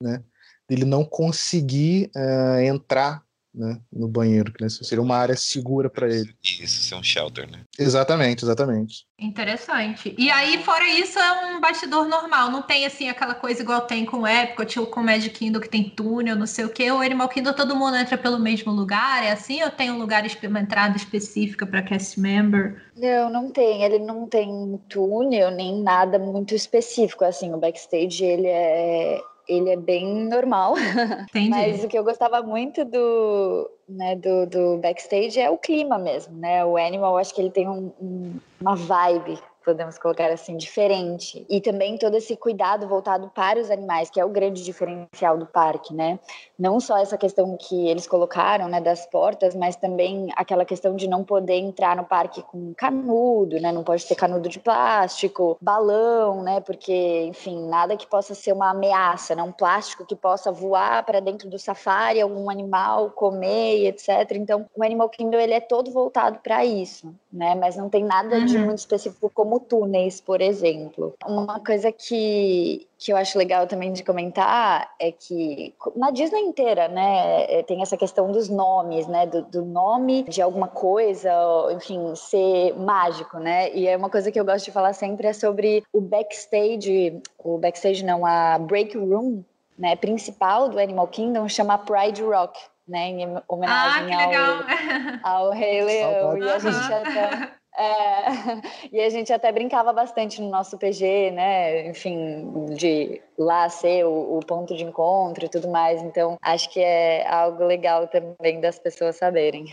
[0.00, 0.22] né?
[0.68, 3.22] Ele não conseguir uh, entrar
[3.54, 6.34] né, no banheiro, que né, seria uma área segura para ele.
[6.42, 7.60] Isso, ser um shelter, né?
[7.78, 9.06] Exatamente, exatamente.
[9.18, 10.14] Interessante.
[10.18, 14.04] E aí, fora isso, é um bastidor normal, não tem assim aquela coisa igual tem
[14.04, 16.90] com o Epcot ou com o Magic Kingdom que tem túnel, não sei o quê.
[16.90, 19.62] O Animal Kingdom todo mundo entra pelo mesmo lugar, é assim?
[19.62, 22.82] Ou tem um lugar, uma entrada específica para cast member?
[22.96, 23.82] Não, não tem.
[23.82, 27.52] Ele não tem túnel nem nada muito específico, assim.
[27.52, 30.74] O backstage, ele é ele é bem normal.
[31.30, 31.50] Entendi.
[31.50, 36.36] Mas o que eu gostava muito do, né, do, do backstage é o clima mesmo,
[36.36, 36.64] né?
[36.64, 41.44] O Animal, acho que ele tem um, um, uma vibe podemos colocar assim, diferente.
[41.48, 45.46] E também todo esse cuidado voltado para os animais, que é o grande diferencial do
[45.46, 46.18] parque, né?
[46.58, 51.08] Não só essa questão que eles colocaram, né, das portas, mas também aquela questão de
[51.08, 53.72] não poder entrar no parque com canudo, né?
[53.72, 56.60] Não pode ter canudo de plástico, balão, né?
[56.60, 59.42] Porque, enfim, nada que possa ser uma ameaça, né?
[59.42, 64.32] Um plástico que possa voar para dentro do safari, algum animal comer, etc.
[64.32, 67.54] Então, o Animal Kingdom ele é todo voltado para isso, né?
[67.54, 68.66] Mas não tem nada de uhum.
[68.66, 71.14] muito específico como como túneis, por exemplo.
[71.26, 76.88] Uma coisa que, que eu acho legal também de comentar é que na Disney inteira,
[76.88, 81.30] né, é, tem essa questão dos nomes, né, do, do, nome de alguma coisa,
[81.72, 85.32] enfim, ser mágico, né, e é uma coisa que eu gosto de falar sempre é
[85.32, 89.42] sobre o backstage, o backstage não, a break room,
[89.78, 92.58] né, principal do Animal Kingdom chama Pride Rock,
[92.88, 98.24] né, em homenagem ah, ao, ao Rei Leão, e a gente até é,
[98.92, 101.88] e a gente até brincava bastante no nosso PG, né?
[101.88, 106.02] Enfim, de lá ser o, o, ponto de encontro e tudo mais.
[106.02, 109.66] Então, acho que é algo legal também das pessoas saberem.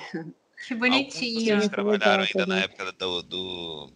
[0.68, 1.58] Que bonitinho.
[1.58, 3.90] Vocês trabalharam ainda na época do, do,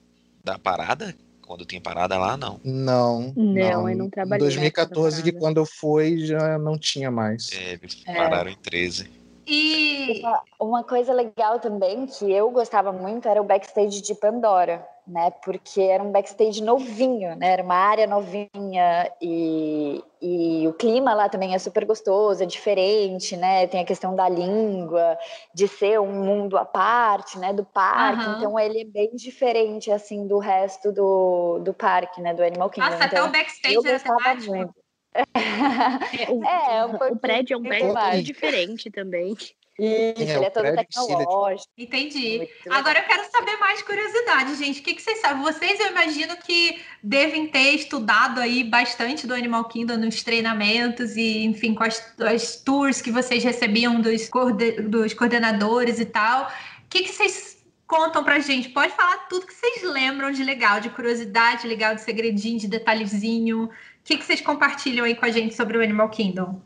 [0.44, 1.16] da parada?
[1.46, 2.60] Quando tinha parada lá, não?
[2.64, 3.34] Não.
[3.36, 3.90] Não, não.
[3.90, 4.48] eu não trabalhei.
[4.48, 7.52] Em 2014, que quando eu fui, já não tinha mais.
[7.52, 8.54] É, eles pararam é.
[8.54, 9.23] em 13.
[9.45, 14.88] E uma, uma, coisa legal também que eu gostava muito era o backstage de Pandora,
[15.06, 15.32] né?
[15.44, 17.53] Porque era um backstage novinho, né?
[17.53, 23.36] Era uma área novinha e, e o clima lá também é super gostoso, é diferente,
[23.36, 23.68] né?
[23.68, 25.18] Tem a questão da língua,
[25.53, 27.52] de ser um mundo à parte, né?
[27.52, 28.38] Do parque, uhum.
[28.38, 32.34] então ele é bem diferente assim do resto do, do parque, né?
[32.34, 32.90] Do Animal Kingdom.
[32.90, 34.56] Nossa, então, até o backstage eu era temático.
[34.56, 34.82] Muito.
[35.14, 39.35] É, o, é, um o prédio é um prédio muito diferente também.
[39.80, 41.72] Isso, é, ele é todo tecnológico.
[41.76, 42.48] Entendi.
[42.69, 44.81] Agora eu quero saber mais curiosidade, gente.
[44.81, 45.41] O que, que vocês sabem?
[45.41, 51.44] Vocês, eu imagino que devem ter estudado aí bastante do Animal Kingdom nos treinamentos e,
[51.44, 56.45] enfim, com as, as tours que vocês recebiam dos, coorde, dos coordenadores e tal.
[56.45, 57.57] O que, que vocês
[57.88, 58.69] contam pra gente?
[58.69, 63.72] Pode falar tudo que vocês lembram de legal, de curiosidade, legal, de segredinho, de detalhezinho.
[64.04, 66.62] O que, que vocês compartilham aí com a gente sobre o Animal Kingdom?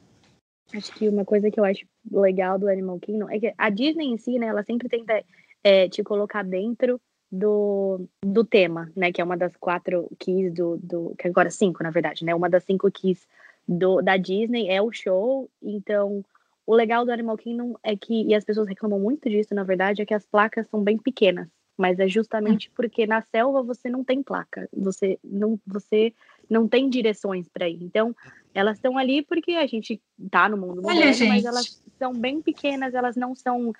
[0.73, 4.07] Acho que uma coisa que eu acho legal do Animal Kingdom é que a Disney
[4.07, 5.23] em si, né, ela sempre tenta
[5.63, 6.99] é, te colocar dentro
[7.31, 11.83] do, do tema, né, que é uma das quatro keys do, do que agora cinco,
[11.83, 13.27] na verdade, né, uma das cinco keys
[13.67, 16.25] do, da Disney é o show, então
[16.65, 20.01] o legal do Animal Kingdom é que, e as pessoas reclamam muito disso, na verdade,
[20.01, 21.47] é que as placas são bem pequenas,
[21.77, 26.11] mas é justamente porque na selva você não tem placa, você não, você
[26.49, 27.81] não tem direções para ir.
[27.81, 28.15] Então,
[28.53, 30.01] elas estão ali porque a gente
[30.31, 33.73] tá no mundo moderno, Olha, mas elas são bem pequenas, elas não são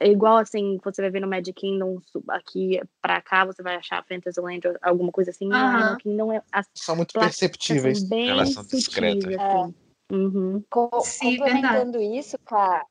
[0.00, 4.62] igual assim, você vai ver no Magic Kingdom aqui para cá, você vai achar Fantasyland
[4.80, 8.00] alguma coisa assim, não, não é as são muito perceptíveis.
[8.00, 9.34] São bem elas são discretas.
[9.34, 9.74] Assim.
[10.12, 10.14] É.
[10.14, 10.62] Uhum.
[10.70, 12.18] Com, Sim, complementando verdade.
[12.18, 12.86] isso, cara,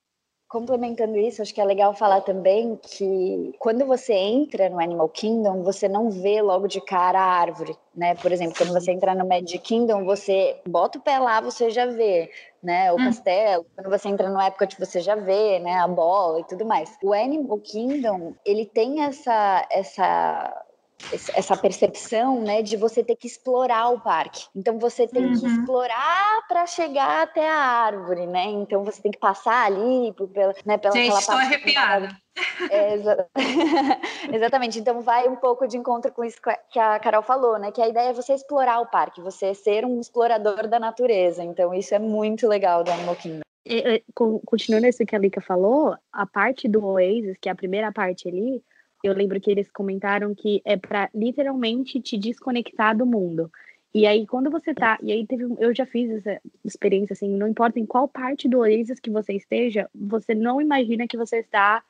[0.56, 5.62] Complementando isso, acho que é legal falar também que quando você entra no Animal Kingdom,
[5.64, 8.16] você não vê logo de cara a árvore, né?
[8.16, 11.86] Por exemplo, quando você entra no Magic Kingdom, você bota o pé lá, você já
[11.86, 12.32] vê,
[12.64, 12.90] né?
[12.94, 13.04] O hum.
[13.04, 13.66] castelo.
[13.76, 15.74] Quando você entra no Epcot, você já vê, né?
[15.74, 16.98] A bola e tudo mais.
[17.04, 20.65] O Animal Kingdom, ele tem essa essa
[21.12, 24.46] essa percepção, né, de você ter que explorar o parque.
[24.56, 25.40] Então você tem uhum.
[25.40, 28.46] que explorar para chegar até a árvore, né?
[28.46, 32.10] Então você tem que passar ali pela, né, pela Gente, estou arrepiada.
[32.70, 33.28] É, exa...
[34.34, 34.80] Exatamente.
[34.80, 36.38] Então vai um pouco de encontro com isso
[36.70, 37.72] que a Carol falou, né?
[37.72, 41.44] Que a ideia é você explorar o parque, você ser um explorador da natureza.
[41.44, 43.42] Então isso é muito legal do Animal Kingdom.
[44.46, 48.28] Continuando isso que a Lika falou, a parte do Oasis, que é a primeira parte
[48.28, 48.64] ali,
[49.08, 53.52] eu lembro que eles comentaram que é para literalmente te desconectar do mundo.
[53.94, 54.98] E aí, quando você tá.
[55.02, 58.60] E aí, teve, eu já fiz essa experiência, assim, não importa em qual parte do
[58.60, 61.82] Oasis que você esteja, você não imagina que você está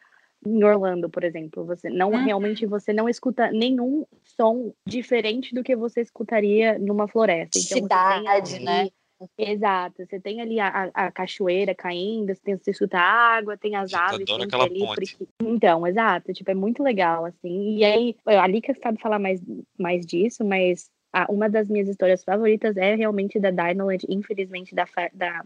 [0.46, 1.66] em Orlando, por exemplo.
[1.66, 2.24] Você não uhum.
[2.24, 7.58] realmente você não escuta nenhum som diferente do que você escutaria numa floresta.
[7.58, 8.90] Então, Cidade, né?
[9.38, 13.76] Exato, você tem ali a, a, cachoeira caindo, você, tem, você escuta a água, tem
[13.76, 14.86] as aves ali.
[14.86, 15.28] Porque...
[15.42, 17.78] Então, exato, tipo, é muito legal, assim.
[17.78, 19.42] E aí, a Lika sabe falar mais,
[19.80, 24.86] mais disso, mas a, uma das minhas histórias favoritas é realmente da Dinoland, infelizmente, da,
[25.14, 25.46] da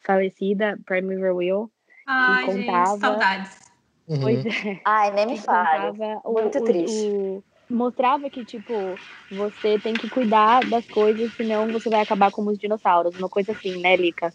[0.00, 1.70] falecida Primeval Will.
[2.06, 2.90] Ai, que contava...
[2.90, 3.72] gente, saudades.
[4.06, 4.70] Pois uhum.
[4.70, 4.80] é.
[4.84, 5.92] Ai, nem me fala.
[6.24, 7.08] Muito o, triste.
[7.08, 9.00] O, mostrava que, tipo,
[9.30, 13.16] você tem que cuidar das coisas, senão você vai acabar como os dinossauros.
[13.16, 14.34] Uma coisa assim, né, Lica?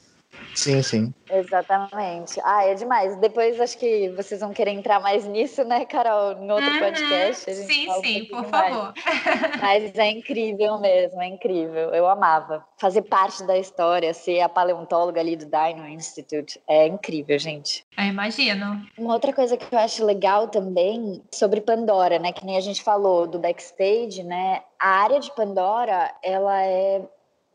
[0.58, 1.14] Sim, sim.
[1.30, 2.40] Exatamente.
[2.44, 3.16] Ah, é demais.
[3.18, 6.80] Depois acho que vocês vão querer entrar mais nisso, né, Carol, em outro uhum.
[6.80, 7.54] podcast.
[7.54, 8.94] sim, sim, por favor.
[9.62, 11.94] Mas é incrível mesmo, é incrível.
[11.94, 12.66] Eu amava.
[12.78, 17.86] Fazer parte da história, ser a paleontóloga ali do Dino Institute, é incrível, gente.
[17.98, 18.82] Eu imagino.
[18.98, 22.82] Uma outra coisa que eu acho legal também sobre Pandora, né, que nem a gente
[22.82, 27.02] falou do backstage, né, a área de Pandora, ela é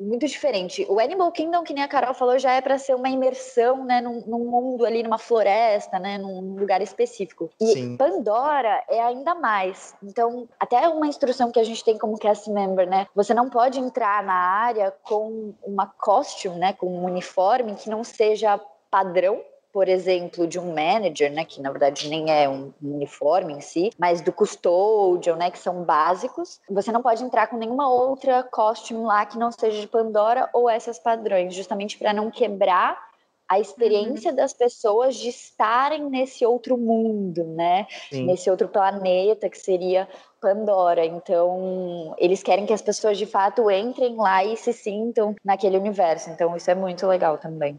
[0.03, 0.87] muito diferente.
[0.89, 4.01] O Animal Kingdom, que nem a Carol falou, já é para ser uma imersão, né,
[4.01, 7.51] num, num, mundo ali, numa floresta, né, num lugar específico.
[7.61, 7.97] E Sim.
[7.97, 9.95] Pandora é ainda mais.
[10.03, 13.79] Então, até uma instrução que a gente tem como cast member, né, você não pode
[13.79, 18.61] entrar na área com uma costume, né, com um uniforme que não seja
[18.91, 19.43] padrão
[19.73, 23.91] por exemplo, de um manager, né, que na verdade nem é um uniforme em si,
[23.99, 29.05] mas do custodian, né, que são básicos, você não pode entrar com nenhuma outra costume
[29.05, 33.13] lá que não seja de Pandora ou essas padrões, justamente para não quebrar
[33.49, 34.37] a experiência uhum.
[34.37, 37.87] das pessoas de estarem nesse outro mundo, né?
[38.09, 38.25] Sim.
[38.25, 40.09] Nesse outro planeta que seria
[40.41, 41.05] Pandora.
[41.05, 46.31] Então, eles querem que as pessoas de fato entrem lá e se sintam naquele universo.
[46.31, 47.79] Então, isso é muito legal também.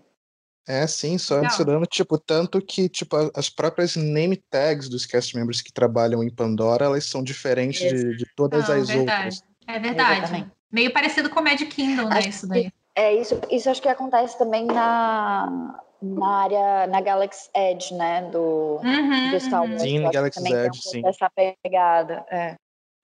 [0.67, 5.61] É, sim, só adicionando, tipo, tanto que, tipo, as próprias name tags dos cast members
[5.61, 8.99] que trabalham em Pandora, elas são diferentes de, de, todas Não, as verdade.
[8.99, 9.43] outras.
[9.67, 10.19] É verdade.
[10.19, 10.51] Exatamente.
[10.71, 12.71] Meio parecido com o Mad Kingdom, né, isso daí.
[12.95, 18.79] É, isso, isso acho que acontece também na, na área, na Galaxy Edge, né, do,
[18.81, 19.81] uhum, do Star Wars.
[19.81, 21.05] Sim, na Galaxy Edge, sim.
[21.05, 22.55] Essa pegada, é.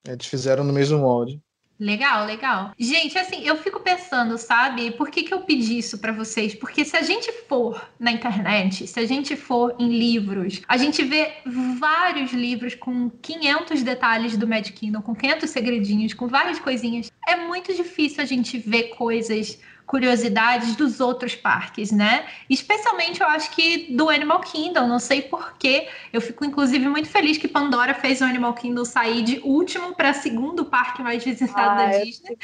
[0.07, 1.41] Eles fizeram no mesmo molde.
[1.79, 2.73] Legal, legal.
[2.77, 4.91] Gente, assim, eu fico pensando, sabe?
[4.91, 6.53] Por que, que eu pedi isso para vocês?
[6.53, 11.01] Porque se a gente for na internet, se a gente for em livros, a gente
[11.05, 11.31] vê
[11.79, 17.09] vários livros com 500 detalhes do Mad Kingdom, com 500 segredinhos, com várias coisinhas.
[17.25, 19.57] É muito difícil a gente ver coisas
[19.89, 22.27] curiosidades dos outros parques, né?
[22.47, 25.87] Especialmente eu acho que do Animal Kingdom, não sei porquê.
[26.13, 30.13] Eu fico, inclusive, muito feliz que Pandora fez o Animal Kingdom sair de último para
[30.13, 32.37] segundo parque mais visitado ah, da Disney.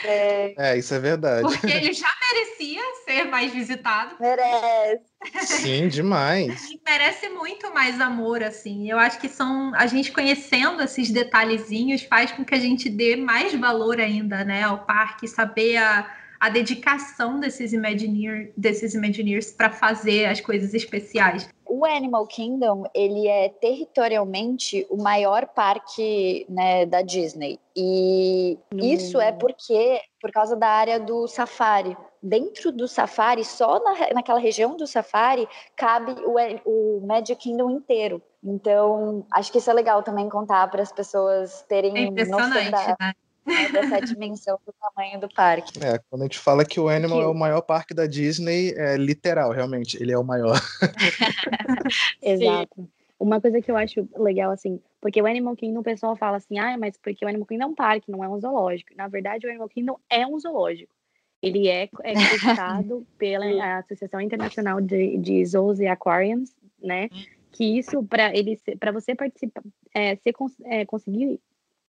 [0.57, 1.43] É, isso é verdade.
[1.43, 4.15] Porque ele já merecia ser mais visitado.
[4.19, 5.03] Merece.
[5.43, 6.71] Sim, demais.
[6.71, 8.89] E merece muito mais amor, assim.
[8.89, 13.15] Eu acho que são a gente conhecendo esses detalhezinhos faz com que a gente dê
[13.15, 19.69] mais valor ainda, né, ao parque, saber a a dedicação desses Imagineer, desses Imagineers para
[19.69, 21.49] fazer as coisas especiais.
[21.65, 28.77] O Animal Kingdom ele é territorialmente o maior parque né, da Disney e hum.
[28.79, 31.97] isso é porque por causa da área do safari.
[32.21, 36.35] Dentro do safari, só na, naquela região do safari cabe o,
[36.65, 38.21] o Magic Kingdom inteiro.
[38.43, 42.95] Então, acho que isso é legal também contar para as pessoas terem é noção da,
[42.99, 43.13] né?
[43.45, 45.79] Dessa dimensão do tamanho do parque.
[45.83, 47.23] É, quando a gente fala que o Animal que...
[47.25, 50.59] é o maior parque da Disney, é literal, realmente, ele é o maior.
[52.21, 52.89] Exato.
[53.17, 56.59] Uma coisa que eu acho legal, assim, porque o Animal Kingdom, o pessoal fala assim,
[56.59, 58.91] ah, mas porque o Animal Kingdom é um parque, não é um zoológico.
[58.95, 60.93] Na verdade, o Animal Kingdom é um zoológico.
[61.41, 67.09] Ele é, é acreditado pela Associação Internacional de, de Zoos e Aquariums, né?
[67.51, 69.61] Que isso, para ele para você participar,
[69.93, 70.33] é, ser,
[70.65, 71.39] é, conseguir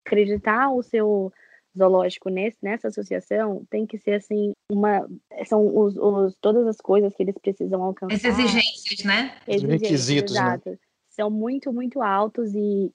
[0.09, 1.33] acreditar o seu
[1.77, 5.07] zoológico nesse, nessa associação tem que ser assim uma
[5.47, 10.35] são os, os todas as coisas que eles precisam alcançar as exigências né os requisitos
[10.35, 10.41] né?
[10.41, 10.79] exato, né?
[11.11, 12.93] são muito muito altos e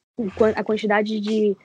[0.56, 1.56] a quantidade de,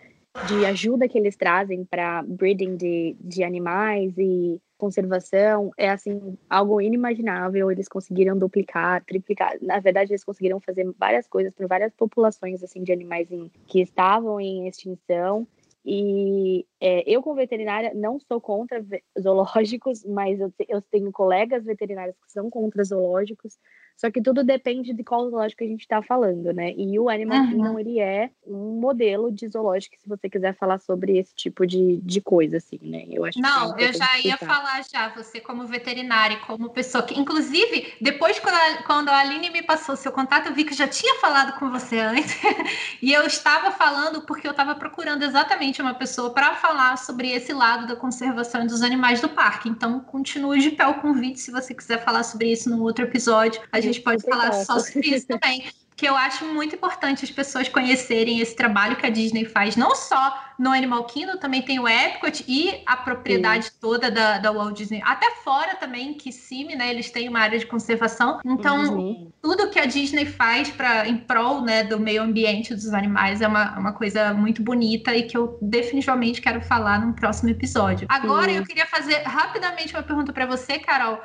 [0.46, 6.80] de ajuda que eles trazem para breeding de, de animais e conservação é assim algo
[6.80, 12.62] inimaginável eles conseguiram duplicar triplicar na verdade eles conseguiram fazer várias coisas para várias populações
[12.62, 15.46] assim de animais em, que estavam em extinção
[15.90, 18.84] e é, eu, como veterinária, não sou contra
[19.18, 23.58] zoológicos, mas eu, eu, tenho colegas veterinários que são contra zoológicos.
[23.98, 26.72] Só que tudo depende de qual zoológico a gente está falando, né?
[26.76, 27.48] E o Animal uhum.
[27.48, 31.96] Kingdom, ele é um modelo de zoológico, se você quiser falar sobre esse tipo de,
[31.96, 33.06] de coisa, assim, né?
[33.10, 37.18] Eu acho Não, é eu já ia falar já, você como veterinária, como pessoa que,
[37.18, 40.86] inclusive, depois quando a, quando a Aline me passou seu contato, eu vi que já
[40.86, 42.36] tinha falado com você antes,
[43.02, 47.52] e eu estava falando porque eu estava procurando exatamente uma pessoa para falar sobre esse
[47.52, 49.68] lado da conservação dos animais do parque.
[49.68, 53.60] Então, continue de pé o convite se você quiser falar sobre isso num outro episódio.
[53.72, 55.64] A gente pode falar só sobre isso também.
[55.98, 59.96] que eu acho muito importante as pessoas conhecerem esse trabalho que a Disney faz, não
[59.96, 63.72] só no Animal Kingdom, também tem o Epcot e a propriedade Sim.
[63.80, 67.58] toda da, da Walt Disney, até fora também, que Kissimmee, né, eles têm uma área
[67.58, 69.32] de conservação, então uhum.
[69.42, 73.48] tudo que a Disney faz para em prol, né, do meio ambiente dos animais é
[73.48, 78.06] uma, uma coisa muito bonita e que eu definitivamente quero falar num próximo episódio.
[78.08, 81.20] Agora eu queria fazer rapidamente uma pergunta para você, Carol,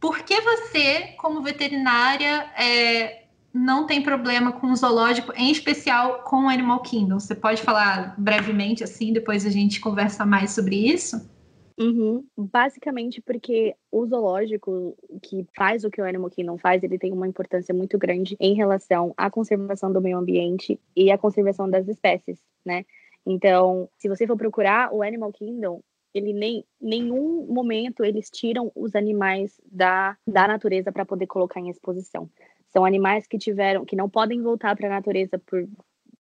[0.00, 6.44] por que você, como veterinária, é, não tem problema com o zoológico, em especial com
[6.44, 7.20] o Animal Kingdom.
[7.20, 11.32] Você pode falar brevemente assim, depois a gente conversa mais sobre isso?
[11.78, 12.24] Uhum.
[12.36, 17.26] Basicamente porque o zoológico que faz o que o Animal Kingdom faz, ele tem uma
[17.26, 22.38] importância muito grande em relação à conservação do meio ambiente e à conservação das espécies,
[22.64, 22.84] né?
[23.26, 25.80] Então, se você for procurar o Animal Kingdom,
[26.14, 31.68] ele nem nenhum momento eles tiram os animais da, da natureza para poder colocar em
[31.68, 32.30] exposição.
[32.72, 35.68] São animais que tiveram, que não podem voltar para a natureza por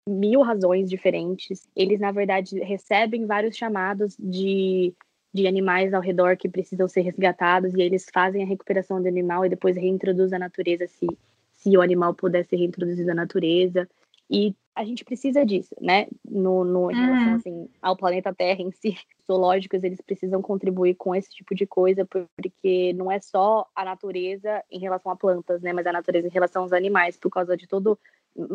[0.08, 1.68] mil razões diferentes.
[1.76, 4.94] Eles, na verdade, recebem vários chamados de,
[5.34, 9.46] de animais ao redor que precisam ser resgatados e eles fazem a recuperação do animal
[9.46, 11.08] e depois reintroduzem a natureza se,
[11.54, 13.88] se o animal puder ser reintroduzido à natureza.
[14.32, 16.08] E a gente precisa disso, né?
[16.24, 17.36] No, no em relação uhum.
[17.36, 18.96] assim, ao planeta Terra em si,
[19.28, 24.64] zoológicos eles precisam contribuir com esse tipo de coisa, porque não é só a natureza
[24.72, 25.74] em relação a plantas, né?
[25.74, 28.00] Mas a natureza em relação aos animais, por causa de todo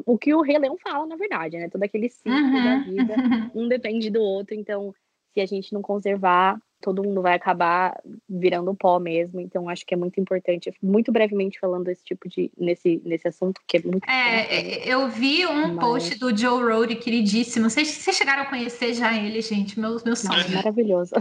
[0.06, 1.68] o que o Rei Leão fala, na verdade, né?
[1.68, 2.64] Todo aquele ciclo uhum.
[2.64, 3.14] da vida,
[3.54, 4.94] um depende do outro, então
[5.34, 9.40] se a gente não conservar, todo mundo vai acabar virando pó mesmo.
[9.40, 13.60] Então, acho que é muito importante, muito brevemente falando esse tipo de nesse, nesse assunto
[13.66, 14.08] que é muito.
[14.08, 15.84] É, eu vi um Mas...
[15.84, 17.68] post do Joe Road, queridíssimo.
[17.68, 19.80] Vocês, vocês chegaram a conhecer já ele, gente?
[19.80, 20.36] Meu, meu sonho.
[20.46, 21.12] Não, maravilhoso.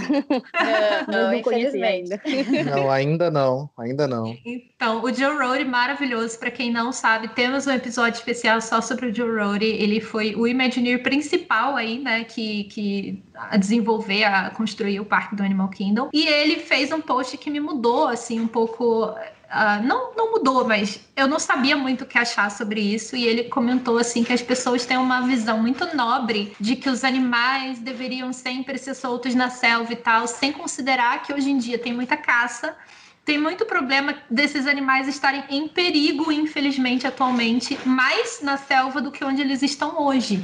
[1.08, 2.22] Não, não, não conheci ainda.
[2.66, 4.38] Não, ainda não, ainda não.
[4.46, 6.38] Então, o Joe Road, maravilhoso.
[6.38, 9.66] Para quem não sabe, temos um episódio especial só sobre o Joe Road.
[9.66, 15.36] Ele foi o Imagineer principal aí, né, que, que a desenvolver, a construir o parque
[15.36, 16.10] do Animal Kingdom.
[16.14, 19.10] E ele fez um post que me mudou, assim, um pouco.
[19.10, 23.16] Uh, não, não mudou, mas eu não sabia muito o que achar sobre isso.
[23.16, 27.04] E ele comentou assim que as pessoas têm uma visão muito nobre de que os
[27.04, 31.78] animais deveriam sempre ser soltos na selva e tal, sem considerar que hoje em dia
[31.78, 32.76] tem muita caça.
[33.24, 39.24] Tem muito problema desses animais estarem em perigo, infelizmente, atualmente, mais na selva do que
[39.26, 40.44] onde eles estão hoje.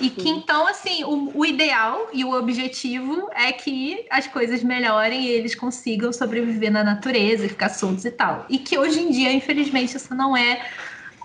[0.00, 5.24] E que então, assim, o, o, ideal e o objetivo é que as coisas melhorem
[5.24, 8.46] e eles consigam sobreviver na natureza e ficar soltos e tal.
[8.48, 10.64] E que hoje em dia, infelizmente, isso não é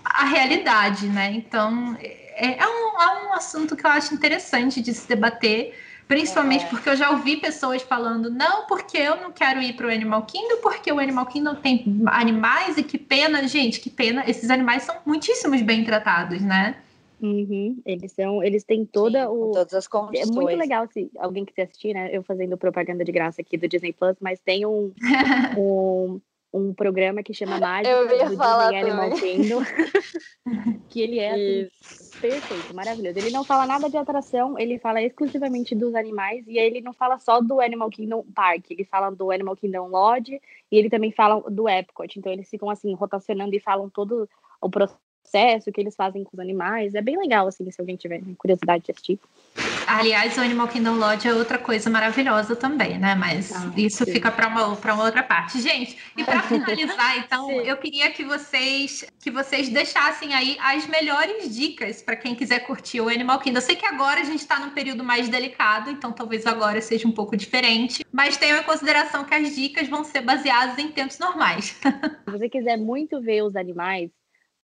[0.04, 1.32] a realidade, né?
[1.32, 5.74] Então, é, é um, é um assunto que eu acho interessante de se debater.
[6.08, 6.68] Principalmente é.
[6.68, 10.22] porque eu já ouvi pessoas falando, não, porque eu não quero ir para o Animal
[10.22, 14.22] Kingdom, porque o Animal Kingdom tem animais e que pena, gente, que pena.
[14.28, 16.76] Esses animais são muitíssimos bem tratados, né?
[17.20, 17.80] Uhum.
[17.84, 19.52] Eles são, eles têm toda Sim, o.
[19.52, 20.28] Todas as condições.
[20.28, 22.10] É muito legal se alguém quiser assistir, né?
[22.12, 24.92] Eu fazendo propaganda de graça aqui do Disney Plus, mas tem um,
[25.56, 26.20] um,
[26.52, 29.62] um programa que chama Mágica Eu ia do falar Disney Animal Kingdom.
[30.90, 33.18] que ele é assim, perfeito, maravilhoso.
[33.18, 37.18] Ele não fala nada de atração, ele fala exclusivamente dos animais e ele não fala
[37.18, 40.40] só do Animal Kingdom Park, ele fala do Animal Kingdom Lodge
[40.70, 42.18] e ele também fala do Epcot.
[42.18, 44.28] Então eles ficam assim rotacionando e falam todo
[44.60, 46.94] o processo processo que eles fazem com os animais.
[46.94, 49.18] É bem legal, assim, se alguém tiver curiosidade de assistir.
[49.86, 53.14] Aliás, o Animal Kingdom Lodge é outra coisa maravilhosa também, né?
[53.14, 54.12] Mas ah, isso sim.
[54.12, 55.60] fica para uma, uma outra parte.
[55.60, 57.54] Gente, e para finalizar, então, sim.
[57.60, 63.00] eu queria que vocês que vocês deixassem aí as melhores dicas para quem quiser curtir
[63.00, 63.58] o Animal Kingdom.
[63.58, 67.08] Eu sei que agora a gente está num período mais delicado, então talvez agora seja
[67.08, 71.18] um pouco diferente, mas tenham em consideração que as dicas vão ser baseadas em tempos
[71.18, 71.78] normais.
[72.24, 74.10] Se você quiser muito ver os animais,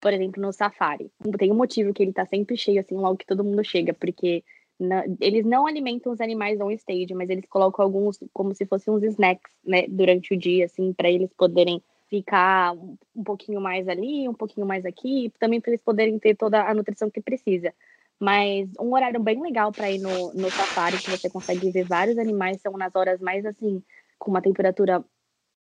[0.04, 1.10] por exemplo, no Safari.
[1.38, 4.44] Tem um motivo que ele tá sempre cheio, assim, logo que todo mundo chega, porque
[4.78, 8.92] na, eles não alimentam os animais on stage, mas eles colocam alguns como se fossem
[8.92, 12.74] uns snacks, né, durante o dia, assim, para eles poderem ficar
[13.16, 16.74] um pouquinho mais ali, um pouquinho mais aqui, também para eles poderem ter toda a
[16.74, 17.72] nutrição que precisa.
[18.20, 22.18] Mas um horário bem legal para ir no, no safari, que você consegue ver vários
[22.18, 23.82] animais, são nas horas mais assim,
[24.18, 25.02] com uma temperatura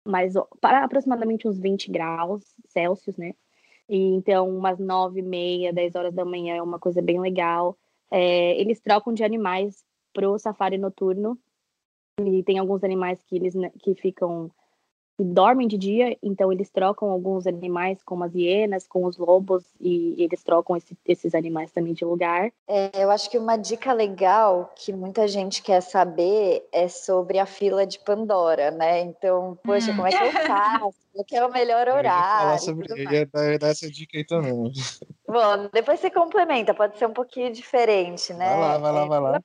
[0.05, 3.33] mais para aproximadamente uns 20 graus Celsius, né?
[3.89, 7.77] E, então, umas nove e meia, dez horas da manhã é uma coisa bem legal.
[8.11, 9.83] É, eles trocam de animais
[10.13, 11.37] pro safari noturno.
[12.21, 14.51] E tem alguns animais que eles que ficam
[15.19, 20.15] dormem de dia, então eles trocam alguns animais, como as hienas, com os lobos, e
[20.17, 22.51] eles trocam esse, esses animais também de lugar.
[22.67, 27.45] É, eu acho que uma dica legal que muita gente quer saber é sobre a
[27.45, 29.01] fila de Pandora, né?
[29.01, 29.95] Então, poxa, hum.
[29.95, 31.03] como é que eu faço?
[31.13, 32.07] Qual que é o melhor horário?
[32.07, 34.71] Eu ia falar sobre, eu ia dar essa dica aí também.
[35.27, 38.49] Bom, depois você complementa, pode ser um pouquinho diferente, né?
[38.49, 39.39] Vai lá, vai lá, é, vai lá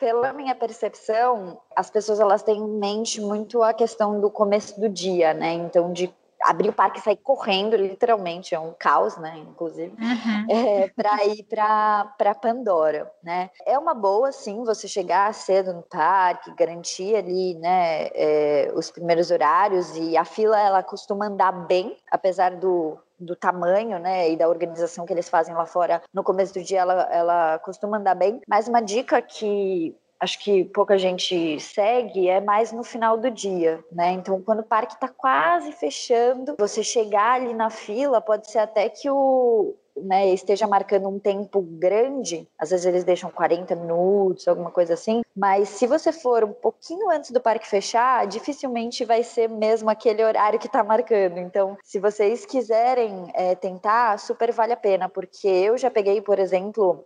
[0.00, 4.88] pela minha percepção, as pessoas elas têm em mente muito a questão do começo do
[4.88, 5.52] dia, né?
[5.52, 6.08] Então, de
[6.50, 9.38] abrir o parque e sair correndo, literalmente, é um caos, né?
[9.38, 10.46] Inclusive, uhum.
[10.50, 13.50] é, para ir para Pandora, né?
[13.64, 19.30] É uma boa, sim, você chegar cedo no parque, garantir ali, né, é, os primeiros
[19.30, 24.48] horários e a fila ela costuma andar bem, apesar do do tamanho, né, e da
[24.48, 28.40] organização que eles fazem lá fora, no começo do dia ela, ela costuma andar bem.
[28.48, 33.82] Mas uma dica que acho que pouca gente segue é mais no final do dia,
[33.90, 34.12] né?
[34.12, 38.88] Então, quando o parque está quase fechando, você chegar ali na fila, pode ser até
[38.88, 44.70] que o, né, esteja marcando um tempo grande, às vezes eles deixam 40 minutos, alguma
[44.70, 49.48] coisa assim, mas se você for um pouquinho antes do parque fechar, dificilmente vai ser
[49.48, 51.38] mesmo aquele horário que está marcando.
[51.38, 56.38] Então, se vocês quiserem é, tentar, super vale a pena, porque eu já peguei, por
[56.38, 57.04] exemplo,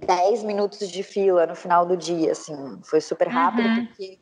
[0.00, 3.86] 10 minutos de fila no final do dia, assim, foi super rápido, uhum.
[3.86, 4.18] porque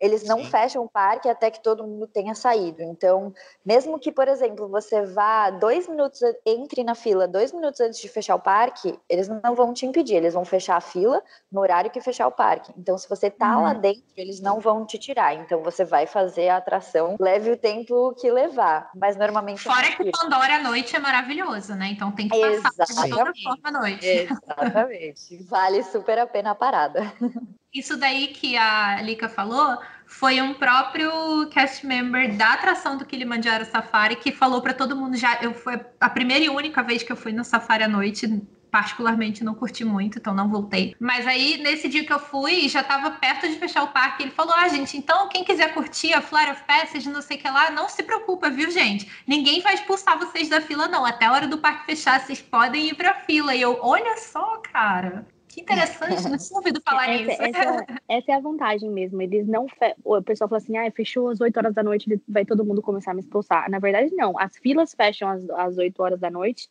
[0.00, 0.50] eles não Sim.
[0.50, 2.82] fecham o parque até que todo mundo tenha saído.
[2.82, 3.32] Então,
[3.64, 8.08] mesmo que, por exemplo, você vá dois minutos, entre na fila dois minutos antes de
[8.08, 11.90] fechar o parque, eles não vão te impedir, eles vão fechar a fila no horário
[11.90, 12.72] que fechar o parque.
[12.76, 13.62] Então, se você tá uhum.
[13.64, 15.34] lá dentro, eles não vão te tirar.
[15.34, 18.90] Então, você vai fazer a atração, leve o tempo que levar.
[18.94, 19.62] Mas normalmente.
[19.62, 21.88] Fora que Pandora à noite é maravilhoso, né?
[21.90, 23.10] Então tem que passar Exatamente.
[23.10, 24.06] de toda forma à noite.
[24.06, 25.42] Exatamente.
[25.48, 27.00] vale super a pena a parada.
[27.72, 33.66] Isso daí que a Lika falou foi um próprio cast member da atração do Kilimanjaro
[33.66, 35.38] Safari que falou para todo mundo já.
[35.42, 38.42] Eu foi a primeira e única vez que eu fui no Safari à noite.
[38.70, 40.94] Particularmente não curti muito, então não voltei.
[41.00, 44.22] Mas aí, nesse dia que eu fui, já tava perto de fechar o parque.
[44.22, 47.40] Ele falou: Ah, gente, então quem quiser curtir a Flora of Passage, não sei o
[47.40, 49.10] que lá, não se preocupa, viu, gente?
[49.26, 51.06] Ninguém vai expulsar vocês da fila, não.
[51.06, 53.54] Até a hora do parque fechar, vocês podem ir pra fila.
[53.54, 55.26] E eu, olha só, cara.
[55.58, 57.42] Que interessante, não tinha ouvido falar essa, nisso.
[57.42, 59.20] Essa, essa, é a vantagem mesmo.
[59.20, 59.66] Eles não.
[59.68, 59.94] Fe...
[60.04, 63.10] O pessoal fala assim: ah, fechou às 8 horas da noite, vai todo mundo começar
[63.10, 63.68] a me expulsar.
[63.68, 64.38] Na verdade, não.
[64.38, 66.68] As filas fecham às, às 8 horas da noite.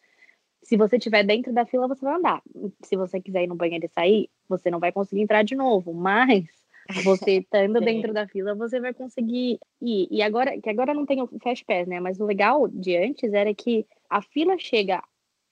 [0.64, 2.42] Se você estiver dentro da fila, você vai andar.
[2.84, 5.94] Se você quiser ir no banheiro e sair, você não vai conseguir entrar de novo.
[5.94, 6.46] Mas
[7.04, 10.08] você estando dentro da fila, você vai conseguir ir.
[10.10, 12.00] E agora, que agora não tem o Fast Pass, né?
[12.00, 15.04] Mas o legal de antes era que a fila chega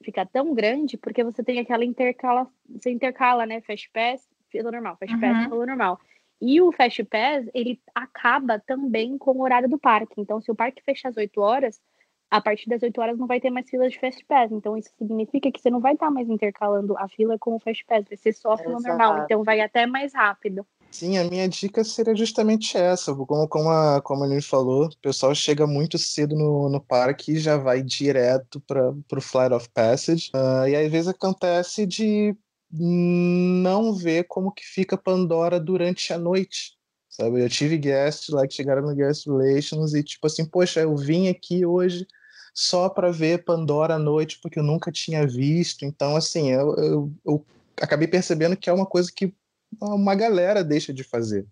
[0.04, 4.98] ficar tão grande porque você tem aquela intercala, você intercala, né, Fast Pass, fila normal,
[4.98, 5.22] Fast uhum.
[5.22, 6.00] Pass, fila normal.
[6.42, 10.20] E o Fast Pass, ele acaba também com o horário do parque.
[10.20, 11.82] Então, se o parque fecha às 8 horas,
[12.30, 14.52] a partir das 8 horas não vai ter mais fila de Fast Pass.
[14.52, 17.86] Então, isso significa que você não vai estar mais intercalando a fila com o Fast
[17.86, 18.88] Pass, vai ser só a fila Exato.
[18.88, 19.24] normal.
[19.24, 20.66] Então, vai até mais rápido.
[20.96, 23.14] Sim, a minha dica seria justamente essa.
[23.14, 27.38] Como, como, a, como a falou, o pessoal chega muito cedo no, no parque e
[27.38, 30.32] já vai direto para o Flight of Passage.
[30.34, 32.34] Uh, e às vezes acontece de
[32.72, 36.78] não ver como que fica Pandora durante a noite.
[37.10, 37.44] Sabe?
[37.44, 41.28] Eu tive guests lá que chegaram no Guest Relations e tipo assim, poxa, eu vim
[41.28, 42.08] aqui hoje
[42.54, 45.84] só para ver Pandora à noite porque eu nunca tinha visto.
[45.84, 47.46] Então, assim, eu, eu, eu
[47.82, 49.34] acabei percebendo que é uma coisa que
[49.82, 51.46] uma galera deixa de fazer.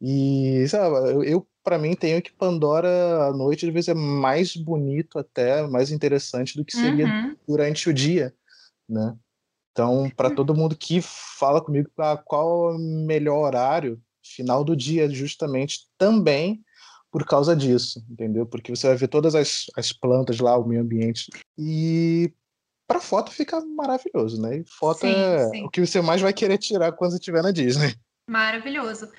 [0.00, 4.54] E, sabe, eu, eu para mim tenho que Pandora à noite às vezes é mais
[4.54, 7.36] bonito até, mais interessante do que seria uhum.
[7.48, 8.34] durante o dia,
[8.88, 9.16] né?
[9.72, 10.34] Então, para uhum.
[10.34, 15.86] todo mundo que fala comigo ah, qual é o melhor horário, final do dia, justamente
[15.98, 16.62] também
[17.10, 18.44] por causa disso, entendeu?
[18.44, 21.30] Porque você vai ver todas as, as plantas lá, o meio ambiente.
[21.56, 22.32] E
[22.86, 24.58] para foto fica maravilhoso, né?
[24.58, 25.64] E foto sim, é sim.
[25.64, 27.94] o que você mais vai querer tirar quando você estiver na Disney.
[28.28, 29.10] Maravilhoso.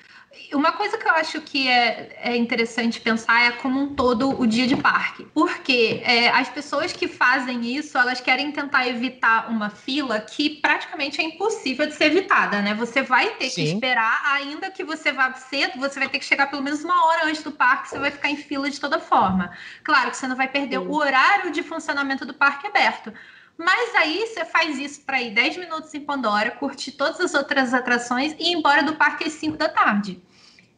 [0.52, 4.46] Uma coisa que eu acho que é, é interessante pensar é como um todo o
[4.46, 5.24] dia de parque.
[5.32, 11.20] Porque é, as pessoas que fazem isso, elas querem tentar evitar uma fila que praticamente
[11.20, 12.74] é impossível de ser evitada, né?
[12.74, 13.54] Você vai ter Sim.
[13.54, 17.06] que esperar, ainda que você vá cedo, você vai ter que chegar pelo menos uma
[17.06, 19.50] hora antes do parque, você vai ficar em fila de toda forma.
[19.84, 20.86] Claro que você não vai perder Sim.
[20.86, 23.12] o horário de funcionamento do parque aberto.
[23.58, 27.72] Mas aí você faz isso para ir 10 minutos em Pandora, curtir todas as outras
[27.72, 30.20] atrações e ir embora do parque às 5 da tarde.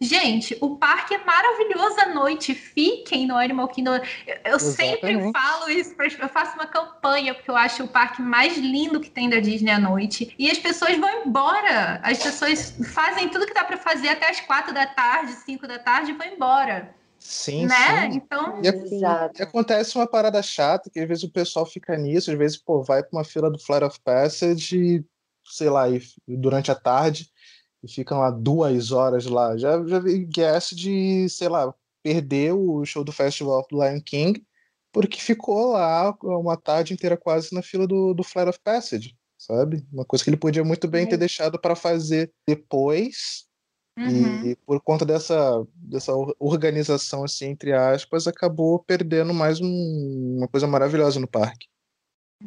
[0.01, 2.55] Gente, o parque é maravilhoso à noite.
[2.55, 3.97] Fiquem no Animal Kingdom.
[4.27, 8.57] Eu, eu sempre falo isso, eu faço uma campanha porque eu acho o parque mais
[8.57, 10.33] lindo que tem da Disney à noite.
[10.39, 12.01] E as pessoas vão embora.
[12.05, 15.81] As pessoas fazem tudo que dá para fazer até as quatro da tarde, cinco da
[15.81, 16.95] tarde e vão embora.
[17.19, 18.11] Sim, né?
[18.11, 18.17] sim.
[18.17, 22.39] Então, e, e, acontece uma parada chata que às vezes o pessoal fica nisso, às
[22.39, 25.05] vezes pô, vai para uma fila do Flight of Passage e,
[25.45, 27.29] sei lá, e, durante a tarde
[27.83, 29.57] e ficam lá duas horas lá.
[29.57, 31.73] Já, já vi guess de, sei lá,
[32.03, 34.43] perder o show do Festival of Lion King
[34.93, 39.87] porque ficou lá uma tarde inteira quase na fila do, do Flight of Passage, sabe?
[39.93, 43.48] Uma coisa que ele podia muito bem ter deixado para fazer depois
[44.07, 44.47] uhum.
[44.47, 50.67] e por conta dessa, dessa organização, assim, entre aspas, acabou perdendo mais um, uma coisa
[50.67, 51.67] maravilhosa no parque.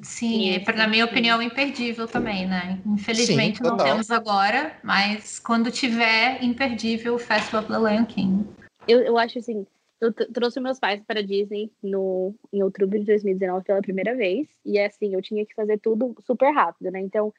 [0.01, 2.79] Sim, Sim na minha opinião, imperdível também, né?
[2.85, 8.47] Infelizmente Sim, não temos agora, mas quando tiver, imperdível o Festival of the Lion King.
[8.87, 9.65] Eu, eu acho assim,
[10.01, 14.47] eu trouxe meus pais para Disney no, em outubro de 2019 pela primeira vez.
[14.65, 16.99] E assim, eu tinha que fazer tudo super rápido, né?
[16.99, 17.31] Então,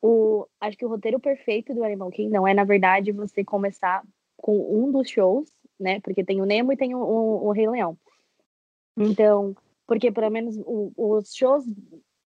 [0.00, 4.02] o, acho que o roteiro perfeito do Animal Kingdom é, na verdade, você começar
[4.36, 6.00] com um dos shows, né?
[6.00, 7.96] Porque tem o Nemo e tem o, o, o Rei Leão.
[8.96, 9.54] Então,
[9.86, 11.64] porque pelo menos o, os shows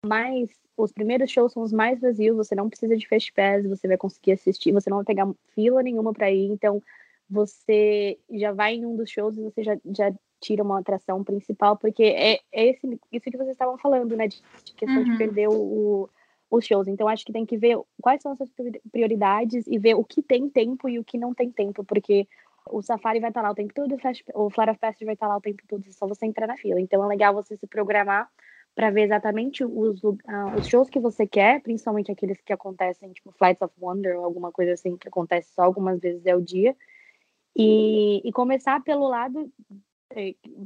[0.06, 0.49] mais.
[0.77, 3.98] Os primeiros shows são os mais vazios, você não precisa de fast pass, você vai
[3.98, 6.49] conseguir assistir, você não vai pegar fila nenhuma para ir.
[6.49, 6.81] Então,
[7.30, 11.77] você já vai em um dos shows e você já, já tira uma atração principal,
[11.77, 14.27] porque é, é esse, isso que vocês estavam falando, né?
[14.27, 15.11] De, de questão uhum.
[15.11, 16.10] de perder o, o,
[16.52, 16.88] os shows.
[16.88, 18.52] Então, acho que tem que ver quais são as suas
[18.91, 22.28] prioridades e ver o que tem tempo e o que não tem tempo, porque
[22.69, 23.98] o Safari vai estar lá o tempo todo,
[24.36, 26.80] o, Flora Fest vai estar lá o tempo todo, é só você entrar na fila.
[26.80, 28.30] Então, é legal você se programar
[28.76, 30.18] para ver exatamente os, uh,
[30.57, 34.52] os shows que você quer, principalmente aqueles que acontecem, tipo Flights of Wonder ou alguma
[34.52, 36.76] coisa assim, que acontece só algumas vezes ao dia
[37.56, 39.52] e, e começar pelo lado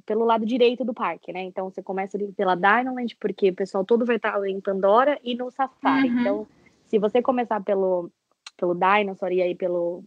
[0.05, 1.43] pelo lado direito do parque, né?
[1.43, 5.35] Então você começa ali pela Dinoland, porque o pessoal todo vai estar em Pandora e
[5.35, 6.09] no Safari.
[6.09, 6.19] Uhum.
[6.19, 6.47] Então,
[6.85, 8.11] se você começar pelo
[8.57, 10.03] pelo Dinosaur e aí pelo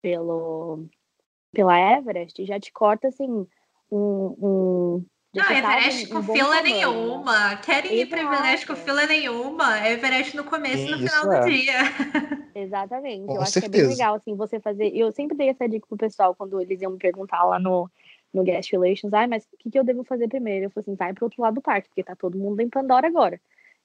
[0.00, 0.86] pelo
[1.52, 3.46] pela Everest, já te corta assim
[3.90, 5.04] um, um
[5.34, 7.56] não, Everest com fila nenhuma.
[7.56, 9.88] Querem ir para Everest com fila nenhuma.
[9.88, 11.40] Everest no começo e no final é.
[11.40, 11.78] do dia.
[12.54, 13.26] Exatamente.
[13.26, 13.72] Com eu acho certeza.
[13.72, 14.94] que é bem legal, assim, você fazer.
[14.94, 17.90] Eu sempre dei essa dica pro pessoal quando eles iam me perguntar lá no,
[18.32, 19.12] no Guest Relations.
[19.12, 20.66] Ah, mas o que, que eu devo fazer primeiro?
[20.66, 23.06] Eu falei assim, vai pro outro lado do parque, porque tá todo mundo em Pandora
[23.06, 23.40] agora.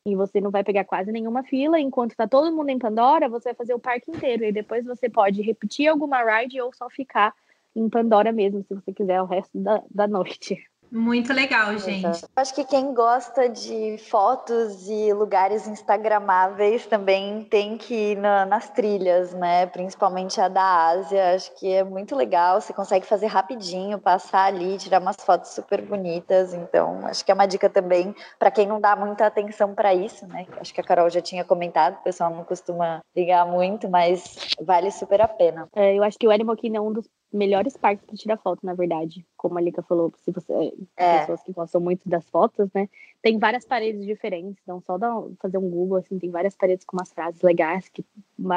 [0.06, 1.80] E você não vai pegar quase nenhuma fila.
[1.80, 4.46] Enquanto tá todo mundo em Pandora, você vai fazer o parque inteiro.
[4.46, 7.34] E depois você pode repetir alguma ride ou só ficar
[7.76, 10.64] em Pandora mesmo, se você quiser, o resto da, da noite.
[10.92, 12.26] Muito legal, gente.
[12.36, 18.70] Acho que quem gosta de fotos e lugares instagramáveis também tem que ir na, nas
[18.70, 19.66] trilhas, né?
[19.66, 21.36] Principalmente a da Ásia.
[21.36, 22.62] Acho que é muito legal.
[22.62, 26.54] Você consegue fazer rapidinho, passar ali, tirar umas fotos super bonitas.
[26.54, 30.26] Então, acho que é uma dica também para quem não dá muita atenção para isso,
[30.28, 30.46] né?
[30.60, 34.90] Acho que a Carol já tinha comentado, o pessoal não costuma ligar muito, mas vale
[34.92, 35.68] super a pena.
[35.76, 38.66] É, eu acho que o Animal Kingdom é um dos melhores parques para tirar foto,
[38.66, 39.26] na verdade.
[39.36, 41.20] Como a Lika falou, se você é.
[41.20, 42.90] pessoas que gostam muito das fotos, né?
[43.22, 46.96] Tem várias paredes diferentes, não só dá, fazer um Google, assim, tem várias paredes com
[46.96, 48.06] umas frases legais que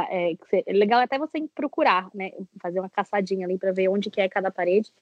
[0.08, 2.30] é, que é legal até você procurar, né?
[2.60, 4.92] Fazer uma caçadinha ali para ver onde que é cada parede,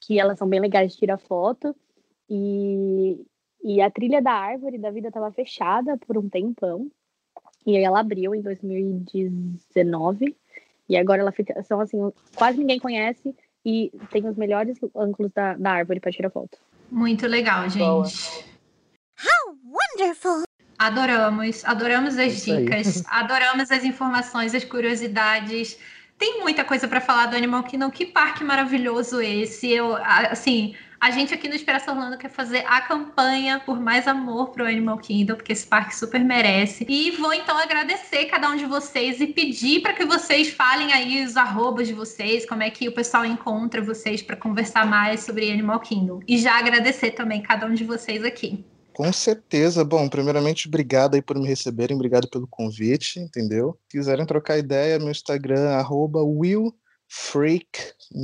[0.00, 1.74] que elas são bem legais de tirar foto.
[2.28, 3.24] E,
[3.64, 6.90] e a trilha da árvore da vida estava fechada por um tempão.
[7.66, 10.36] E aí ela abriu em 2019
[10.88, 11.98] e agora ela fica, são assim,
[12.34, 13.34] quase ninguém conhece
[13.64, 16.58] e tem os melhores ângulos da, da árvore para tirar foto.
[16.90, 17.78] Muito legal, gente.
[17.78, 18.04] Boa.
[18.04, 20.42] How wonderful!
[20.78, 25.78] Adoramos, adoramos as dicas, adoramos as informações, as curiosidades.
[26.16, 27.90] Tem muita coisa para falar do Animal Kingdom.
[27.90, 29.70] Que parque maravilhoso esse!
[29.70, 34.50] Eu, assim, a gente aqui no Esperança Orlando quer fazer a campanha por mais amor
[34.50, 36.84] para o Animal Kingdom, porque esse parque super merece.
[36.88, 41.24] E vou então agradecer cada um de vocês e pedir para que vocês falem aí
[41.24, 45.50] os arrobas de vocês, como é que o pessoal encontra vocês para conversar mais sobre
[45.50, 46.20] Animal Kingdom.
[46.26, 48.64] E já agradecer também cada um de vocês aqui.
[48.92, 49.84] Com certeza.
[49.84, 53.78] Bom, primeiramente, obrigado aí por me receberem, obrigado pelo convite, entendeu?
[53.84, 57.68] Se quiserem trocar ideia, meu Instagram, arroba willfreak,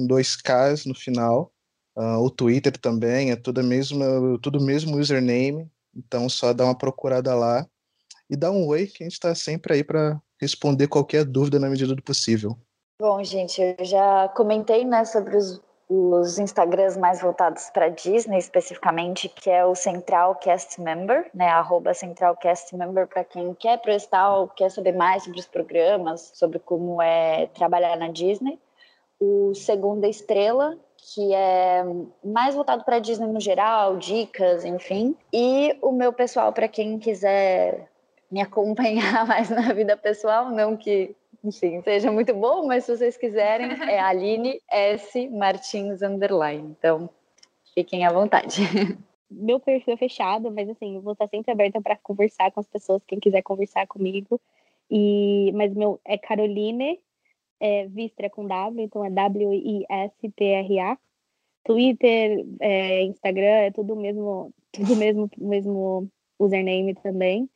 [0.08, 1.53] dois Ks no final.
[1.96, 7.34] Uh, o Twitter também é tudo mesmo, tudo mesmo username, então só dá uma procurada
[7.34, 7.66] lá
[8.28, 11.68] e dá um oi que a gente está sempre aí para responder qualquer dúvida na
[11.68, 12.58] medida do possível.
[13.00, 19.28] Bom, gente, eu já comentei né, sobre os, os Instagrams mais voltados para Disney especificamente,
[19.28, 24.36] que é o Central Cast Member, né, arroba Central Cast Member para quem quer prestar
[24.36, 28.58] ou quer saber mais sobre os programas, sobre como é trabalhar na Disney.
[29.20, 30.76] O Segunda Estrela,
[31.12, 31.84] que é
[32.24, 35.14] mais voltado para Disney no geral, dicas, enfim.
[35.32, 37.88] E o meu pessoal, para quem quiser
[38.30, 41.14] me acompanhar mais na vida pessoal, não que
[41.44, 45.28] enfim, seja muito bom, mas se vocês quiserem, é Aline S.
[45.28, 46.74] Martins Underline.
[46.78, 47.10] Então,
[47.74, 48.62] fiquem à vontade.
[49.30, 52.66] Meu perfil é fechado, mas assim, eu vou estar sempre aberta para conversar com as
[52.66, 54.40] pessoas, quem quiser conversar comigo.
[54.90, 57.00] E, mas meu é Caroline
[57.60, 60.98] é, Vistra com W, então é W-I-S-T-R-A.
[61.64, 66.08] Twitter, é, Instagram, é tudo mesmo, tudo mesmo, mesmo
[66.38, 67.48] username também.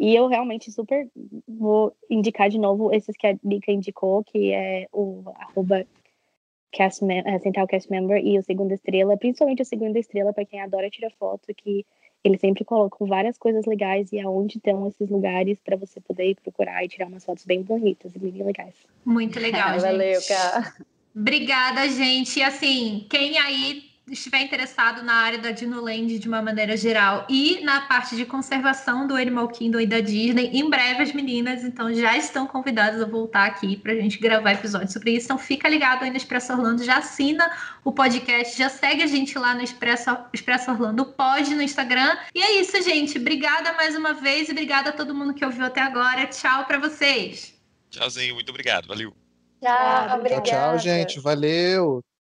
[0.00, 1.08] E eu realmente super
[1.46, 7.66] vou indicar de novo esses que a Lika indicou, que é o arroba uh, Central
[7.66, 11.54] Cast Member e o Segunda Estrela, principalmente o Segunda Estrela, para quem adora tirar foto,
[11.54, 11.86] que
[12.24, 16.36] eles sempre colocam várias coisas legais e aonde estão esses lugares para você poder ir
[16.36, 18.74] procurar e tirar umas fotos bem bonitas e bem legais.
[19.04, 19.82] Muito legal, gente.
[19.82, 20.74] Valeu, cara.
[21.14, 22.40] Obrigada, gente.
[22.40, 27.60] E assim, quem aí estiver interessado na área da Dinoland de uma maneira geral e
[27.62, 31.92] na parte de conservação do Animal Kingdom e da Disney, em breve as meninas então
[31.92, 35.26] já estão convidadas a voltar aqui para a gente gravar episódios sobre isso.
[35.26, 37.50] Então fica ligado aí no Expresso Orlando, já assina
[37.82, 42.16] o podcast, já segue a gente lá no Expresso, Expresso Orlando Pod no Instagram.
[42.34, 43.18] E é isso, gente.
[43.18, 46.26] Obrigada mais uma vez e obrigada a todo mundo que ouviu até agora.
[46.26, 47.54] Tchau para vocês.
[47.90, 48.86] Tchauzinho, muito obrigado.
[48.86, 49.14] Valeu.
[49.62, 50.42] Tchau, obrigada.
[50.42, 51.20] Tchau, tchau, gente.
[51.20, 52.04] Valeu.